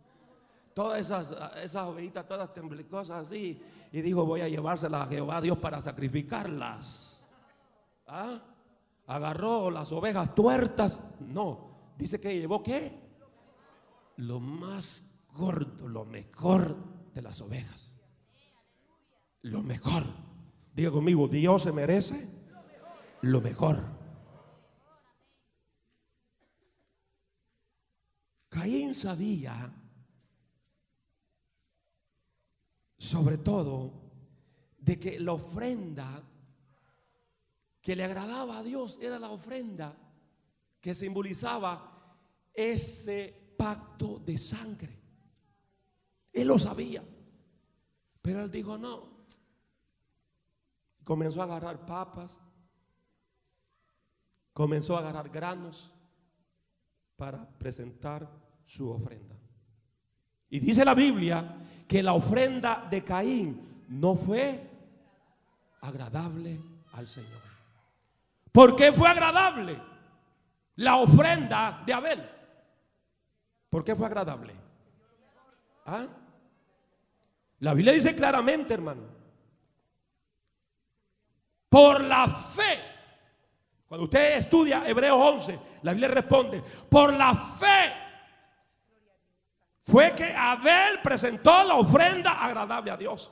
todas 0.74 0.98
esas, 0.98 1.36
esas 1.62 1.86
ovejitas, 1.88 2.26
todas 2.26 2.54
temblicosas 2.54 3.28
así, 3.28 3.60
y 3.92 4.00
dijo, 4.00 4.24
voy 4.24 4.40
a 4.40 4.48
llevárselas 4.48 5.02
a 5.02 5.10
Jehová 5.10 5.42
Dios 5.42 5.58
para 5.58 5.82
sacrificarlas. 5.82 7.22
¿Ah? 8.06 8.40
Agarró 9.06 9.70
las 9.70 9.92
ovejas 9.92 10.34
tuertas. 10.34 11.02
No, 11.20 11.92
dice 11.98 12.18
que 12.18 12.38
llevó 12.38 12.62
qué? 12.62 12.98
Lo 14.16 14.40
más 14.40 15.20
gordo, 15.34 15.86
lo 15.86 16.06
mejor 16.06 16.76
de 17.12 17.20
las 17.20 17.42
ovejas. 17.42 17.94
Lo 19.42 19.62
mejor. 19.62 20.04
Diga 20.74 20.90
conmigo, 20.90 21.28
Dios 21.28 21.64
se 21.64 21.72
merece 21.72 22.26
lo 23.20 23.42
mejor. 23.42 24.02
Caín 28.54 28.94
sabía, 28.94 29.68
sobre 32.96 33.38
todo, 33.38 33.92
de 34.78 35.00
que 35.00 35.18
la 35.18 35.32
ofrenda 35.32 36.22
que 37.80 37.96
le 37.96 38.04
agradaba 38.04 38.58
a 38.58 38.62
Dios 38.62 39.00
era 39.02 39.18
la 39.18 39.30
ofrenda 39.30 39.96
que 40.80 40.94
simbolizaba 40.94 42.16
ese 42.54 43.56
pacto 43.58 44.20
de 44.20 44.38
sangre. 44.38 45.00
Él 46.32 46.46
lo 46.46 46.56
sabía. 46.56 47.02
Pero 48.22 48.40
él 48.44 48.52
dijo, 48.52 48.78
no. 48.78 49.26
Comenzó 51.02 51.40
a 51.40 51.44
agarrar 51.46 51.84
papas. 51.84 52.40
Comenzó 54.52 54.94
a 54.94 55.00
agarrar 55.00 55.28
granos 55.28 55.92
para 57.16 57.48
presentar 57.58 58.43
su 58.64 58.90
ofrenda. 58.90 59.34
Y 60.50 60.60
dice 60.60 60.84
la 60.84 60.94
Biblia 60.94 61.56
que 61.86 62.02
la 62.02 62.12
ofrenda 62.12 62.86
de 62.90 63.02
Caín 63.04 63.84
no 63.88 64.14
fue 64.14 64.70
agradable 65.80 66.60
al 66.92 67.06
Señor. 67.06 67.42
¿Por 68.52 68.76
qué 68.76 68.92
fue 68.92 69.08
agradable 69.08 69.80
la 70.76 70.96
ofrenda 70.96 71.82
de 71.84 71.92
Abel? 71.92 72.30
¿Por 73.68 73.84
qué 73.84 73.94
fue 73.94 74.06
agradable? 74.06 74.54
¿Ah? 75.86 76.06
La 77.58 77.74
Biblia 77.74 77.92
dice 77.92 78.14
claramente, 78.14 78.74
hermano, 78.74 79.02
por 81.68 82.02
la 82.04 82.28
fe. 82.28 82.80
Cuando 83.88 84.04
usted 84.04 84.38
estudia 84.38 84.88
Hebreos 84.88 85.18
11, 85.18 85.58
la 85.82 85.92
Biblia 85.92 86.08
responde, 86.08 86.62
por 86.88 87.12
la 87.12 87.34
fe 87.34 88.03
fue 89.84 90.14
que 90.14 90.34
Abel 90.34 91.00
presentó 91.02 91.64
la 91.64 91.74
ofrenda 91.74 92.32
agradable 92.32 92.90
a 92.90 92.96
Dios. 92.96 93.30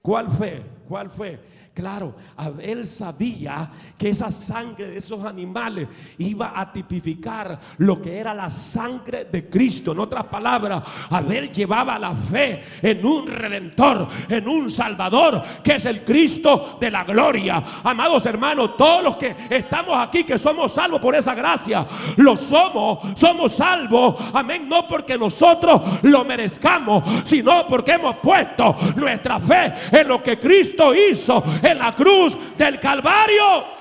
¿Cuál 0.00 0.30
fe? 0.30 0.64
¿Cuál 0.88 1.08
fue? 1.10 1.40
Claro, 1.74 2.14
Abel 2.36 2.86
sabía 2.86 3.70
que 3.96 4.10
esa 4.10 4.30
sangre 4.30 4.88
de 4.88 4.98
esos 4.98 5.24
animales 5.24 5.88
iba 6.18 6.52
a 6.54 6.70
tipificar 6.70 7.58
lo 7.78 8.02
que 8.02 8.18
era 8.18 8.34
la 8.34 8.50
sangre 8.50 9.24
de 9.24 9.48
Cristo. 9.48 9.92
En 9.92 10.00
otras 10.00 10.24
palabras, 10.24 10.82
Abel 11.08 11.50
llevaba 11.50 11.98
la 11.98 12.14
fe 12.14 12.62
en 12.82 13.06
un 13.06 13.26
redentor, 13.26 14.06
en 14.28 14.46
un 14.46 14.70
salvador, 14.70 15.42
que 15.64 15.76
es 15.76 15.86
el 15.86 16.04
Cristo 16.04 16.76
de 16.78 16.90
la 16.90 17.04
gloria. 17.04 17.62
Amados 17.82 18.26
hermanos, 18.26 18.76
todos 18.76 19.02
los 19.02 19.16
que 19.16 19.34
estamos 19.48 19.96
aquí, 19.96 20.24
que 20.24 20.38
somos 20.38 20.74
salvos 20.74 21.00
por 21.00 21.14
esa 21.14 21.34
gracia, 21.34 21.86
lo 22.18 22.36
somos, 22.36 23.18
somos 23.18 23.50
salvos. 23.50 24.16
Amén, 24.34 24.68
no 24.68 24.86
porque 24.86 25.16
nosotros 25.16 25.80
lo 26.02 26.22
merezcamos, 26.22 27.02
sino 27.24 27.66
porque 27.66 27.92
hemos 27.92 28.16
puesto 28.16 28.76
nuestra 28.94 29.40
fe 29.40 29.72
en 29.90 30.06
lo 30.06 30.22
que 30.22 30.38
Cristo 30.38 30.94
hizo 30.94 31.42
en 31.62 31.78
la 31.78 31.92
cruz 31.92 32.36
del 32.56 32.78
Calvario. 32.80 33.80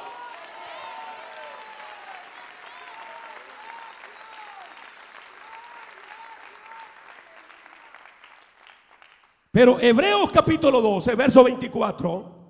Pero 9.52 9.80
Hebreos 9.80 10.32
capítulo 10.32 10.82
12, 10.82 11.16
verso 11.16 11.44
24. 11.44 12.42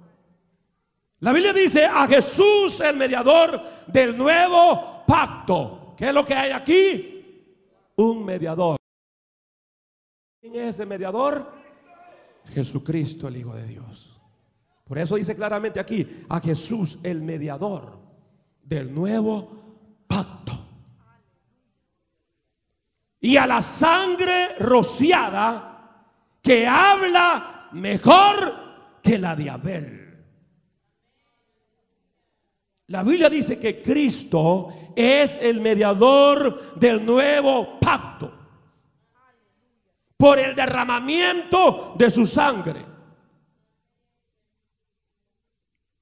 La 1.21 1.31
Biblia 1.31 1.51
dice 1.51 1.85
a 1.85 2.07
Jesús 2.07 2.79
el 2.81 2.95
mediador 2.95 3.61
del 3.87 4.15
nuevo 4.15 5.03
pacto. 5.07 5.93
¿Qué 5.97 6.09
es 6.09 6.13
lo 6.13 6.25
que 6.25 6.35
hay 6.35 6.51
aquí? 6.51 7.53
Un 7.95 8.23
mediador. 8.23 8.77
¿Quién 10.39 10.55
es 10.55 10.75
ese 10.75 10.85
mediador? 10.85 11.51
Jesucristo, 12.53 13.27
el 13.27 13.37
Hijo 13.37 13.53
de 13.53 13.67
Dios. 13.67 14.10
Por 14.83 14.97
eso 14.97 15.15
dice 15.15 15.35
claramente 15.35 15.79
aquí 15.79 16.25
a 16.29 16.39
Jesús 16.39 16.99
el 17.03 17.21
mediador 17.21 17.99
del 18.63 18.93
nuevo 18.93 20.05
pacto. 20.07 20.53
Y 23.19 23.37
a 23.37 23.45
la 23.45 23.61
sangre 23.61 24.55
rociada 24.59 25.71
que 26.41 26.67
habla 26.67 27.69
mejor 27.73 28.99
que 29.01 29.17
la 29.17 29.35
de 29.35 29.49
Abel. 29.49 30.01
La 32.87 33.03
Biblia 33.03 33.29
dice 33.29 33.57
que 33.57 33.81
Cristo 33.81 34.91
es 34.95 35.39
el 35.41 35.61
mediador 35.61 36.75
del 36.77 37.05
nuevo 37.05 37.79
pacto 37.79 38.33
por 40.17 40.37
el 40.37 40.53
derramamiento 40.53 41.95
de 41.97 42.11
su 42.11 42.27
sangre. 42.27 42.90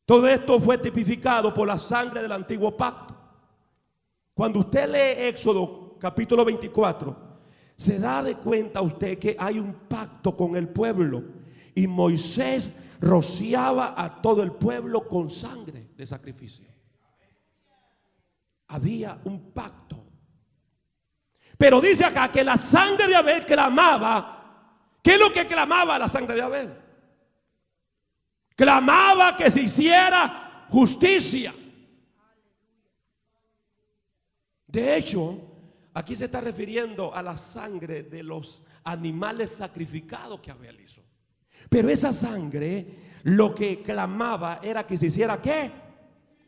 Todo 0.09 0.27
esto 0.27 0.59
fue 0.59 0.79
tipificado 0.79 1.53
por 1.53 1.67
la 1.67 1.77
sangre 1.77 2.23
del 2.23 2.31
antiguo 2.31 2.75
pacto. 2.75 3.15
Cuando 4.33 4.61
usted 4.61 4.89
lee 4.89 5.27
Éxodo 5.27 5.97
capítulo 5.99 6.43
24, 6.43 7.15
se 7.75 7.99
da 7.99 8.23
de 8.23 8.33
cuenta 8.37 8.81
usted 8.81 9.19
que 9.19 9.35
hay 9.37 9.59
un 9.59 9.71
pacto 9.87 10.35
con 10.35 10.55
el 10.55 10.69
pueblo 10.69 11.23
y 11.75 11.85
Moisés 11.85 12.71
rociaba 12.99 13.93
a 13.95 14.19
todo 14.19 14.41
el 14.41 14.53
pueblo 14.53 15.07
con 15.07 15.29
sangre 15.29 15.91
de 15.95 16.07
sacrificio 16.07 16.67
había 18.69 19.19
un 19.25 19.51
pacto. 19.51 20.05
Pero 21.57 21.81
dice 21.81 22.05
acá 22.05 22.31
que 22.31 22.43
la 22.43 22.55
sangre 22.55 23.07
de 23.07 23.15
Abel 23.15 23.45
clamaba. 23.45 24.35
¿Qué 25.03 25.13
es 25.13 25.19
lo 25.19 25.31
que 25.31 25.45
clamaba 25.45 25.99
la 25.99 26.07
sangre 26.07 26.35
de 26.35 26.41
Abel? 26.41 26.88
Clamaba 28.59 29.37
que 29.37 29.49
se 29.49 29.61
hiciera 29.61 30.65
justicia. 30.67 31.55
De 34.67 34.97
hecho, 34.97 35.39
aquí 35.93 36.13
se 36.13 36.25
está 36.25 36.41
refiriendo 36.41 37.15
a 37.15 37.23
la 37.23 37.37
sangre 37.37 38.03
de 38.03 38.21
los 38.21 38.61
animales 38.83 39.55
sacrificados 39.55 40.41
que 40.41 40.51
Abel 40.51 40.77
hizo. 40.81 41.01
Pero 41.69 41.87
esa 41.87 42.11
sangre 42.11 43.21
lo 43.23 43.55
que 43.55 43.81
clamaba 43.81 44.59
era 44.61 44.85
que 44.85 44.97
se 44.97 45.05
hiciera 45.05 45.41
qué? 45.41 45.71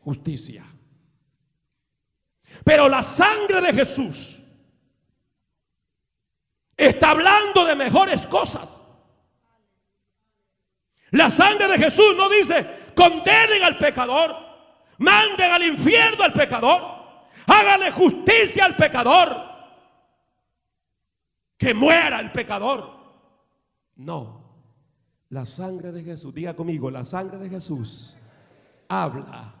Justicia. 0.00 0.66
Pero 2.62 2.90
la 2.90 3.02
sangre 3.02 3.62
de 3.62 3.72
Jesús 3.72 4.42
está 6.76 7.12
hablando 7.12 7.64
de 7.64 7.74
mejores 7.74 8.26
cosas. 8.26 8.81
La 11.12 11.30
sangre 11.30 11.68
de 11.68 11.78
Jesús 11.78 12.14
no 12.16 12.28
dice, 12.28 12.90
condenen 12.94 13.62
al 13.62 13.78
pecador, 13.78 14.34
manden 14.98 15.52
al 15.52 15.62
infierno 15.62 16.24
al 16.24 16.32
pecador, 16.32 16.82
háganle 17.46 17.90
justicia 17.92 18.64
al 18.64 18.76
pecador, 18.76 19.36
que 21.58 21.74
muera 21.74 22.18
el 22.18 22.32
pecador. 22.32 22.98
No, 23.96 24.42
la 25.28 25.44
sangre 25.44 25.92
de 25.92 26.02
Jesús, 26.02 26.34
diga 26.34 26.56
conmigo, 26.56 26.90
la 26.90 27.04
sangre 27.04 27.38
de 27.38 27.48
Jesús 27.50 28.16
habla 28.88 29.54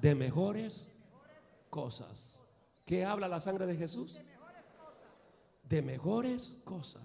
de 0.00 0.14
mejores 0.14 0.90
cosas. 1.68 2.44
¿Qué 2.84 3.04
habla 3.04 3.28
la 3.28 3.38
sangre 3.38 3.66
de 3.66 3.76
Jesús? 3.76 4.20
De 5.62 5.82
mejores 5.82 6.56
cosas. 6.64 7.02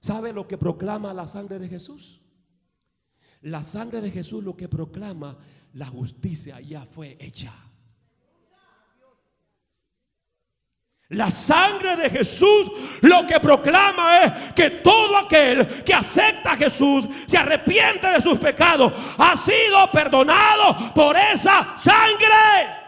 ¿Sabe 0.00 0.32
lo 0.32 0.48
que 0.48 0.56
proclama 0.56 1.12
la 1.12 1.26
sangre 1.26 1.58
de 1.58 1.68
Jesús? 1.68 2.22
La 3.42 3.62
sangre 3.62 4.00
de 4.00 4.10
Jesús 4.10 4.42
lo 4.42 4.56
que 4.56 4.68
proclama, 4.68 5.36
la 5.74 5.86
justicia 5.86 6.60
ya 6.60 6.84
fue 6.86 7.16
hecha. 7.20 7.54
La 11.10 11.28
sangre 11.30 11.96
de 11.96 12.08
Jesús 12.08 12.70
lo 13.00 13.26
que 13.26 13.40
proclama 13.40 14.20
es 14.20 14.54
que 14.54 14.70
todo 14.70 15.16
aquel 15.16 15.82
que 15.82 15.92
acepta 15.92 16.52
a 16.52 16.56
Jesús, 16.56 17.08
se 17.26 17.36
arrepiente 17.36 18.06
de 18.06 18.22
sus 18.22 18.38
pecados, 18.38 18.92
ha 19.18 19.36
sido 19.36 19.90
perdonado 19.90 20.94
por 20.94 21.16
esa 21.16 21.74
sangre. 21.76 22.78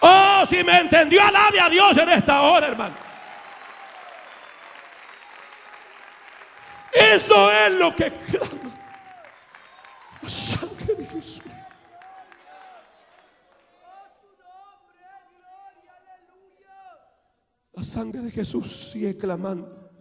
Oh, 0.00 0.42
si 0.48 0.64
me 0.64 0.80
entendió, 0.80 1.22
alabe 1.22 1.60
a 1.60 1.70
Dios 1.70 1.96
en 1.96 2.08
esta 2.08 2.42
hora, 2.42 2.66
hermano. 2.66 3.05
Eso 6.98 7.52
es 7.52 7.74
lo 7.74 7.94
que 7.94 8.10
clama 8.12 8.66
la 10.22 10.28
sangre 10.28 10.94
de 10.94 11.04
Jesús. 11.04 11.42
La 17.72 17.84
sangre 17.84 18.22
de 18.22 18.30
Jesús 18.30 18.90
sigue 18.90 19.16
clamando. 19.16 19.92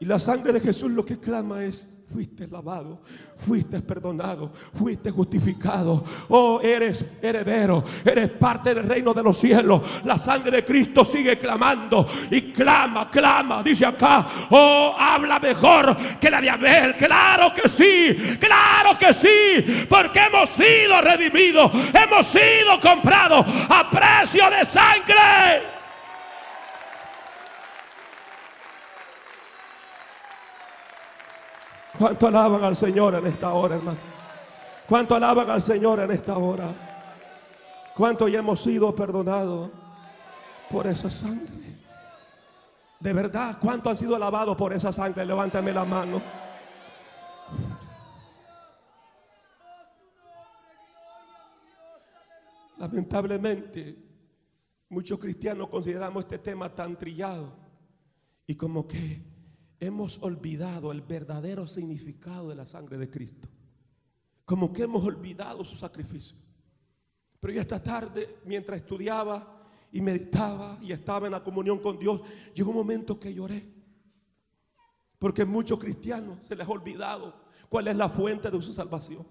Y 0.00 0.04
la 0.04 0.18
sangre 0.18 0.52
de 0.52 0.60
Jesús 0.60 0.90
lo 0.90 1.04
que 1.04 1.18
clama 1.18 1.64
es, 1.64 1.88
fuiste 2.10 2.46
lavado, 2.46 3.02
fuiste 3.36 3.80
perdonado, 3.82 4.50
fuiste 4.72 5.10
justificado. 5.10 6.04
Oh, 6.28 6.60
eres 6.62 7.04
heredero, 7.20 7.84
eres 8.04 8.30
parte 8.30 8.74
del 8.74 8.88
reino 8.88 9.12
de 9.12 9.22
los 9.22 9.36
cielos. 9.36 9.82
La 10.04 10.18
sangre 10.18 10.50
de 10.50 10.64
Cristo 10.64 11.04
sigue 11.04 11.38
clamando 11.38 12.06
y 12.30 12.52
clama, 12.52 13.10
clama. 13.10 13.62
Dice 13.62 13.84
acá, 13.86 14.26
oh, 14.50 14.96
habla 14.98 15.38
mejor 15.38 15.96
que 16.18 16.30
la 16.30 16.40
de 16.40 16.50
Abel. 16.50 16.94
Claro 16.94 17.52
que 17.54 17.68
sí, 17.68 18.36
claro 18.40 18.96
que 18.98 19.12
sí, 19.12 19.86
porque 19.88 20.20
hemos 20.20 20.48
sido 20.48 21.00
redimidos, 21.02 21.70
hemos 21.92 22.26
sido 22.26 22.80
comprados 22.80 23.44
a 23.68 23.88
precio 23.90 24.48
de 24.50 24.64
sangre. 24.64 25.77
¿Cuánto 31.98 32.28
alaban 32.28 32.62
al 32.62 32.76
Señor 32.76 33.16
en 33.16 33.26
esta 33.26 33.52
hora, 33.52 33.74
hermano? 33.74 33.98
¿Cuánto 34.88 35.16
alaban 35.16 35.50
al 35.50 35.60
Señor 35.60 35.98
en 35.98 36.12
esta 36.12 36.38
hora? 36.38 36.72
¿Cuánto 37.96 38.28
ya 38.28 38.38
hemos 38.38 38.62
sido 38.62 38.94
perdonados 38.94 39.70
por 40.70 40.86
esa 40.86 41.10
sangre? 41.10 41.76
De 43.00 43.12
verdad, 43.12 43.58
¿cuánto 43.60 43.90
han 43.90 43.98
sido 43.98 44.14
alabados 44.14 44.56
por 44.56 44.72
esa 44.72 44.92
sangre? 44.92 45.26
Levántame 45.26 45.72
la 45.72 45.84
mano. 45.84 46.22
Lamentablemente, 52.78 53.98
muchos 54.88 55.18
cristianos 55.18 55.68
consideramos 55.68 56.22
este 56.22 56.38
tema 56.38 56.72
tan 56.72 56.96
trillado 56.96 57.52
y 58.46 58.54
como 58.54 58.86
que 58.86 59.27
hemos 59.80 60.20
olvidado 60.22 60.90
el 60.92 61.02
verdadero 61.02 61.66
significado 61.66 62.48
de 62.48 62.56
la 62.56 62.66
sangre 62.66 62.98
de 62.98 63.10
Cristo. 63.10 63.48
Como 64.44 64.72
que 64.72 64.84
hemos 64.84 65.04
olvidado 65.04 65.64
su 65.64 65.76
sacrificio. 65.76 66.36
Pero 67.40 67.52
ya 67.52 67.60
esta 67.60 67.82
tarde, 67.82 68.38
mientras 68.44 68.78
estudiaba 68.78 69.66
y 69.92 70.00
meditaba 70.00 70.78
y 70.82 70.92
estaba 70.92 71.26
en 71.26 71.32
la 71.32 71.44
comunión 71.44 71.78
con 71.78 71.98
Dios, 71.98 72.22
llegó 72.54 72.70
un 72.70 72.76
momento 72.76 73.18
que 73.18 73.32
lloré. 73.32 73.68
Porque 75.18 75.44
muchos 75.44 75.78
cristianos 75.78 76.38
se 76.46 76.56
les 76.56 76.66
ha 76.66 76.70
olvidado 76.70 77.34
cuál 77.68 77.88
es 77.88 77.96
la 77.96 78.08
fuente 78.08 78.50
de 78.50 78.62
su 78.62 78.72
salvación. 78.72 79.26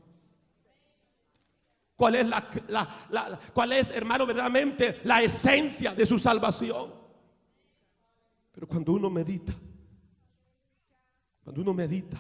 ¿Cuál 1.96 2.14
es, 2.14 2.28
la, 2.28 2.48
cuál 3.56 3.74
es, 3.74 3.90
hermano, 3.90 4.28
verdaderamente 4.28 5.02
la 5.04 5.24
esencia 5.24 5.96
de 5.96 6.06
su 6.06 6.20
salvación? 6.20 6.94
Pero 8.52 8.68
cuando 8.68 8.94
uno 8.94 9.10
medita 9.10 9.54
cuando 11.48 11.62
uno 11.62 11.74
medita 11.74 12.20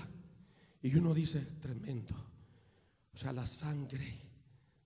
y 0.81 0.95
uno 0.95 1.13
dice, 1.13 1.41
tremendo, 1.59 2.15
o 3.13 3.17
sea, 3.17 3.33
la 3.33 3.45
sangre 3.45 4.21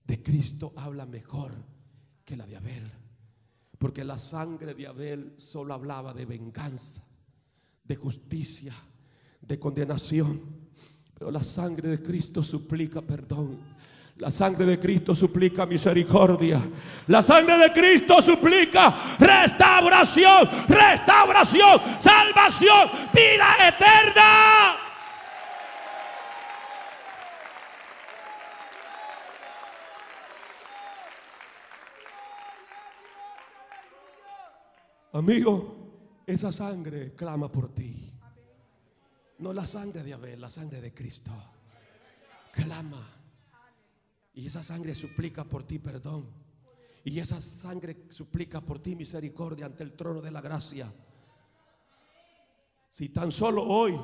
de 0.04 0.20
Cristo 0.20 0.72
habla 0.74 1.06
mejor 1.06 1.52
que 2.24 2.36
la 2.36 2.44
de 2.44 2.56
Abel. 2.56 2.90
Porque 3.78 4.02
la 4.02 4.18
sangre 4.18 4.74
de 4.74 4.88
Abel 4.88 5.34
solo 5.36 5.74
hablaba 5.74 6.12
de 6.12 6.26
venganza, 6.26 7.04
de 7.84 7.94
justicia, 7.94 8.74
de 9.40 9.60
condenación. 9.60 10.40
Pero 11.16 11.30
la 11.30 11.44
sangre 11.44 11.90
de 11.90 12.02
Cristo 12.02 12.42
suplica 12.42 13.00
perdón. 13.00 13.60
La 14.16 14.30
sangre 14.30 14.66
de 14.66 14.78
Cristo 14.78 15.14
suplica 15.14 15.64
misericordia. 15.64 16.60
La 17.06 17.22
sangre 17.22 17.56
de 17.58 17.72
Cristo 17.72 18.20
suplica 18.20 19.16
restauración, 19.18 20.48
restauración, 20.68 21.80
salvación, 21.98 22.90
vida 23.12 23.68
eterna. 23.68 24.76
Amigo, 35.14 36.22
esa 36.26 36.52
sangre 36.52 37.14
clama 37.14 37.50
por 37.50 37.74
ti. 37.74 38.12
No 39.38 39.52
la 39.52 39.66
sangre 39.66 40.02
de 40.02 40.12
Abel, 40.12 40.40
la 40.40 40.50
sangre 40.50 40.80
de 40.80 40.94
Cristo. 40.94 41.32
Clama. 42.52 43.21
Y 44.34 44.46
esa 44.46 44.62
sangre 44.62 44.94
suplica 44.94 45.44
por 45.44 45.64
ti 45.64 45.78
perdón. 45.78 46.26
Y 47.04 47.18
esa 47.18 47.40
sangre 47.40 48.04
suplica 48.08 48.60
por 48.60 48.78
ti 48.78 48.94
misericordia 48.94 49.66
ante 49.66 49.82
el 49.82 49.92
trono 49.92 50.20
de 50.20 50.30
la 50.30 50.40
gracia. 50.40 50.92
Si 52.92 53.08
tan 53.08 53.32
solo 53.32 53.64
hoy 53.64 53.98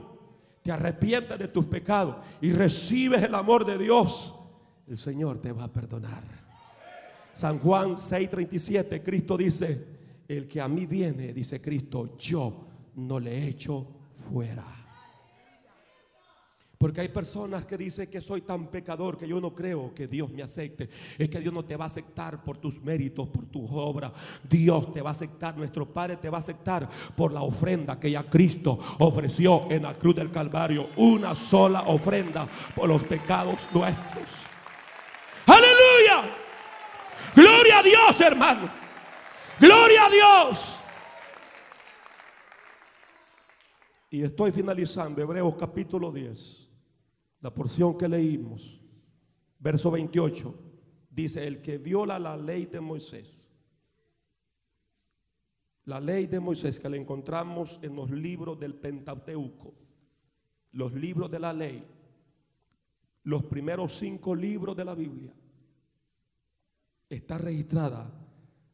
te 0.62 0.72
arrepientes 0.72 1.38
de 1.38 1.48
tus 1.48 1.66
pecados 1.66 2.16
y 2.40 2.52
recibes 2.52 3.22
el 3.22 3.34
amor 3.34 3.64
de 3.64 3.78
Dios, 3.78 4.34
el 4.86 4.98
Señor 4.98 5.40
te 5.40 5.52
va 5.52 5.64
a 5.64 5.72
perdonar. 5.72 6.22
San 7.32 7.58
Juan 7.58 7.92
6:37, 7.92 9.02
Cristo 9.02 9.36
dice, 9.36 9.98
el 10.26 10.48
que 10.48 10.60
a 10.60 10.68
mí 10.68 10.86
viene, 10.86 11.32
dice 11.32 11.60
Cristo, 11.60 12.16
yo 12.18 12.66
no 12.96 13.20
le 13.20 13.46
echo 13.46 13.86
fuera. 14.28 14.77
Porque 16.78 17.00
hay 17.00 17.08
personas 17.08 17.66
que 17.66 17.76
dicen 17.76 18.08
que 18.08 18.20
soy 18.20 18.42
tan 18.42 18.68
pecador 18.68 19.18
que 19.18 19.26
yo 19.26 19.40
no 19.40 19.52
creo 19.52 19.92
que 19.92 20.06
Dios 20.06 20.30
me 20.30 20.44
acepte. 20.44 20.88
Es 21.18 21.28
que 21.28 21.40
Dios 21.40 21.52
no 21.52 21.64
te 21.64 21.76
va 21.76 21.84
a 21.84 21.88
aceptar 21.88 22.44
por 22.44 22.58
tus 22.58 22.80
méritos, 22.80 23.28
por 23.28 23.46
tus 23.46 23.68
obras. 23.72 24.12
Dios 24.48 24.92
te 24.92 25.02
va 25.02 25.10
a 25.10 25.12
aceptar, 25.12 25.56
nuestro 25.56 25.92
Padre 25.92 26.18
te 26.18 26.30
va 26.30 26.38
a 26.38 26.40
aceptar 26.40 26.88
por 27.16 27.32
la 27.32 27.42
ofrenda 27.42 27.98
que 27.98 28.12
ya 28.12 28.22
Cristo 28.22 28.78
ofreció 29.00 29.68
en 29.70 29.82
la 29.82 29.94
cruz 29.94 30.14
del 30.14 30.30
Calvario. 30.30 30.90
Una 30.96 31.34
sola 31.34 31.82
ofrenda 31.88 32.48
por 32.76 32.88
los 32.88 33.02
pecados 33.02 33.68
nuestros. 33.74 34.46
Aleluya. 35.46 36.32
Gloria 37.34 37.78
a 37.80 37.82
Dios, 37.82 38.20
hermano. 38.20 38.70
Gloria 39.58 40.06
a 40.06 40.10
Dios. 40.10 40.78
Y 44.10 44.22
estoy 44.22 44.52
finalizando 44.52 45.20
Hebreos 45.20 45.54
capítulo 45.58 46.10
10, 46.10 46.67
la 47.41 47.55
porción 47.55 47.97
que 47.97 48.09
leímos, 48.09 48.80
verso 49.59 49.91
28, 49.91 50.55
dice, 51.11 51.47
el 51.47 51.62
que 51.62 51.78
viola 51.78 52.18
la 52.18 52.36
ley 52.36 52.66
de 52.66 52.80
Moisés, 52.80 53.47
la 55.84 56.01
ley 56.01 56.26
de 56.26 56.41
Moisés 56.41 56.78
que 56.78 56.89
la 56.89 56.97
encontramos 56.97 57.78
en 57.82 57.97
los 57.97 58.11
libros 58.11 58.59
del 58.59 58.74
Pentateuco, 58.74 59.74
los 60.72 60.93
libros 60.93 61.30
de 61.30 61.41
la 61.41 61.53
ley, 61.53 61.84
los 63.24 63.45
primeros 63.45 63.97
cinco 63.97 64.34
libros 64.34 64.76
de 64.76 64.84
la 64.84 64.95
Biblia, 64.95 65.34
está 67.09 67.39
registrada 67.39 68.11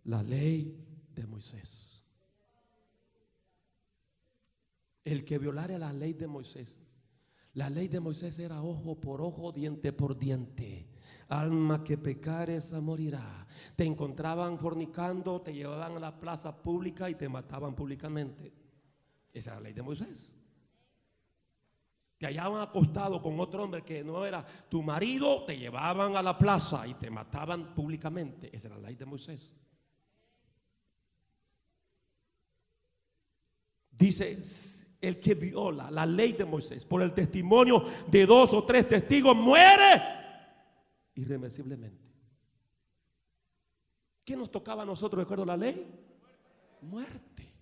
la 0.04 0.22
ley 0.22 0.76
de 1.14 1.26
Moisés. 1.26 2.02
El 5.04 5.24
que 5.24 5.38
violare 5.38 5.78
la 5.78 5.92
ley 5.92 6.14
de 6.14 6.26
Moisés. 6.26 6.78
La 7.54 7.70
ley 7.70 7.88
de 7.88 8.00
Moisés 8.00 8.38
era 8.38 8.62
ojo 8.62 9.00
por 9.00 9.20
ojo, 9.20 9.52
diente 9.52 9.92
por 9.92 10.18
diente. 10.18 10.88
Alma 11.28 11.84
que 11.84 11.96
pecare, 11.96 12.56
esa 12.56 12.80
morirá. 12.80 13.46
Te 13.76 13.84
encontraban 13.84 14.58
fornicando, 14.58 15.40
te 15.40 15.54
llevaban 15.54 15.96
a 15.96 16.00
la 16.00 16.18
plaza 16.18 16.62
pública 16.62 17.08
y 17.08 17.14
te 17.14 17.28
mataban 17.28 17.74
públicamente. 17.74 18.52
Esa 19.32 19.50
era 19.50 19.60
la 19.60 19.64
ley 19.64 19.72
de 19.72 19.82
Moisés. 19.82 20.34
Te 22.18 22.26
hallaban 22.26 22.60
acostado 22.60 23.22
con 23.22 23.38
otro 23.38 23.64
hombre 23.64 23.82
que 23.82 24.02
no 24.02 24.24
era 24.24 24.44
tu 24.68 24.82
marido, 24.82 25.44
te 25.44 25.56
llevaban 25.56 26.16
a 26.16 26.22
la 26.22 26.36
plaza 26.36 26.86
y 26.86 26.94
te 26.94 27.10
mataban 27.10 27.74
públicamente. 27.74 28.54
Esa 28.54 28.68
era 28.68 28.78
la 28.78 28.88
ley 28.88 28.96
de 28.96 29.04
Moisés. 29.04 29.52
Dice, 33.90 34.40
el 35.06 35.20
que 35.20 35.34
viola 35.34 35.90
la 35.90 36.06
ley 36.06 36.32
de 36.32 36.44
Moisés 36.44 36.84
por 36.84 37.02
el 37.02 37.12
testimonio 37.12 37.84
de 38.06 38.26
dos 38.26 38.54
o 38.54 38.64
tres 38.64 38.88
testigos 38.88 39.36
muere 39.36 40.02
irreversiblemente. 41.14 42.04
¿Qué 44.24 44.36
nos 44.36 44.50
tocaba 44.50 44.82
a 44.82 44.86
nosotros 44.86 45.18
de 45.18 45.24
acuerdo 45.24 45.42
a 45.42 45.48
la 45.48 45.56
ley? 45.56 45.86
Muerte. 46.80 47.52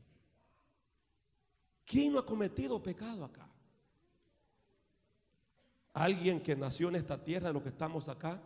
¿Quién 1.84 2.12
no 2.12 2.20
ha 2.20 2.26
cometido 2.26 2.82
pecado 2.82 3.24
acá? 3.24 3.48
Alguien 5.94 6.40
que 6.40 6.56
nació 6.56 6.88
en 6.88 6.96
esta 6.96 7.22
tierra, 7.22 7.48
de 7.48 7.54
lo 7.54 7.62
que 7.62 7.68
estamos 7.68 8.08
acá, 8.08 8.40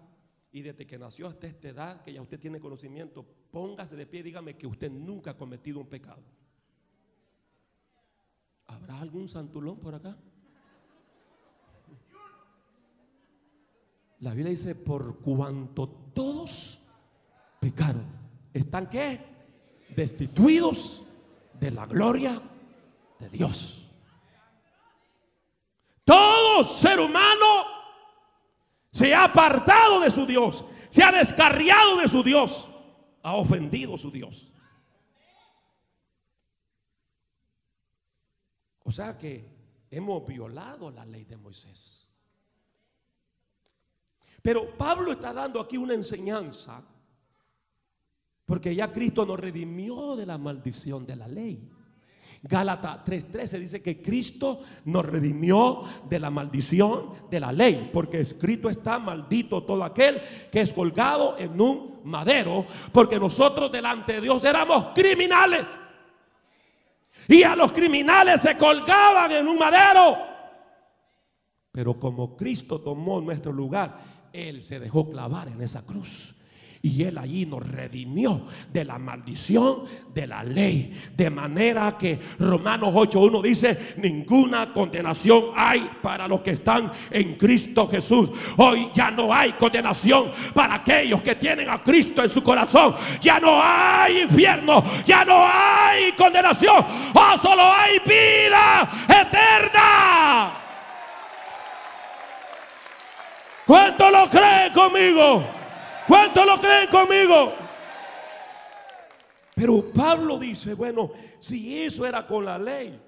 y 0.50 0.62
desde 0.62 0.86
que 0.86 0.98
nació 0.98 1.28
hasta 1.28 1.46
esta 1.46 1.68
edad, 1.68 2.02
que 2.02 2.12
ya 2.12 2.22
usted 2.22 2.40
tiene 2.40 2.58
conocimiento, 2.58 3.24
póngase 3.50 3.94
de 3.94 4.06
pie 4.06 4.20
y 4.20 4.24
dígame 4.24 4.56
que 4.56 4.66
usted 4.66 4.90
nunca 4.90 5.32
ha 5.32 5.36
cometido 5.36 5.78
un 5.78 5.86
pecado. 5.86 6.22
¿Habrá 8.68 9.00
algún 9.00 9.28
santulón 9.28 9.78
por 9.78 9.94
acá? 9.94 10.16
La 14.20 14.30
Biblia 14.32 14.50
dice, 14.50 14.74
por 14.74 15.18
cuanto 15.18 15.88
todos 16.14 16.80
pecaron, 17.60 18.04
¿están 18.54 18.88
qué? 18.88 19.20
Destituidos 19.94 21.04
de 21.60 21.70
la 21.70 21.86
gloria 21.86 22.40
de 23.18 23.28
Dios. 23.28 23.86
Todo 26.04 26.64
ser 26.64 27.00
humano 27.00 27.46
se 28.90 29.14
ha 29.14 29.24
apartado 29.24 30.00
de 30.00 30.10
su 30.10 30.24
Dios, 30.24 30.64
se 30.88 31.02
ha 31.02 31.12
descarriado 31.12 31.98
de 31.98 32.08
su 32.08 32.22
Dios, 32.22 32.68
ha 33.22 33.34
ofendido 33.34 33.96
a 33.96 33.98
su 33.98 34.10
Dios. 34.10 34.50
O 38.86 38.92
sea 38.92 39.18
que 39.18 39.44
hemos 39.90 40.24
violado 40.24 40.92
la 40.92 41.04
ley 41.04 41.24
de 41.24 41.36
Moisés. 41.36 42.08
Pero 44.40 44.76
Pablo 44.78 45.10
está 45.10 45.32
dando 45.32 45.60
aquí 45.60 45.76
una 45.76 45.94
enseñanza, 45.94 46.84
porque 48.44 48.72
ya 48.72 48.92
Cristo 48.92 49.26
nos 49.26 49.40
redimió 49.40 50.14
de 50.14 50.24
la 50.24 50.38
maldición 50.38 51.04
de 51.04 51.16
la 51.16 51.26
ley. 51.26 51.68
Gálatas 52.42 53.04
3:13 53.04 53.58
dice 53.58 53.82
que 53.82 54.00
Cristo 54.00 54.60
nos 54.84 55.04
redimió 55.04 55.82
de 56.08 56.20
la 56.20 56.30
maldición 56.30 57.28
de 57.28 57.40
la 57.40 57.50
ley, 57.50 57.90
porque 57.92 58.20
escrito 58.20 58.68
está 58.68 59.00
maldito 59.00 59.64
todo 59.64 59.82
aquel 59.82 60.22
que 60.52 60.60
es 60.60 60.72
colgado 60.72 61.36
en 61.38 61.60
un 61.60 62.02
madero, 62.04 62.66
porque 62.92 63.18
nosotros 63.18 63.72
delante 63.72 64.12
de 64.12 64.20
Dios 64.20 64.44
éramos 64.44 64.92
criminales. 64.94 65.66
Y 67.28 67.42
a 67.42 67.56
los 67.56 67.72
criminales 67.72 68.40
se 68.40 68.56
colgaban 68.56 69.32
en 69.32 69.48
un 69.48 69.58
madero. 69.58 70.18
Pero 71.72 71.98
como 71.98 72.36
Cristo 72.36 72.80
tomó 72.80 73.20
nuestro 73.20 73.52
lugar, 73.52 73.98
Él 74.32 74.62
se 74.62 74.78
dejó 74.78 75.10
clavar 75.10 75.48
en 75.48 75.60
esa 75.60 75.84
cruz. 75.84 76.35
Y 76.86 77.02
Él 77.02 77.18
allí 77.18 77.44
nos 77.46 77.68
redimió 77.68 78.42
de 78.72 78.84
la 78.84 78.96
maldición 78.96 79.82
de 80.14 80.24
la 80.28 80.44
ley. 80.44 80.96
De 81.16 81.30
manera 81.30 81.98
que 81.98 82.16
Romanos 82.38 82.94
8.1 82.94 83.42
dice, 83.42 83.94
ninguna 83.96 84.72
condenación 84.72 85.46
hay 85.56 85.90
para 86.00 86.28
los 86.28 86.42
que 86.42 86.52
están 86.52 86.92
en 87.10 87.34
Cristo 87.34 87.88
Jesús. 87.88 88.30
Hoy 88.56 88.88
ya 88.94 89.10
no 89.10 89.34
hay 89.34 89.54
condenación 89.54 90.30
para 90.54 90.76
aquellos 90.76 91.20
que 91.22 91.34
tienen 91.34 91.68
a 91.68 91.82
Cristo 91.82 92.22
en 92.22 92.30
su 92.30 92.40
corazón. 92.40 92.94
Ya 93.20 93.40
no 93.40 93.60
hay 93.60 94.20
infierno, 94.20 94.84
ya 95.04 95.24
no 95.24 95.44
hay 95.44 96.12
condenación. 96.12 96.86
Oh, 97.14 97.36
solo 97.36 97.64
hay 97.64 97.98
vida 97.98 98.88
eterna. 99.08 100.52
¿Cuánto 103.66 104.08
lo 104.08 104.30
creen 104.30 104.72
conmigo? 104.72 105.55
¿Cuántos 106.06 106.46
lo 106.46 106.60
creen 106.60 106.88
conmigo? 106.88 107.52
Pero 109.54 109.90
Pablo 109.90 110.38
dice, 110.38 110.74
bueno, 110.74 111.10
si 111.40 111.82
eso 111.82 112.06
era 112.06 112.26
con 112.26 112.44
la 112.44 112.58
ley, 112.58 113.00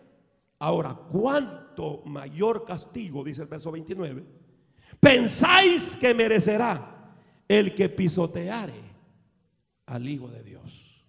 ahora, 0.59 0.95
¿cuánto 0.95 2.03
mayor 2.07 2.65
castigo, 2.65 3.23
dice 3.23 3.43
el 3.43 3.49
verso 3.49 3.71
29, 3.71 4.25
pensáis 4.99 5.97
que 5.97 6.15
merecerá 6.15 7.15
el 7.47 7.75
que 7.75 7.91
pisoteare 7.91 8.81
al 9.87 10.09
Hijo 10.09 10.29
de 10.29 10.43
Dios? 10.43 11.05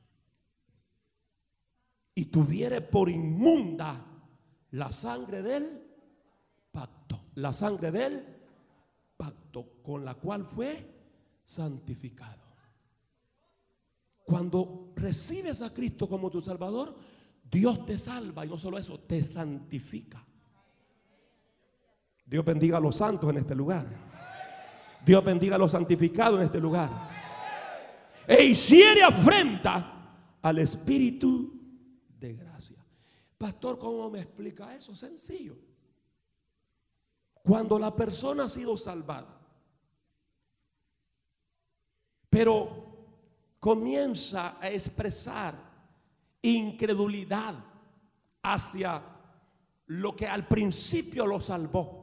Y 2.14 2.26
tuviere 2.26 2.82
por 2.82 3.10
inmunda 3.10 4.06
la 4.72 4.92
sangre 4.92 5.42
del 5.42 5.82
pacto, 6.70 7.22
la 7.36 7.54
sangre 7.54 7.92
del 7.92 8.26
pacto 9.16 9.82
con 9.82 10.04
la 10.04 10.16
cual 10.16 10.44
fue 10.44 10.99
santificado. 11.50 12.43
Cuando 14.24 14.93
recibes 14.95 15.64
a 15.64 15.74
Cristo 15.74 16.08
como 16.08 16.30
tu 16.30 16.39
Salvador, 16.41 16.95
Dios 17.50 17.88
te 17.88 17.97
salva 17.97 18.45
y 18.45 18.50
no 18.50 18.60
solo 18.60 18.78
eso, 18.78 19.00
te 19.00 19.24
santifica. 19.24 20.24
Dios 22.24 22.45
bendiga 22.45 22.78
a 22.78 22.80
los 22.80 22.95
santos 22.95 23.28
en 23.32 23.38
este 23.38 23.56
lugar. 23.56 23.88
Dios 25.04 25.26
bendiga 25.26 25.56
a 25.56 25.58
los 25.58 25.72
santificados 25.72 26.39
en 26.39 26.45
este 26.45 26.60
lugar. 26.60 27.10
E 28.28 28.43
hiciere 28.43 29.02
afrenta 29.02 30.38
al 30.43 30.60
Espíritu 30.60 31.52
de 32.20 32.34
gracia. 32.34 32.78
Pastor, 33.39 33.80
¿cómo 33.80 34.12
me 34.12 34.20
explica 34.20 34.76
eso? 34.76 34.93
Sencillo. 34.93 35.58
Cuando 37.41 37.80
la 37.80 37.95
persona 37.95 38.43
ha 38.43 38.50
sido 38.50 38.78
salvada, 38.78 39.39
pero 42.30 42.89
comienza 43.59 44.57
a 44.59 44.69
expresar 44.69 45.55
incredulidad 46.41 47.55
hacia 48.43 49.03
lo 49.88 50.15
que 50.15 50.27
al 50.27 50.47
principio 50.47 51.25
lo 51.25 51.39
salvó. 51.39 51.99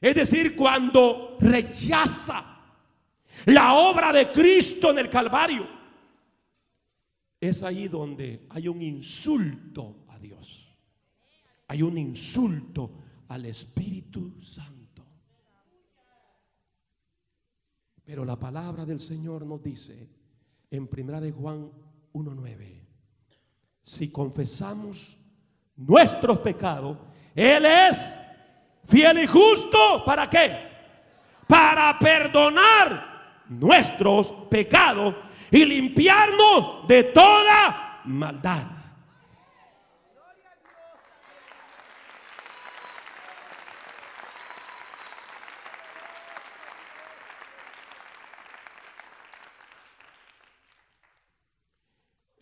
Es 0.00 0.14
decir, 0.14 0.56
cuando 0.56 1.36
rechaza 1.40 2.58
la 3.46 3.74
obra 3.74 4.12
de 4.12 4.30
Cristo 4.30 4.90
en 4.90 4.98
el 4.98 5.10
Calvario, 5.10 5.66
es 7.40 7.62
ahí 7.62 7.88
donde 7.88 8.46
hay 8.50 8.68
un 8.68 8.82
insulto 8.82 10.04
a 10.08 10.18
Dios. 10.18 10.68
Hay 11.68 11.82
un 11.82 11.96
insulto 11.96 12.92
al 13.28 13.46
Espíritu 13.46 14.40
Santo. 14.42 14.79
Pero 18.10 18.24
la 18.24 18.34
palabra 18.34 18.84
del 18.84 18.98
Señor 18.98 19.46
nos 19.46 19.62
dice 19.62 20.08
en 20.68 20.88
primera 20.88 21.20
de 21.20 21.30
Juan 21.30 21.70
1:9, 22.12 22.84
si 23.84 24.10
confesamos 24.10 25.16
nuestros 25.76 26.38
pecados, 26.38 26.98
él 27.36 27.64
es 27.64 28.18
fiel 28.84 29.16
y 29.20 29.28
justo 29.28 30.02
para 30.04 30.28
qué? 30.28 30.58
Para 31.46 31.96
perdonar 32.00 33.46
nuestros 33.48 34.32
pecados 34.50 35.14
y 35.48 35.64
limpiarnos 35.64 36.88
de 36.88 37.04
toda 37.04 38.00
maldad. 38.06 38.79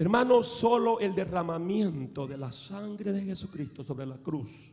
Hermanos, 0.01 0.47
solo 0.47 1.01
el 1.01 1.13
derramamiento 1.13 2.25
de 2.29 2.39
la 2.39 2.53
sangre 2.53 3.13
de 3.13 3.25
Jesucristo 3.25 3.83
sobre 3.83 4.07
la 4.07 4.17
cruz 4.19 4.73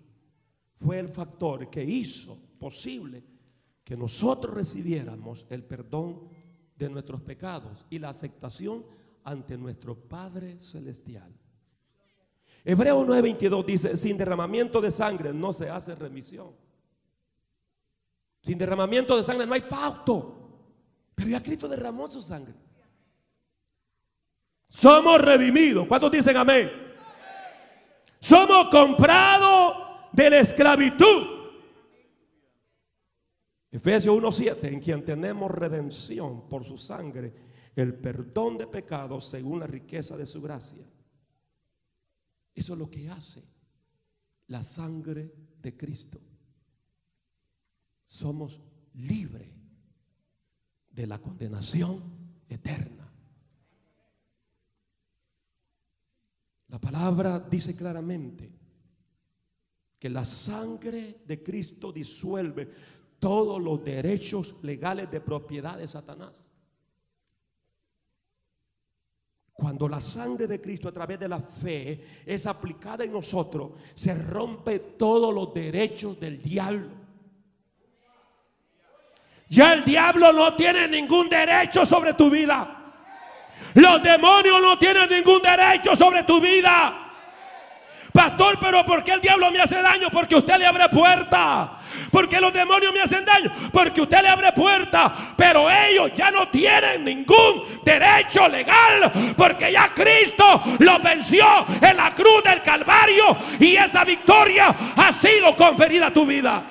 fue 0.76 0.99
el 0.99 1.09
factor 1.09 1.67
que 1.67 1.84
hizo 1.84 2.38
posible 2.59 3.23
que 3.84 3.97
nosotros 3.97 4.53
recibiéramos 4.53 5.47
el 5.49 5.63
perdón 5.63 6.30
de 6.78 6.89
nuestros 6.89 7.21
pecados 7.21 7.88
y 7.89 7.97
la 7.97 8.09
aceptación 8.09 8.86
ante 9.23 9.57
nuestro 9.57 9.95
Padre 9.95 10.59
Celestial. 10.59 11.34
Hebreo 12.63 13.03
9:22 13.03 13.65
dice, 13.65 13.97
sin 13.97 14.17
derramamiento 14.17 14.80
de 14.80 14.91
sangre 14.91 15.34
no 15.34 15.53
se 15.53 15.69
hace 15.71 15.95
remisión. 15.95 16.51
Sin 18.43 18.59
derramamiento 18.59 19.17
de 19.17 19.23
sangre 19.23 19.47
no 19.47 19.55
hay 19.55 19.61
pacto. 19.61 20.36
Pero 21.15 21.30
ya 21.32 21.41
Cristo 21.41 21.67
derramó 21.67 22.07
su 22.07 22.21
sangre. 22.21 22.53
Somos 24.70 25.22
redimidos. 25.22 25.88
¿Cuántos 25.88 26.11
dicen 26.11 26.36
amén? 26.38 26.70
Somos 28.20 28.70
comprados 28.70 30.09
de 30.11 30.30
la 30.30 30.39
esclavitud. 30.39 31.36
Efesios 33.72 34.16
1.7, 34.16 34.72
en 34.72 34.80
quien 34.80 35.03
tenemos 35.03 35.51
redención 35.51 36.47
por 36.47 36.63
su 36.63 36.78
sangre, 36.78 37.34
el 37.76 37.93
perdón 37.93 38.57
de 38.57 38.68
pecados 38.68 39.28
según 39.28 39.59
la 39.59 39.68
riqueza 39.68 40.16
de 40.16 40.26
su 40.26 40.41
gracia. 40.41 40.86
Eso 42.53 42.74
es 42.74 42.80
lo 42.80 42.89
que 42.89 43.09
hace 43.09 43.43
la 44.47 44.63
sangre 44.63 45.34
de 45.61 45.76
Cristo. 45.76 46.22
Somos 48.05 48.61
libres 48.93 49.49
de 50.89 51.07
la 51.07 51.20
condenación 51.20 52.01
eterna. 52.47 53.04
La 56.68 56.80
palabra 56.80 57.39
dice 57.39 57.76
claramente 57.76 58.51
que 59.99 60.09
la 60.09 60.26
sangre 60.26 61.22
de 61.26 61.41
Cristo 61.43 61.91
disuelve 61.91 62.70
todos 63.20 63.61
los 63.61 63.84
derechos 63.84 64.55
legales 64.61 65.09
de 65.09 65.22
propiedad 65.22 65.78
de 65.78 65.88
Satanás. 65.88 66.45
Cuando 69.53 69.88
la 69.88 70.01
sangre 70.01 70.47
de 70.47 70.59
Cristo 70.59 70.89
a 70.89 70.91
través 70.91 71.18
de 71.18 71.30
la 71.30 71.39
fe 71.39 72.24
es 72.26 72.45
aplicada 72.45 73.05
en 73.05 73.13
nosotros, 73.13 73.72
se 73.93 74.13
rompe 74.13 74.80
todos 74.80 75.34
los 75.34 75.53
derechos 75.53 76.20
del 76.20 76.41
diablo. 76.41 76.89
Ya 79.47 79.74
el 79.74 79.86
diablo 79.86 80.34
no 80.34 80.55
tiene 80.55 80.88
ningún 80.88 81.30
derecho 81.30 81.86
sobre 81.86 82.13
tu 82.16 82.30
vida. 82.30 82.84
Los 83.76 84.01
demonios 84.01 84.61
no 84.61 84.80
tienen 84.80 85.09
ningún 85.09 85.41
derecho 85.41 85.95
sobre 85.95 86.23
tu 86.23 86.39
vida. 86.39 87.01
Pastor, 88.13 88.57
pero 88.57 88.86
¿por 88.86 89.03
qué 89.03 89.11
el 89.11 89.19
diablo 89.19 89.51
me 89.51 89.59
hace 89.59 89.82
daño? 89.82 90.09
Porque 90.09 90.38
usted 90.38 90.55
le 90.55 90.65
abre 90.65 90.88
puerta. 90.88 91.71
Porque 92.09 92.39
los 92.39 92.53
demonios 92.53 92.93
me 92.93 93.01
hacen 93.01 93.26
daño. 93.26 93.51
Porque 93.73 93.99
usted 93.99 94.21
le 94.21 94.30
abre 94.30 94.53
puerta. 94.53 95.13
Pero 95.36 95.69
ellos 95.69 96.11
ya 96.15 96.32
no 96.32 96.47
tienen 96.47 97.03
ningún 97.03 97.82
derecho 97.84 98.47
legal. 98.47 99.11
Porque 99.36 99.73
ya 99.73 99.89
Cristo 99.89 100.63
lo 100.80 100.97
venció 100.99 101.45
en 101.82 101.97
la 101.97 102.15
cruz 102.15 102.41
del 102.45 102.61
Calvario. 102.61 103.38
Y 103.59 103.76
esa 103.76 104.05
victoria 104.05 104.73
ha 104.95 105.11
sido 105.11 105.53
conferida 105.53 106.07
a 106.07 106.13
tu 106.13 106.26
vida. 106.26 106.63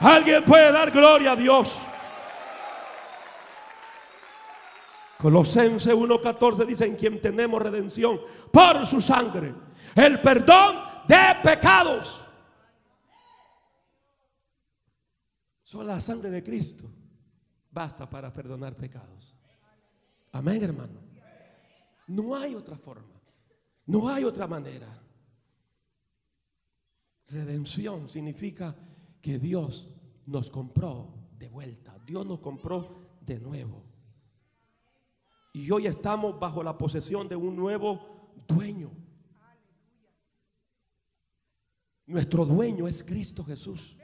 Alguien 0.00 0.42
puede 0.42 0.72
dar 0.72 0.90
gloria 0.90 1.32
a 1.32 1.36
Dios. 1.36 1.78
Colosenses 5.20 5.92
1:14 5.92 6.64
dice 6.64 6.86
en 6.86 6.96
quien 6.96 7.20
tenemos 7.20 7.60
redención 7.60 8.18
por 8.50 8.86
su 8.86 9.02
sangre, 9.02 9.54
el 9.94 10.18
perdón 10.22 10.76
de 11.06 11.16
pecados. 11.42 12.26
Solo 15.62 15.84
la 15.84 16.00
sangre 16.00 16.30
de 16.30 16.42
Cristo 16.42 16.90
basta 17.70 18.08
para 18.08 18.32
perdonar 18.32 18.74
pecados. 18.76 19.36
Amén, 20.32 20.62
hermano. 20.62 21.00
No 22.06 22.34
hay 22.34 22.54
otra 22.54 22.76
forma. 22.76 23.20
No 23.86 24.08
hay 24.08 24.24
otra 24.24 24.46
manera. 24.46 24.88
Redención 27.28 28.08
significa 28.08 28.74
que 29.20 29.38
Dios 29.38 29.86
nos 30.24 30.50
compró 30.50 31.28
de 31.38 31.48
vuelta. 31.48 31.98
Dios 32.06 32.24
nos 32.24 32.40
compró 32.40 33.18
de 33.20 33.38
nuevo. 33.38 33.89
Y 35.52 35.70
hoy 35.70 35.86
estamos 35.86 36.38
bajo 36.38 36.62
la 36.62 36.78
posesión 36.78 37.28
de 37.28 37.36
un 37.36 37.56
nuevo 37.56 38.34
dueño. 38.46 38.90
Nuestro 42.06 42.44
dueño 42.44 42.86
es 42.86 43.02
Cristo 43.02 43.44
Jesús. 43.44 43.96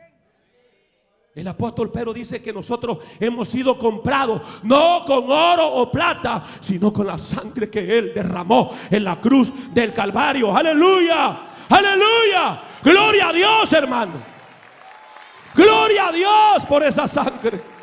El 1.34 1.46
apóstol 1.48 1.92
Pedro 1.92 2.14
dice 2.14 2.40
que 2.40 2.52
nosotros 2.52 2.98
hemos 3.20 3.48
sido 3.48 3.78
comprados 3.78 4.40
no 4.62 5.04
con 5.06 5.30
oro 5.30 5.70
o 5.74 5.92
plata, 5.92 6.46
sino 6.60 6.92
con 6.92 7.06
la 7.06 7.18
sangre 7.18 7.68
que 7.68 7.98
Él 7.98 8.12
derramó 8.14 8.72
en 8.90 9.04
la 9.04 9.20
cruz 9.20 9.52
del 9.74 9.92
Calvario. 9.92 10.56
Aleluya, 10.56 11.66
aleluya. 11.68 12.62
Gloria 12.82 13.28
a 13.28 13.32
Dios, 13.32 13.72
hermano. 13.72 14.12
Gloria 15.54 16.08
a 16.08 16.12
Dios 16.12 16.66
por 16.66 16.82
esa 16.82 17.06
sangre. 17.06 17.75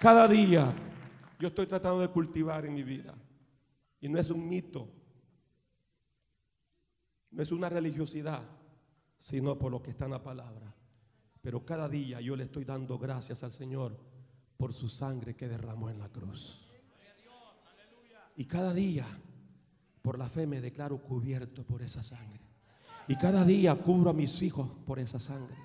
Cada 0.00 0.26
día 0.26 0.72
yo 1.38 1.48
estoy 1.48 1.66
tratando 1.66 2.00
de 2.00 2.08
cultivar 2.08 2.64
en 2.64 2.72
mi 2.72 2.82
vida. 2.82 3.14
Y 4.00 4.08
no 4.08 4.18
es 4.18 4.30
un 4.30 4.48
mito, 4.48 4.88
no 7.30 7.42
es 7.42 7.52
una 7.52 7.68
religiosidad, 7.68 8.42
sino 9.18 9.58
por 9.58 9.70
lo 9.70 9.82
que 9.82 9.90
está 9.90 10.06
en 10.06 10.12
la 10.12 10.22
palabra. 10.22 10.74
Pero 11.42 11.66
cada 11.66 11.86
día 11.86 12.18
yo 12.22 12.34
le 12.34 12.44
estoy 12.44 12.64
dando 12.64 12.98
gracias 12.98 13.42
al 13.42 13.52
Señor 13.52 13.98
por 14.56 14.72
su 14.72 14.88
sangre 14.88 15.36
que 15.36 15.48
derramó 15.48 15.90
en 15.90 15.98
la 15.98 16.08
cruz. 16.08 16.66
Y 18.36 18.46
cada 18.46 18.72
día, 18.72 19.06
por 20.00 20.18
la 20.18 20.30
fe, 20.30 20.46
me 20.46 20.62
declaro 20.62 20.96
cubierto 21.02 21.62
por 21.62 21.82
esa 21.82 22.02
sangre. 22.02 22.40
Y 23.06 23.16
cada 23.16 23.44
día 23.44 23.76
cubro 23.76 24.08
a 24.08 24.14
mis 24.14 24.40
hijos 24.40 24.66
por 24.86 24.98
esa 24.98 25.20
sangre. 25.20 25.56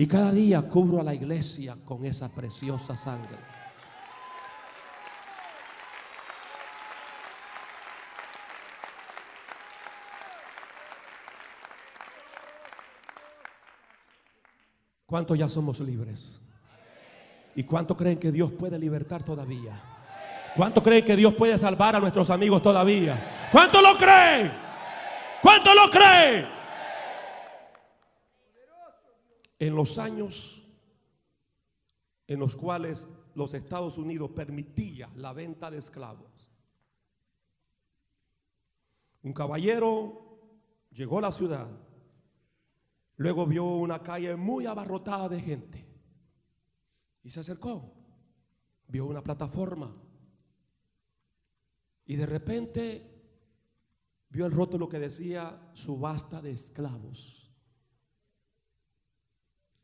Y 0.00 0.06
cada 0.06 0.32
día 0.32 0.62
cubro 0.62 0.98
a 0.98 1.02
la 1.02 1.12
iglesia 1.12 1.76
con 1.84 2.06
esa 2.06 2.30
preciosa 2.30 2.96
sangre. 2.96 3.36
¿Cuántos 15.04 15.36
ya 15.36 15.50
somos 15.50 15.80
libres? 15.80 16.40
¿Y 17.54 17.64
cuántos 17.64 17.94
creen 17.98 18.18
que 18.18 18.32
Dios 18.32 18.50
puede 18.52 18.78
libertar 18.78 19.22
todavía? 19.22 19.78
¿Cuántos 20.56 20.82
creen 20.82 21.04
que 21.04 21.14
Dios 21.14 21.34
puede 21.34 21.58
salvar 21.58 21.96
a 21.96 22.00
nuestros 22.00 22.30
amigos 22.30 22.62
todavía? 22.62 23.50
¿Cuántos 23.52 23.82
lo 23.82 23.98
creen? 23.98 24.50
¿Cuántos 25.42 25.74
lo 25.74 25.90
creen? 25.90 26.59
En 29.60 29.76
los 29.76 29.98
años 29.98 30.66
en 32.26 32.40
los 32.40 32.56
cuales 32.56 33.06
los 33.34 33.52
Estados 33.54 33.98
Unidos 33.98 34.30
permitía 34.30 35.10
la 35.16 35.32
venta 35.34 35.70
de 35.70 35.78
esclavos, 35.78 36.50
un 39.22 39.34
caballero 39.34 40.40
llegó 40.90 41.18
a 41.18 41.22
la 41.22 41.32
ciudad, 41.32 41.68
luego 43.16 43.46
vio 43.46 43.64
una 43.64 44.02
calle 44.02 44.34
muy 44.34 44.64
abarrotada 44.64 45.28
de 45.28 45.40
gente 45.40 45.86
y 47.22 47.30
se 47.30 47.40
acercó, 47.40 47.92
vio 48.88 49.04
una 49.04 49.22
plataforma 49.22 49.94
y 52.06 52.16
de 52.16 52.26
repente 52.26 53.10
vio 54.30 54.46
el 54.46 54.52
rótulo 54.52 54.88
que 54.88 54.98
decía 54.98 55.70
subasta 55.74 56.40
de 56.40 56.52
esclavos. 56.52 57.39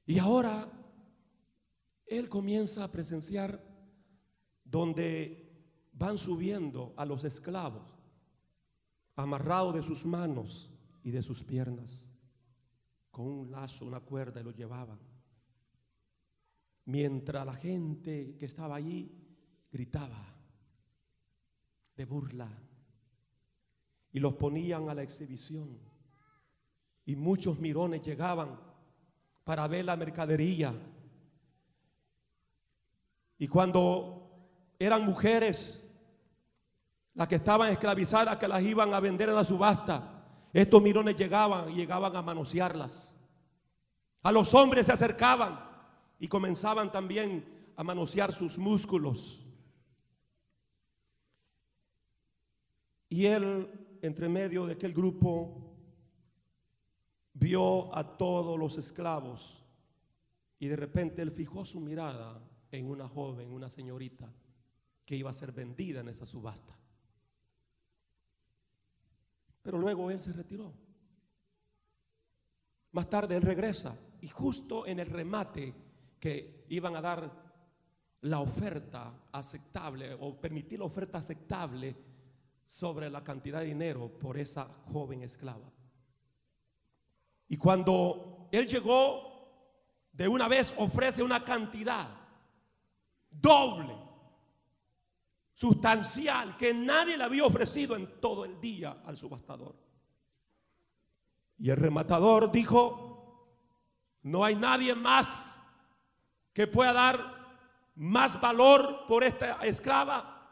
Y 0.06 0.18
ahora 0.20 0.70
él 2.06 2.28
comienza 2.28 2.84
a 2.84 2.92
presenciar 2.92 3.60
donde 4.64 5.46
van 5.92 6.16
subiendo 6.16 6.94
a 6.96 7.04
los 7.04 7.24
esclavos, 7.24 7.98
amarrados 9.16 9.74
de 9.74 9.82
sus 9.82 10.06
manos 10.06 10.70
y 11.02 11.10
de 11.10 11.22
sus 11.22 11.42
piernas, 11.42 12.08
con 13.10 13.26
un 13.26 13.50
lazo, 13.50 13.84
una 13.84 14.00
cuerda, 14.00 14.40
y 14.40 14.44
lo 14.44 14.52
llevaban. 14.52 14.98
Mientras 16.84 17.44
la 17.44 17.54
gente 17.54 18.36
que 18.38 18.46
estaba 18.46 18.76
allí 18.76 19.10
gritaba 19.72 20.36
de 21.96 22.04
burla 22.04 22.48
y 24.12 24.20
los 24.20 24.34
ponían 24.34 24.88
a 24.88 24.94
la 24.94 25.02
exhibición. 25.02 25.78
Y 27.04 27.16
muchos 27.16 27.58
mirones 27.58 28.02
llegaban 28.02 28.58
para 29.46 29.68
ver 29.68 29.84
la 29.84 29.96
mercadería. 29.96 30.74
Y 33.38 33.46
cuando 33.46 34.28
eran 34.76 35.06
mujeres 35.06 35.84
las 37.14 37.28
que 37.28 37.36
estaban 37.36 37.70
esclavizadas, 37.70 38.38
que 38.38 38.48
las 38.48 38.60
iban 38.60 38.92
a 38.92 38.98
vender 38.98 39.28
en 39.28 39.36
la 39.36 39.44
subasta, 39.44 40.24
estos 40.52 40.82
mirones 40.82 41.14
llegaban 41.14 41.70
y 41.70 41.76
llegaban 41.76 42.16
a 42.16 42.22
manosearlas. 42.22 43.16
A 44.24 44.32
los 44.32 44.52
hombres 44.52 44.86
se 44.86 44.92
acercaban 44.92 45.60
y 46.18 46.26
comenzaban 46.26 46.90
también 46.90 47.70
a 47.76 47.84
manosear 47.84 48.32
sus 48.32 48.58
músculos. 48.58 49.46
Y 53.08 53.26
él, 53.26 53.70
entre 54.02 54.28
medio 54.28 54.66
de 54.66 54.72
aquel 54.72 54.92
grupo, 54.92 55.65
vio 57.38 57.94
a 57.94 58.16
todos 58.16 58.58
los 58.58 58.78
esclavos 58.78 59.62
y 60.58 60.68
de 60.68 60.76
repente 60.76 61.20
él 61.20 61.30
fijó 61.30 61.64
su 61.64 61.80
mirada 61.80 62.40
en 62.70 62.88
una 62.88 63.08
joven, 63.08 63.52
una 63.52 63.68
señorita, 63.68 64.32
que 65.04 65.16
iba 65.16 65.30
a 65.30 65.34
ser 65.34 65.52
vendida 65.52 66.00
en 66.00 66.08
esa 66.08 66.26
subasta. 66.26 66.76
Pero 69.62 69.78
luego 69.78 70.10
él 70.10 70.20
se 70.20 70.32
retiró. 70.32 70.72
Más 72.92 73.10
tarde 73.10 73.36
él 73.36 73.42
regresa 73.42 73.96
y 74.20 74.28
justo 74.28 74.86
en 74.86 74.98
el 74.98 75.06
remate 75.06 75.74
que 76.18 76.64
iban 76.70 76.96
a 76.96 77.02
dar 77.02 77.44
la 78.22 78.40
oferta 78.40 79.28
aceptable 79.30 80.14
o 80.14 80.40
permitir 80.40 80.78
la 80.78 80.86
oferta 80.86 81.18
aceptable 81.18 81.94
sobre 82.64 83.10
la 83.10 83.22
cantidad 83.22 83.60
de 83.60 83.66
dinero 83.66 84.08
por 84.18 84.38
esa 84.38 84.64
joven 84.90 85.22
esclava. 85.22 85.75
Y 87.48 87.56
cuando 87.56 88.48
él 88.50 88.66
llegó, 88.66 89.26
de 90.12 90.28
una 90.28 90.48
vez 90.48 90.74
ofrece 90.78 91.22
una 91.22 91.44
cantidad 91.44 92.08
doble, 93.30 93.94
sustancial, 95.54 96.56
que 96.56 96.72
nadie 96.72 97.16
le 97.16 97.24
había 97.24 97.44
ofrecido 97.44 97.96
en 97.96 98.20
todo 98.20 98.44
el 98.44 98.60
día 98.60 99.02
al 99.04 99.16
subastador. 99.16 99.76
Y 101.58 101.70
el 101.70 101.76
rematador 101.76 102.50
dijo, 102.50 103.16
no 104.22 104.44
hay 104.44 104.56
nadie 104.56 104.94
más 104.94 105.66
que 106.52 106.66
pueda 106.66 106.92
dar 106.92 107.36
más 107.94 108.40
valor 108.40 109.06
por 109.06 109.24
esta 109.24 109.64
esclava 109.64 110.50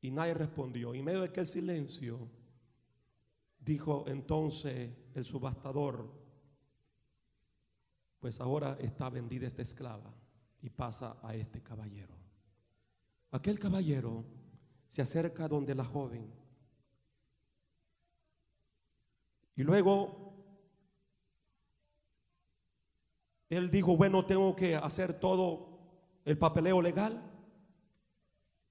y 0.00 0.10
nadie 0.10 0.34
respondió. 0.34 0.94
Y 0.94 1.00
en 1.00 1.04
medio 1.04 1.20
de 1.20 1.28
aquel 1.28 1.46
silencio, 1.46 2.28
dijo 3.58 4.04
entonces 4.06 4.90
el 5.16 5.24
subastador, 5.24 6.12
pues 8.20 8.38
ahora 8.38 8.76
está 8.80 9.08
vendida 9.08 9.46
esta 9.46 9.62
esclava 9.62 10.12
y 10.60 10.68
pasa 10.68 11.16
a 11.22 11.34
este 11.34 11.62
caballero. 11.62 12.14
Aquel 13.30 13.58
caballero 13.58 14.26
se 14.86 15.00
acerca 15.00 15.48
donde 15.48 15.74
la 15.74 15.84
joven. 15.84 16.30
Y 19.56 19.62
luego 19.62 20.34
él 23.48 23.70
dijo, 23.70 23.96
bueno, 23.96 24.26
tengo 24.26 24.54
que 24.54 24.76
hacer 24.76 25.18
todo 25.18 25.78
el 26.26 26.36
papeleo 26.36 26.82
legal. 26.82 27.22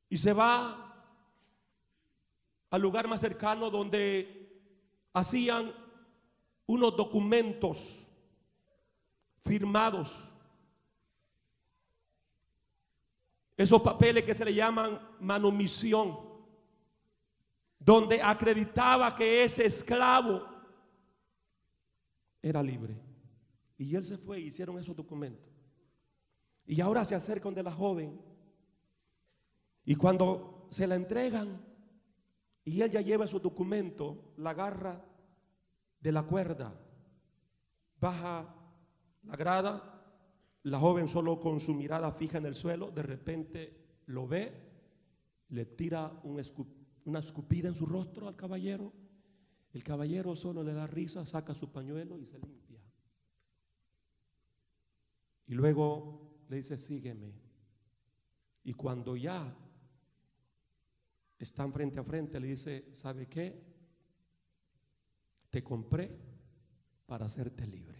Y 0.09 0.17
se 0.17 0.31
va 0.31 1.09
al 2.69 2.81
lugar 2.83 3.07
más 3.07 3.21
cercano 3.21 3.71
donde 3.71 4.61
hacían 5.11 5.84
unos 6.67 6.95
documentos 6.95 8.07
firmados. 9.43 10.31
Esos 13.57 13.81
papeles 13.81 14.23
que 14.23 14.33
se 14.33 14.43
le 14.43 14.53
llaman 14.53 14.99
manumisión, 15.19 16.19
donde 17.79 18.21
acreditaba 18.21 19.15
que 19.15 19.43
ese 19.43 19.65
esclavo 19.65 20.45
era 22.41 22.61
libre. 22.61 22.99
Y 23.77 23.95
él 23.95 24.03
se 24.03 24.17
fue 24.17 24.39
y 24.39 24.47
hicieron 24.47 24.77
esos 24.79 24.95
documentos. 24.95 25.51
Y 26.65 26.81
ahora 26.81 27.05
se 27.05 27.15
acercan 27.15 27.53
de 27.53 27.63
la 27.63 27.71
joven. 27.71 28.19
Y 29.85 29.95
cuando 29.95 30.67
se 30.71 30.87
la 30.87 30.95
entregan, 30.95 31.61
y 32.65 32.81
él 32.81 32.89
ya 32.89 33.01
lleva 33.01 33.27
su 33.27 33.39
documento, 33.39 34.33
la 34.37 34.49
agarra 34.49 35.05
de 36.05 36.11
la 36.11 36.21
cuerda, 36.21 36.71
baja 37.99 38.55
la 39.23 39.35
grada, 39.35 40.61
la 40.61 40.79
joven 40.79 41.07
solo 41.07 41.39
con 41.39 41.59
su 41.59 41.73
mirada 41.73 42.11
fija 42.11 42.37
en 42.37 42.45
el 42.45 42.53
suelo, 42.53 42.91
de 42.91 43.01
repente 43.01 44.03
lo 44.05 44.27
ve, 44.27 44.53
le 45.49 45.65
tira 45.65 46.21
una 46.23 47.19
escupida 47.19 47.69
en 47.69 47.73
su 47.73 47.87
rostro 47.87 48.27
al 48.27 48.35
caballero, 48.35 48.93
el 49.73 49.83
caballero 49.83 50.35
solo 50.35 50.61
le 50.61 50.73
da 50.73 50.85
risa, 50.85 51.25
saca 51.25 51.55
su 51.55 51.71
pañuelo 51.71 52.19
y 52.19 52.27
se 52.27 52.37
limpia. 52.37 52.79
Y 55.47 55.55
luego 55.55 56.45
le 56.49 56.57
dice, 56.57 56.77
sígueme. 56.77 57.33
Y 58.63 58.73
cuando 58.73 59.15
ya 59.15 59.57
están 61.39 61.73
frente 61.73 61.99
a 61.99 62.03
frente, 62.03 62.39
le 62.39 62.49
dice, 62.49 62.89
¿sabe 62.91 63.27
qué? 63.27 63.74
Te 65.55 65.63
compré 65.63 66.11
para 67.05 67.27
hacerte 67.27 67.65
libre. 67.65 67.97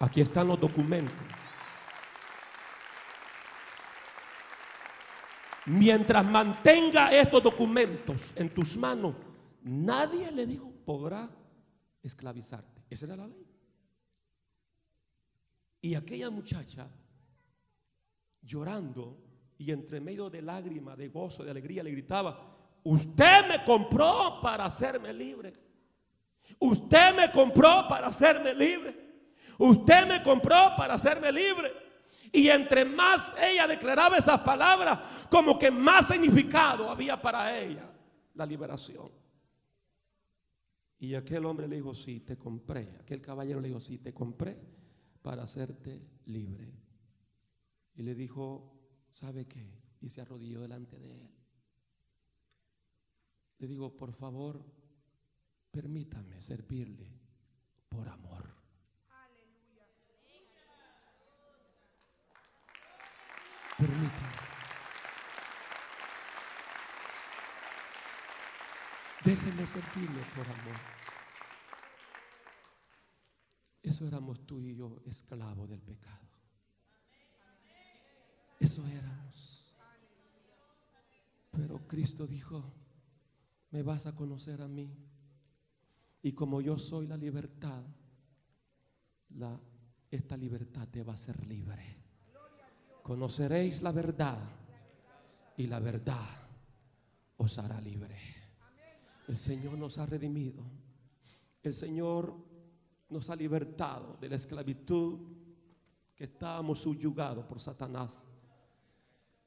Aquí 0.00 0.20
están 0.20 0.48
los 0.48 0.60
documentos. 0.60 1.16
Mientras 5.64 6.30
mantenga 6.30 7.10
estos 7.10 7.42
documentos 7.42 8.32
en 8.36 8.52
tus 8.52 8.76
manos, 8.76 9.14
nadie 9.62 10.30
le 10.30 10.46
dijo 10.46 10.70
podrá 10.84 11.26
esclavizarte. 12.02 12.84
Esa 12.90 13.06
era 13.06 13.16
la 13.16 13.28
ley. 13.28 13.46
Y 15.80 15.94
aquella 15.94 16.28
muchacha, 16.28 16.86
llorando, 18.42 19.16
y 19.56 19.70
entre 19.70 20.02
medio 20.02 20.28
de 20.28 20.42
lágrimas, 20.42 20.98
de 20.98 21.08
gozo, 21.08 21.44
de 21.44 21.50
alegría, 21.50 21.82
le 21.82 21.92
gritaba, 21.92 22.51
usted 22.84 23.48
me 23.48 23.64
compró 23.64 24.40
para 24.42 24.64
hacerme 24.66 25.12
libre. 25.12 25.52
Usted 26.58 27.14
me 27.14 27.30
compró 27.30 27.86
para 27.88 28.08
hacerme 28.08 28.54
libre. 28.54 29.02
Usted 29.58 30.06
me 30.06 30.22
compró 30.22 30.74
para 30.76 30.94
hacerme 30.94 31.32
libre. 31.32 31.72
Y 32.32 32.48
entre 32.48 32.84
más 32.84 33.34
ella 33.42 33.66
declaraba 33.66 34.16
esas 34.16 34.40
palabras, 34.40 34.98
como 35.30 35.58
que 35.58 35.70
más 35.70 36.06
significado 36.06 36.90
había 36.90 37.20
para 37.20 37.58
ella 37.58 37.90
la 38.34 38.46
liberación. 38.46 39.10
Y 40.98 41.14
aquel 41.14 41.44
hombre 41.44 41.66
le 41.66 41.76
dijo, 41.76 41.94
sí, 41.94 42.20
te 42.20 42.38
compré. 42.38 42.96
Aquel 43.00 43.20
caballero 43.20 43.60
le 43.60 43.68
dijo, 43.68 43.80
sí, 43.80 43.98
te 43.98 44.14
compré 44.14 44.56
para 45.20 45.42
hacerte 45.42 46.00
libre. 46.26 46.72
Y 47.94 48.02
le 48.02 48.14
dijo, 48.14 48.72
¿sabe 49.12 49.46
qué? 49.46 49.80
Y 50.00 50.08
se 50.08 50.20
arrodilló 50.20 50.60
delante 50.60 50.98
de 50.98 51.12
él. 51.12 51.30
Le 53.62 53.68
digo, 53.68 53.96
por 53.96 54.12
favor, 54.12 54.60
permítame 55.70 56.40
servirle 56.40 57.06
por 57.88 58.08
amor. 58.08 58.44
Permítame. 63.78 64.36
Déjeme 69.22 69.64
servirle 69.64 70.24
por 70.34 70.44
amor. 70.44 70.80
Eso 73.80 74.08
éramos 74.08 74.44
tú 74.44 74.60
y 74.60 74.74
yo, 74.74 75.00
esclavos 75.06 75.68
del 75.68 75.82
pecado. 75.82 76.28
Eso 78.58 78.84
éramos. 78.88 79.72
Pero 81.52 81.86
Cristo 81.86 82.26
dijo, 82.26 82.81
me 83.72 83.82
vas 83.82 84.06
a 84.06 84.14
conocer 84.14 84.62
a 84.62 84.68
mí. 84.68 84.94
Y 86.22 86.32
como 86.32 86.60
yo 86.60 86.78
soy 86.78 87.06
la 87.06 87.16
libertad, 87.16 87.82
la, 89.30 89.58
esta 90.10 90.36
libertad 90.36 90.88
te 90.88 91.02
va 91.02 91.12
a 91.12 91.14
hacer 91.16 91.44
libre. 91.46 92.02
Conoceréis 93.02 93.82
la 93.82 93.90
verdad 93.90 94.38
y 95.56 95.66
la 95.66 95.80
verdad 95.80 96.28
os 97.38 97.58
hará 97.58 97.80
libre. 97.80 98.16
El 99.26 99.36
Señor 99.36 99.76
nos 99.76 99.98
ha 99.98 100.06
redimido. 100.06 100.62
El 101.62 101.74
Señor 101.74 102.36
nos 103.08 103.30
ha 103.30 103.36
libertado 103.36 104.16
de 104.20 104.28
la 104.28 104.36
esclavitud 104.36 105.18
que 106.14 106.24
estábamos 106.24 106.80
subyugados 106.80 107.44
por 107.46 107.58
Satanás. 107.58 108.26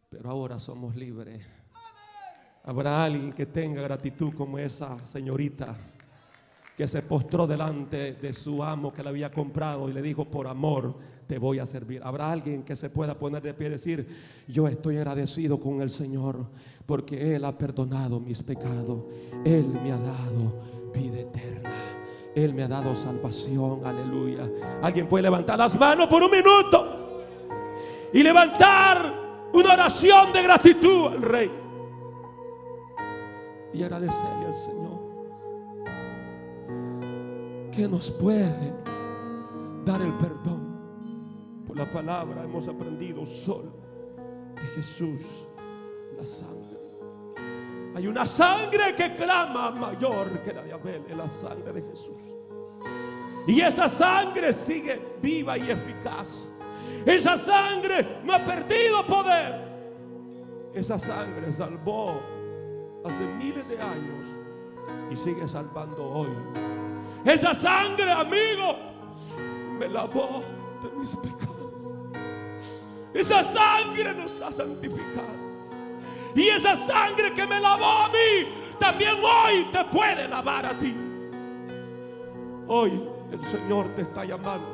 Pero 0.09 0.29
ahora 0.29 0.59
somos 0.59 0.95
libres. 0.95 1.45
Habrá 2.65 3.03
alguien 3.03 3.31
que 3.31 3.45
tenga 3.45 3.81
gratitud 3.81 4.33
como 4.33 4.57
esa 4.57 4.97
señorita 5.05 5.75
que 6.75 6.87
se 6.87 7.01
postró 7.03 7.47
delante 7.47 8.13
de 8.13 8.33
su 8.33 8.61
amo 8.63 8.91
que 8.91 9.03
la 9.03 9.11
había 9.11 9.31
comprado 9.31 9.87
y 9.87 9.93
le 9.93 10.01
dijo, 10.01 10.25
por 10.25 10.47
amor 10.47 10.95
te 11.27 11.37
voy 11.37 11.59
a 11.59 11.65
servir. 11.65 12.01
Habrá 12.03 12.31
alguien 12.31 12.63
que 12.63 12.75
se 12.75 12.89
pueda 12.89 13.17
poner 13.17 13.41
de 13.41 13.53
pie 13.53 13.67
y 13.67 13.71
decir, 13.71 14.07
yo 14.47 14.67
estoy 14.67 14.97
agradecido 14.97 15.59
con 15.59 15.81
el 15.81 15.89
Señor 15.89 16.47
porque 16.85 17.35
Él 17.35 17.45
ha 17.45 17.57
perdonado 17.57 18.19
mis 18.19 18.43
pecados. 18.43 19.03
Él 19.45 19.67
me 19.67 19.91
ha 19.91 19.97
dado 19.97 20.91
vida 20.93 21.19
eterna. 21.19 21.71
Él 22.35 22.53
me 22.53 22.63
ha 22.63 22.67
dado 22.67 22.95
salvación. 22.95 23.85
Aleluya. 23.85 24.49
Alguien 24.81 25.07
puede 25.07 25.23
levantar 25.23 25.57
las 25.57 25.79
manos 25.79 26.07
por 26.07 26.21
un 26.21 26.31
minuto 26.31 27.23
y 28.11 28.21
levantar 28.21 29.49
una 29.53 29.73
oración 29.73 30.33
de 30.33 30.43
gratitud 30.43 31.07
al 31.07 31.21
Rey. 31.21 31.64
Y 33.75 33.83
agradecerle 33.83 34.45
al 34.45 34.55
Señor 34.55 35.05
que 37.73 37.89
nos 37.89 38.09
puede 38.09 38.73
dar 39.83 40.01
el 40.01 40.13
perdón. 40.13 41.65
Por 41.67 41.75
la 41.75 41.91
palabra 41.91 42.43
hemos 42.43 42.69
aprendido 42.69 43.25
solo 43.25 43.73
de 44.55 44.61
Jesús 44.75 45.45
la 46.17 46.25
sangre. 46.25 46.79
Hay 47.95 48.07
una 48.07 48.25
sangre 48.25 48.95
que 48.95 49.13
clama 49.13 49.71
mayor 49.71 50.41
que 50.41 50.53
la 50.53 50.63
de 50.63 50.71
Abel, 50.71 51.03
es 51.09 51.17
la 51.17 51.29
sangre 51.29 51.73
de 51.73 51.81
Jesús. 51.81 52.17
Y 53.45 53.59
esa 53.59 53.89
sangre 53.89 54.53
sigue 54.53 55.17
viva 55.21 55.57
y 55.57 55.69
eficaz. 55.69 56.53
Esa 57.05 57.35
sangre 57.35 58.19
no 58.23 58.35
ha 58.35 58.39
perdido 58.39 59.05
poder. 59.05 59.65
Esa 60.73 60.97
sangre 60.97 61.51
salvó 61.51 62.34
hace 63.05 63.23
miles 63.23 63.67
de 63.69 63.79
años 63.79 64.25
y 65.11 65.15
sigue 65.15 65.47
salvando 65.47 66.03
hoy. 66.03 66.29
Esa 67.23 67.53
sangre, 67.53 68.11
amigo, 68.11 68.77
me 69.79 69.87
lavó 69.87 70.41
de 70.83 70.99
mis 70.99 71.09
pecados. 71.15 71.55
Esa 73.13 73.43
sangre 73.43 74.13
nos 74.13 74.41
ha 74.41 74.51
santificado. 74.51 75.45
Y 76.35 76.49
esa 76.49 76.75
sangre 76.75 77.33
que 77.33 77.47
me 77.47 77.59
lavó 77.59 77.85
a 77.85 78.09
mí, 78.09 78.47
también 78.79 79.15
hoy 79.23 79.65
te 79.71 79.83
puede 79.85 80.27
lavar 80.27 80.65
a 80.65 80.77
ti. 80.77 80.95
Hoy 82.67 83.01
el 83.31 83.45
Señor 83.45 83.87
te 83.95 84.01
está 84.01 84.25
llamando. 84.25 84.67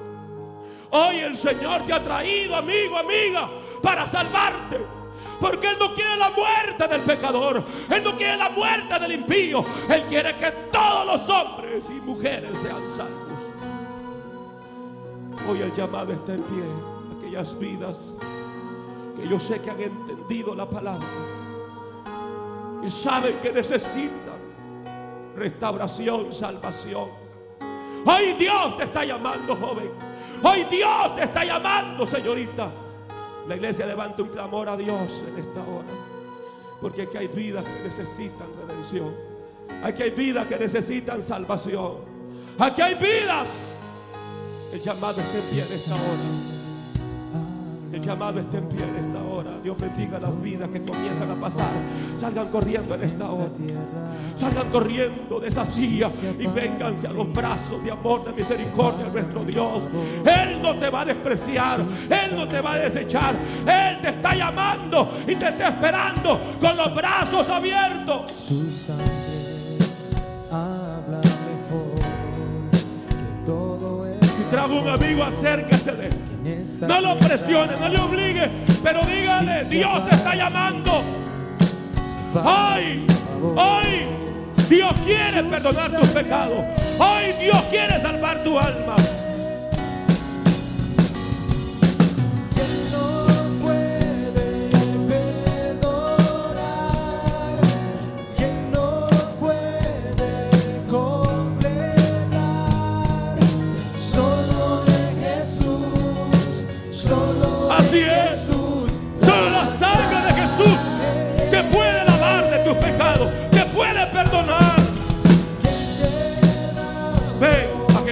Hoy 0.90 1.20
el 1.20 1.36
Señor 1.38 1.86
te 1.86 1.94
ha 1.94 2.04
traído, 2.04 2.56
amigo, 2.56 2.98
amiga, 2.98 3.50
para 3.82 4.06
salvarte. 4.06 5.01
Porque 5.42 5.68
Él 5.68 5.78
no 5.80 5.96
quiere 5.96 6.16
la 6.18 6.30
muerte 6.30 6.88
del 6.88 7.02
pecador. 7.02 7.64
Él 7.90 8.04
no 8.04 8.16
quiere 8.16 8.38
la 8.38 8.50
muerte 8.50 9.00
del 9.00 9.14
impío. 9.14 9.66
Él 9.90 10.04
quiere 10.08 10.38
que 10.38 10.52
todos 10.72 11.06
los 11.08 11.30
hombres 11.30 11.90
y 11.90 11.94
mujeres 11.94 12.60
sean 12.60 12.88
salvos. 12.90 13.40
Hoy 15.50 15.62
el 15.62 15.74
llamado 15.74 16.14
está 16.14 16.36
en 16.36 16.44
pie. 16.44 16.64
Aquellas 17.18 17.58
vidas 17.58 18.18
que 19.20 19.28
yo 19.28 19.40
sé 19.40 19.60
que 19.60 19.72
han 19.72 19.82
entendido 19.82 20.54
la 20.54 20.70
palabra. 20.70 21.08
Que 22.84 22.92
saben 22.92 23.40
que 23.40 23.52
necesitan 23.52 24.40
restauración, 25.36 26.32
salvación. 26.32 27.10
Hoy 28.06 28.34
Dios 28.34 28.78
te 28.78 28.84
está 28.84 29.04
llamando, 29.06 29.56
joven. 29.56 29.92
Hoy 30.44 30.66
Dios 30.70 31.16
te 31.16 31.24
está 31.24 31.44
llamando, 31.44 32.06
señorita. 32.06 32.72
La 33.48 33.56
iglesia 33.56 33.86
levanta 33.86 34.22
un 34.22 34.30
clamor 34.30 34.70
a 34.70 34.78
Dios 34.78 35.24
en 35.28 35.38
esta 35.40 35.62
hora. 35.62 35.88
Porque 36.80 37.04
aquí 37.04 37.18
hay 37.18 37.28
vidas 37.28 37.66
que 37.66 37.84
necesitan 37.84 38.48
redención. 38.68 39.14
Aquí 39.84 40.04
hay 40.04 40.12
vidas 40.12 40.48
que 40.48 40.58
necesitan 40.58 41.22
salvación. 41.24 41.98
Aquí 42.60 42.82
hay 42.82 42.96
vidas. 42.96 43.68
El 44.72 44.82
llamado 44.82 45.22
está 45.22 45.38
en 45.38 45.44
pie 45.50 45.64
en 45.64 45.74
esta 45.74 45.96
hora. 45.96 46.52
El 47.94 48.02
llamado 48.02 48.40
está 48.40 48.58
en 48.58 48.70
pie 48.70 48.84
en 48.84 48.96
esta 48.96 49.24
hora. 49.24 49.41
Dios 49.64 49.78
bendiga 49.78 50.20
las 50.20 50.42
vidas 50.42 50.70
que 50.70 50.82
comienzan 50.82 51.30
a 51.30 51.36
pasar. 51.36 51.70
Salgan 52.18 52.50
corriendo 52.50 52.96
en 52.96 53.04
esta 53.04 53.30
hora. 53.30 53.50
Salgan 54.36 54.70
corriendo 54.70 55.40
de 55.40 55.50
esa 55.50 55.66
silla 55.66 56.10
y 56.40 56.48
vénganse 56.48 57.08
a 57.08 57.14
los 57.14 57.32
brazos 57.32 57.84
de 57.84 57.92
amor, 57.92 58.26
de 58.26 58.34
misericordia 58.34 59.06
de 59.06 59.12
nuestro 59.12 59.44
Dios. 59.46 59.84
Él 60.26 60.62
no 60.62 60.76
te 60.78 60.90
va 60.90 61.02
a 61.02 61.06
despreciar. 61.06 61.80
Él 61.80 62.36
no 62.36 62.48
te 62.48 62.60
va 62.60 62.74
a 62.74 62.80
desechar. 62.80 63.36
Él 63.62 64.02
te 64.02 64.10
está 64.10 64.36
llamando 64.36 65.12
y 65.28 65.36
te 65.36 65.50
está 65.50 65.70
esperando 65.70 66.40
con 66.60 66.76
los 66.76 66.96
brazos 66.96 67.48
abiertos. 67.50 68.48
Tu 68.48 68.68
sangre 68.70 69.78
habla 70.50 71.22
mejor 71.22 72.00
que 73.10 73.46
todo 73.46 74.08
Si 74.22 74.44
trajo 74.50 74.74
un 74.74 74.88
amigo, 74.88 75.24
acérquese 75.24 75.92
de 75.92 76.08
él. 76.08 76.31
No 76.88 77.02
lo 77.02 77.18
presione, 77.18 77.74
no 77.80 77.88
le 77.88 78.00
obligue, 78.00 78.50
pero 78.84 79.02
dígale, 79.02 79.64
Dios 79.66 80.10
te 80.10 80.16
está 80.16 80.36
llamando. 80.36 81.04
Hoy, 82.34 83.06
hoy, 83.56 84.08
Dios 84.68 84.94
quiere 85.06 85.44
perdonar 85.44 85.92
tus 85.92 86.08
pecados. 86.10 86.66
Hoy 86.98 87.34
Dios 87.40 87.62
quiere 87.70 88.00
salvar 88.02 88.44
tu 88.44 88.58
alma. 88.58 88.96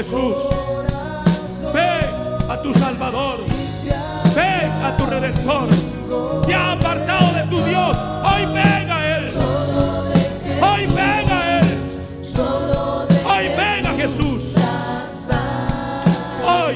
Jesús. 0.09 0.41
Ve 1.71 1.99
a 2.49 2.61
tu 2.63 2.73
Salvador. 2.73 3.37
Ve 4.35 4.65
a 4.83 4.97
tu 4.97 5.05
Redentor. 5.05 5.69
Te 6.47 6.55
ha 6.55 6.71
apartado 6.71 7.33
de 7.33 7.43
tu 7.43 7.63
Dios. 7.63 7.95
Hoy 8.23 8.45
ven 8.47 8.91
a 8.91 9.17
Él. 9.17 9.29
Hoy 10.61 10.85
ven 10.87 11.31
a 11.31 11.59
Él. 11.59 11.67
Hoy 13.25 13.47
ven 13.55 13.85
a 13.85 13.93
Jesús. 13.93 14.55
Hoy 16.43 16.75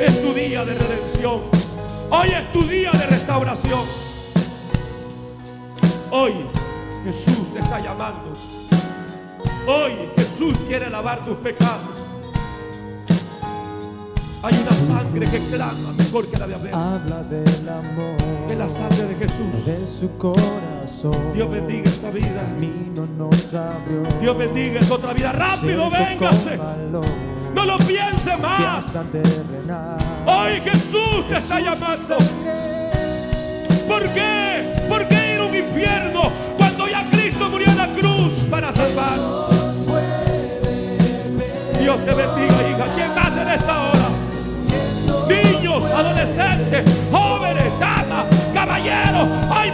es 0.00 0.22
tu 0.22 0.34
día 0.34 0.64
de 0.64 0.74
redención. 0.74 1.42
Hoy 2.10 2.28
es 2.30 2.52
tu 2.52 2.62
día 2.64 2.90
de 2.90 3.06
restauración. 3.06 3.84
Hoy 6.10 6.32
Jesús 7.04 7.52
te 7.54 7.60
está 7.60 7.78
llamando. 7.78 8.32
Hoy 9.68 10.10
Jesús 10.16 10.54
quiere 10.66 10.90
lavar 10.90 11.22
tus 11.22 11.36
pecados. 11.36 11.95
Hay 14.46 14.54
una 14.62 14.70
sangre 14.70 15.26
que 15.26 15.40
clama 15.48 15.92
mejor 15.98 16.28
que 16.28 16.38
la 16.38 16.46
de 16.46 16.54
Abel. 16.54 16.72
Habla 16.72 17.22
del 17.24 17.68
amor 17.68 18.16
Es 18.48 18.56
la 18.56 18.68
sangre 18.68 19.06
de 19.08 19.14
Jesús. 19.16 19.66
de 19.66 19.84
su 19.84 20.16
corazón. 20.18 21.32
Dios 21.34 21.50
bendiga 21.50 21.82
esta 21.90 22.10
vida. 22.12 22.42
Camino 22.54 23.08
nos 23.18 23.54
abrió. 23.54 24.02
Dios 24.20 24.38
bendiga 24.38 24.78
esta 24.78 24.94
otra 24.94 25.12
vida. 25.14 25.32
Rápido, 25.32 25.90
véngase. 25.90 26.60
No 27.56 27.64
lo 27.64 27.76
piense 27.78 28.36
más. 28.36 29.12
Hoy 30.26 30.60
Jesús 30.60 31.28
te 31.28 31.34
está 31.38 31.58
llamando. 31.58 32.16
¿Por 33.88 34.02
qué? 34.10 34.76
¿Por 34.88 35.08
qué 35.08 35.34
ir 35.34 35.40
a 35.40 35.44
un 35.44 35.56
infierno 35.56 36.22
cuando 36.56 36.86
ya 36.86 37.04
Cristo 37.10 37.48
murió 37.50 37.66
en 37.66 37.78
la 37.78 37.88
cruz 37.88 38.46
para 38.48 38.72
salvar? 38.72 39.18
Dios 41.80 41.96
te 42.04 42.14
bendiga, 42.14 42.70
hija. 42.70 42.86
¿Quién 42.94 43.12
más 43.12 43.32
en 43.36 43.48
esta 43.48 43.82
hora? 43.82 43.95
Adolescentes, 45.96 46.84
jóvenes, 47.10 47.64
damas, 47.80 48.26
caballeros. 48.52 49.28
¡Ay, 49.50 49.72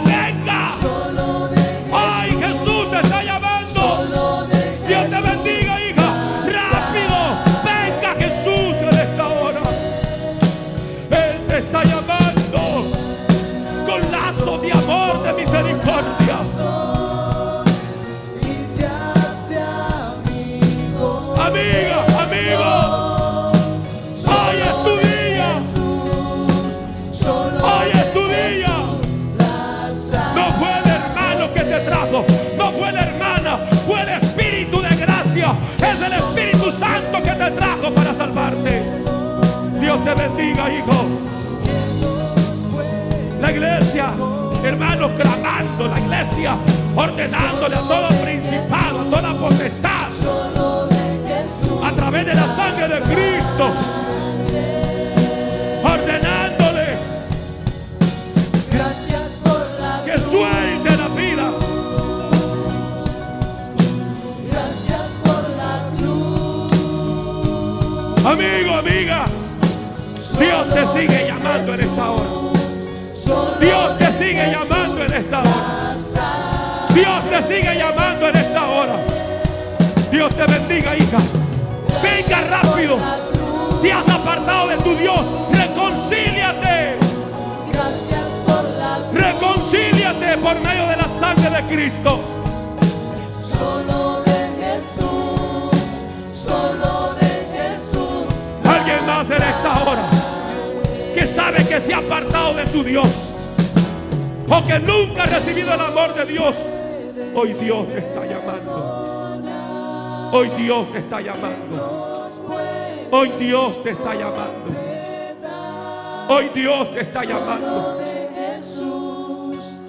Hoy 116.35 116.49
Dios 116.51 116.91
te 116.91 117.01
está 117.01 117.23
llamando. 117.23 117.99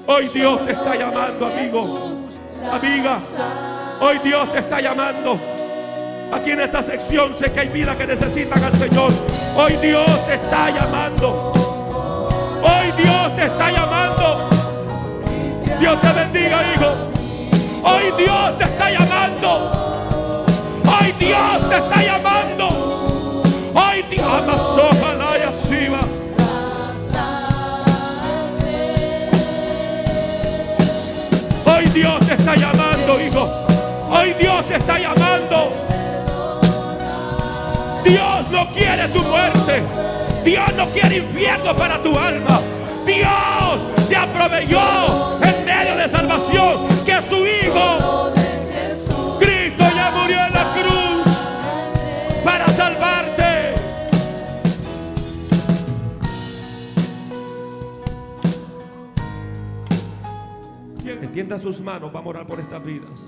Hoy 0.07 0.29
Dios 0.29 0.67
te 0.67 0.73
está 0.73 0.95
llamando, 0.95 1.47
amigo. 1.47 1.99
Amiga. 2.71 3.19
Hoy 3.99 4.19
Dios 4.23 4.53
te 4.53 4.59
está 4.59 4.79
llamando. 4.79 5.39
Aquí 6.31 6.51
en 6.51 6.61
esta 6.61 6.83
sección 6.83 7.33
sé 7.39 7.51
que 7.51 7.61
hay 7.61 7.69
vidas 7.69 7.97
que 7.97 8.07
necesitan 8.07 8.63
al 8.63 8.77
Señor. 8.77 9.11
Hoy 9.57 9.73
Dios 9.81 10.27
te 10.27 10.35
está 10.35 10.69
llamando. 10.69 11.51
Hoy 12.63 12.93
Dios 13.03 13.37
te 13.37 13.45
está 13.47 13.71
llamando. 13.71 14.51
Dios 15.81 16.01
te 16.03 16.13
bendiga, 16.13 16.63
hijo. 16.75 16.91
Hoy 17.85 18.23
Dios 18.23 18.59
te 18.59 18.65
está 18.65 18.91
llamando. 18.91 19.73
Hoy 20.85 21.11
Dios 21.19 21.71
te 21.71 21.77
está 21.79 22.03
llamando. 22.03 22.69
Hoy 23.75 24.03
Dios 24.11 24.79
ojalá 24.93 25.24
está 32.45 32.57
llamando, 32.57 33.21
hijo. 33.23 33.49
Hoy 34.11 34.35
Dios 34.35 34.67
te 34.67 34.77
está 34.77 34.99
llamando. 34.99 35.73
Dios 38.05 38.51
no 38.51 38.67
quiere 38.75 39.09
tu 39.09 39.23
muerte. 39.23 39.83
Dios 40.45 40.75
no 40.77 40.91
quiere 40.91 41.17
infierno 41.17 41.75
para 41.75 41.99
tu 42.03 42.19
alma. 42.19 42.61
Dios 43.07 44.09
te 44.09 44.17
aproveyó 44.17 45.43
en 45.43 45.65
medio 45.65 45.97
de 45.97 46.07
salvación 46.07 46.87
que 47.07 47.23
su 47.23 47.47
Hijo, 47.47 48.24
extienda 61.35 61.59
sus 61.59 61.81
manos, 61.81 62.13
vamos 62.13 62.27
a 62.27 62.39
orar 62.39 62.47
por 62.47 62.61
estas 62.61 62.85
vidas. 62.85 63.21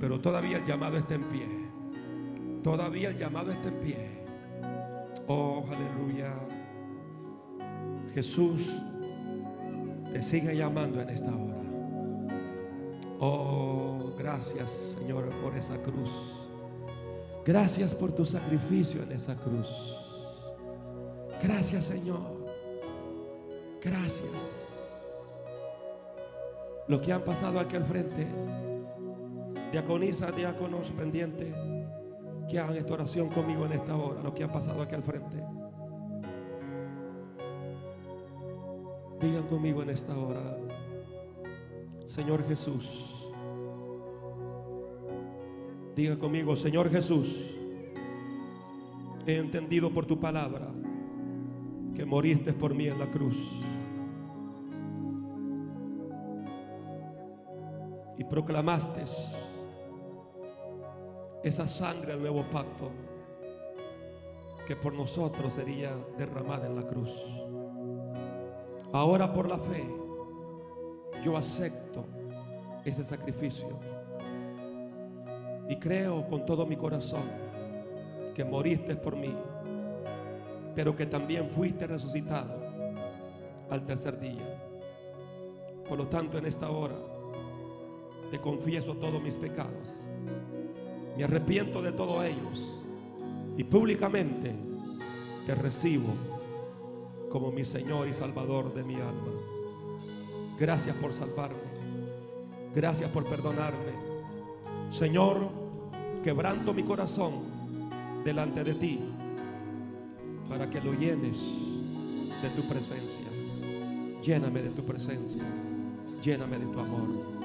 Pero 0.00 0.18
todavía 0.18 0.56
el 0.56 0.64
llamado 0.64 0.96
está 0.96 1.14
en 1.14 1.24
pie. 1.24 1.46
Todavía 2.64 3.10
el 3.10 3.18
llamado 3.18 3.52
está 3.52 3.68
en 3.68 3.80
pie. 3.80 4.24
Oh, 5.26 5.62
aleluya. 5.70 6.32
Jesús 8.14 8.74
te 10.10 10.22
sigue 10.22 10.56
llamando 10.56 11.02
en 11.02 11.10
esta 11.10 11.36
hora. 11.36 11.62
Oh, 13.20 14.14
gracias 14.16 14.96
Señor 14.98 15.28
por 15.42 15.54
esa 15.54 15.76
cruz. 15.82 16.08
Gracias 17.44 17.94
por 17.94 18.14
tu 18.14 18.24
sacrificio 18.24 19.02
en 19.02 19.12
esa 19.12 19.36
cruz. 19.36 19.68
Gracias 21.42 21.84
Señor. 21.84 22.46
Gracias. 23.82 24.61
Lo 26.88 27.00
que 27.00 27.12
han 27.12 27.22
pasado 27.22 27.60
aquí 27.60 27.76
al 27.76 27.84
frente. 27.84 28.26
Diaconisa, 29.70 30.30
diáconos 30.32 30.90
pendientes 30.90 31.54
que 32.48 32.58
hagan 32.58 32.76
esta 32.76 32.92
oración 32.92 33.28
conmigo 33.30 33.64
en 33.66 33.72
esta 33.72 33.96
hora, 33.96 34.22
lo 34.22 34.34
que 34.34 34.44
han 34.44 34.52
pasado 34.52 34.82
aquí 34.82 34.94
al 34.94 35.02
frente. 35.02 35.42
Digan 39.20 39.44
conmigo 39.44 39.82
en 39.82 39.90
esta 39.90 40.18
hora, 40.18 40.58
Señor 42.06 42.46
Jesús. 42.46 43.30
Diga 45.94 46.18
conmigo, 46.18 46.56
Señor 46.56 46.90
Jesús, 46.90 47.56
he 49.26 49.36
entendido 49.36 49.92
por 49.92 50.06
tu 50.06 50.18
palabra 50.18 50.68
que 51.94 52.04
moriste 52.04 52.52
por 52.52 52.74
mí 52.74 52.88
en 52.88 52.98
la 52.98 53.10
cruz. 53.10 53.38
Proclamaste 58.32 59.02
esa 61.42 61.66
sangre 61.66 62.12
del 62.12 62.22
nuevo 62.22 62.42
pacto 62.48 62.90
que 64.66 64.74
por 64.74 64.94
nosotros 64.94 65.52
sería 65.52 65.94
derramada 66.16 66.66
en 66.66 66.76
la 66.76 66.82
cruz. 66.86 67.10
Ahora 68.90 69.30
por 69.30 69.46
la 69.46 69.58
fe 69.58 69.86
yo 71.22 71.36
acepto 71.36 72.06
ese 72.86 73.04
sacrificio. 73.04 73.78
Y 75.68 75.76
creo 75.76 76.26
con 76.26 76.46
todo 76.46 76.64
mi 76.64 76.76
corazón 76.76 77.28
que 78.34 78.46
moriste 78.46 78.96
por 78.96 79.14
mí, 79.14 79.36
pero 80.74 80.96
que 80.96 81.04
también 81.04 81.50
fuiste 81.50 81.86
resucitado 81.86 82.54
al 83.68 83.84
tercer 83.84 84.18
día. 84.18 84.64
Por 85.86 85.98
lo 85.98 86.06
tanto, 86.06 86.38
en 86.38 86.46
esta 86.46 86.70
hora 86.70 87.11
te 88.32 88.40
confieso 88.40 88.94
todos 88.94 89.22
mis 89.22 89.36
pecados. 89.36 90.00
Me 91.18 91.24
arrepiento 91.24 91.82
de 91.82 91.92
todos 91.92 92.24
ellos 92.24 92.80
y 93.58 93.62
públicamente 93.62 94.54
te 95.44 95.54
recibo 95.54 96.08
como 97.28 97.52
mi 97.52 97.62
Señor 97.66 98.08
y 98.08 98.14
Salvador 98.14 98.72
de 98.72 98.84
mi 98.84 98.94
alma. 98.94 99.32
Gracias 100.58 100.96
por 100.96 101.12
salvarme. 101.12 101.58
Gracias 102.74 103.10
por 103.10 103.24
perdonarme. 103.26 103.92
Señor, 104.88 105.50
quebranto 106.24 106.72
mi 106.72 106.84
corazón 106.84 107.42
delante 108.24 108.64
de 108.64 108.72
ti 108.72 108.98
para 110.48 110.70
que 110.70 110.80
lo 110.80 110.94
llenes 110.94 111.36
de 112.40 112.48
tu 112.56 112.62
presencia. 112.66 113.26
Lléname 114.22 114.62
de 114.62 114.70
tu 114.70 114.82
presencia. 114.82 115.42
Lléname 116.22 116.58
de 116.60 116.66
tu 116.66 116.80
amor. 116.80 117.41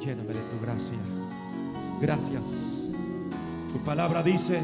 Lléname 0.00 0.32
de 0.32 0.40
tu 0.40 0.60
gracia. 0.60 0.98
Gracias. 2.00 2.46
Tu 3.72 3.78
palabra 3.84 4.22
dice 4.22 4.60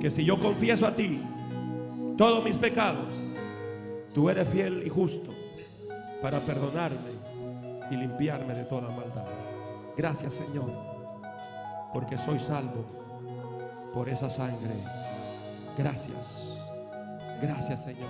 que 0.00 0.10
si 0.10 0.24
yo 0.24 0.38
confieso 0.38 0.86
a 0.86 0.94
ti 0.94 1.20
todos 2.16 2.44
mis 2.44 2.58
pecados, 2.58 3.12
tú 4.14 4.28
eres 4.28 4.48
fiel 4.48 4.82
y 4.84 4.88
justo 4.88 5.30
para 6.20 6.38
perdonarme 6.40 7.10
y 7.90 7.96
limpiarme 7.96 8.54
de 8.54 8.64
toda 8.64 8.88
maldad. 8.88 9.26
Gracias 9.96 10.34
Señor, 10.34 10.70
porque 11.92 12.18
soy 12.18 12.38
salvo 12.38 12.84
por 13.94 14.08
esa 14.08 14.30
sangre. 14.30 14.74
Gracias. 15.76 16.58
Gracias 17.40 17.84
Señor. 17.84 18.08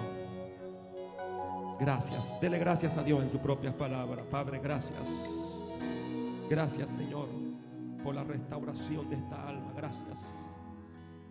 Gracias. 1.79 2.39
Dele 2.41 2.59
gracias 2.59 2.97
a 2.97 3.03
Dios 3.03 3.23
en 3.23 3.31
sus 3.31 3.41
propias 3.41 3.75
palabras. 3.75 4.27
Padre, 4.31 4.61
gracias. 4.63 5.09
Gracias 6.51 6.91
Señor 6.91 7.29
por 8.03 8.13
la 8.13 8.25
restauración 8.25 9.09
de 9.09 9.15
esta 9.15 9.49
alma. 9.49 9.73
Gracias. 9.77 10.59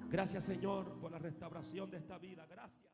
Gracias 0.09 0.45
Señor 0.45 0.93
por 1.01 1.11
la 1.11 1.19
restauración 1.19 1.91
de 1.91 1.97
esta 1.97 2.17
vida. 2.17 2.45
Gracias. 2.49 2.88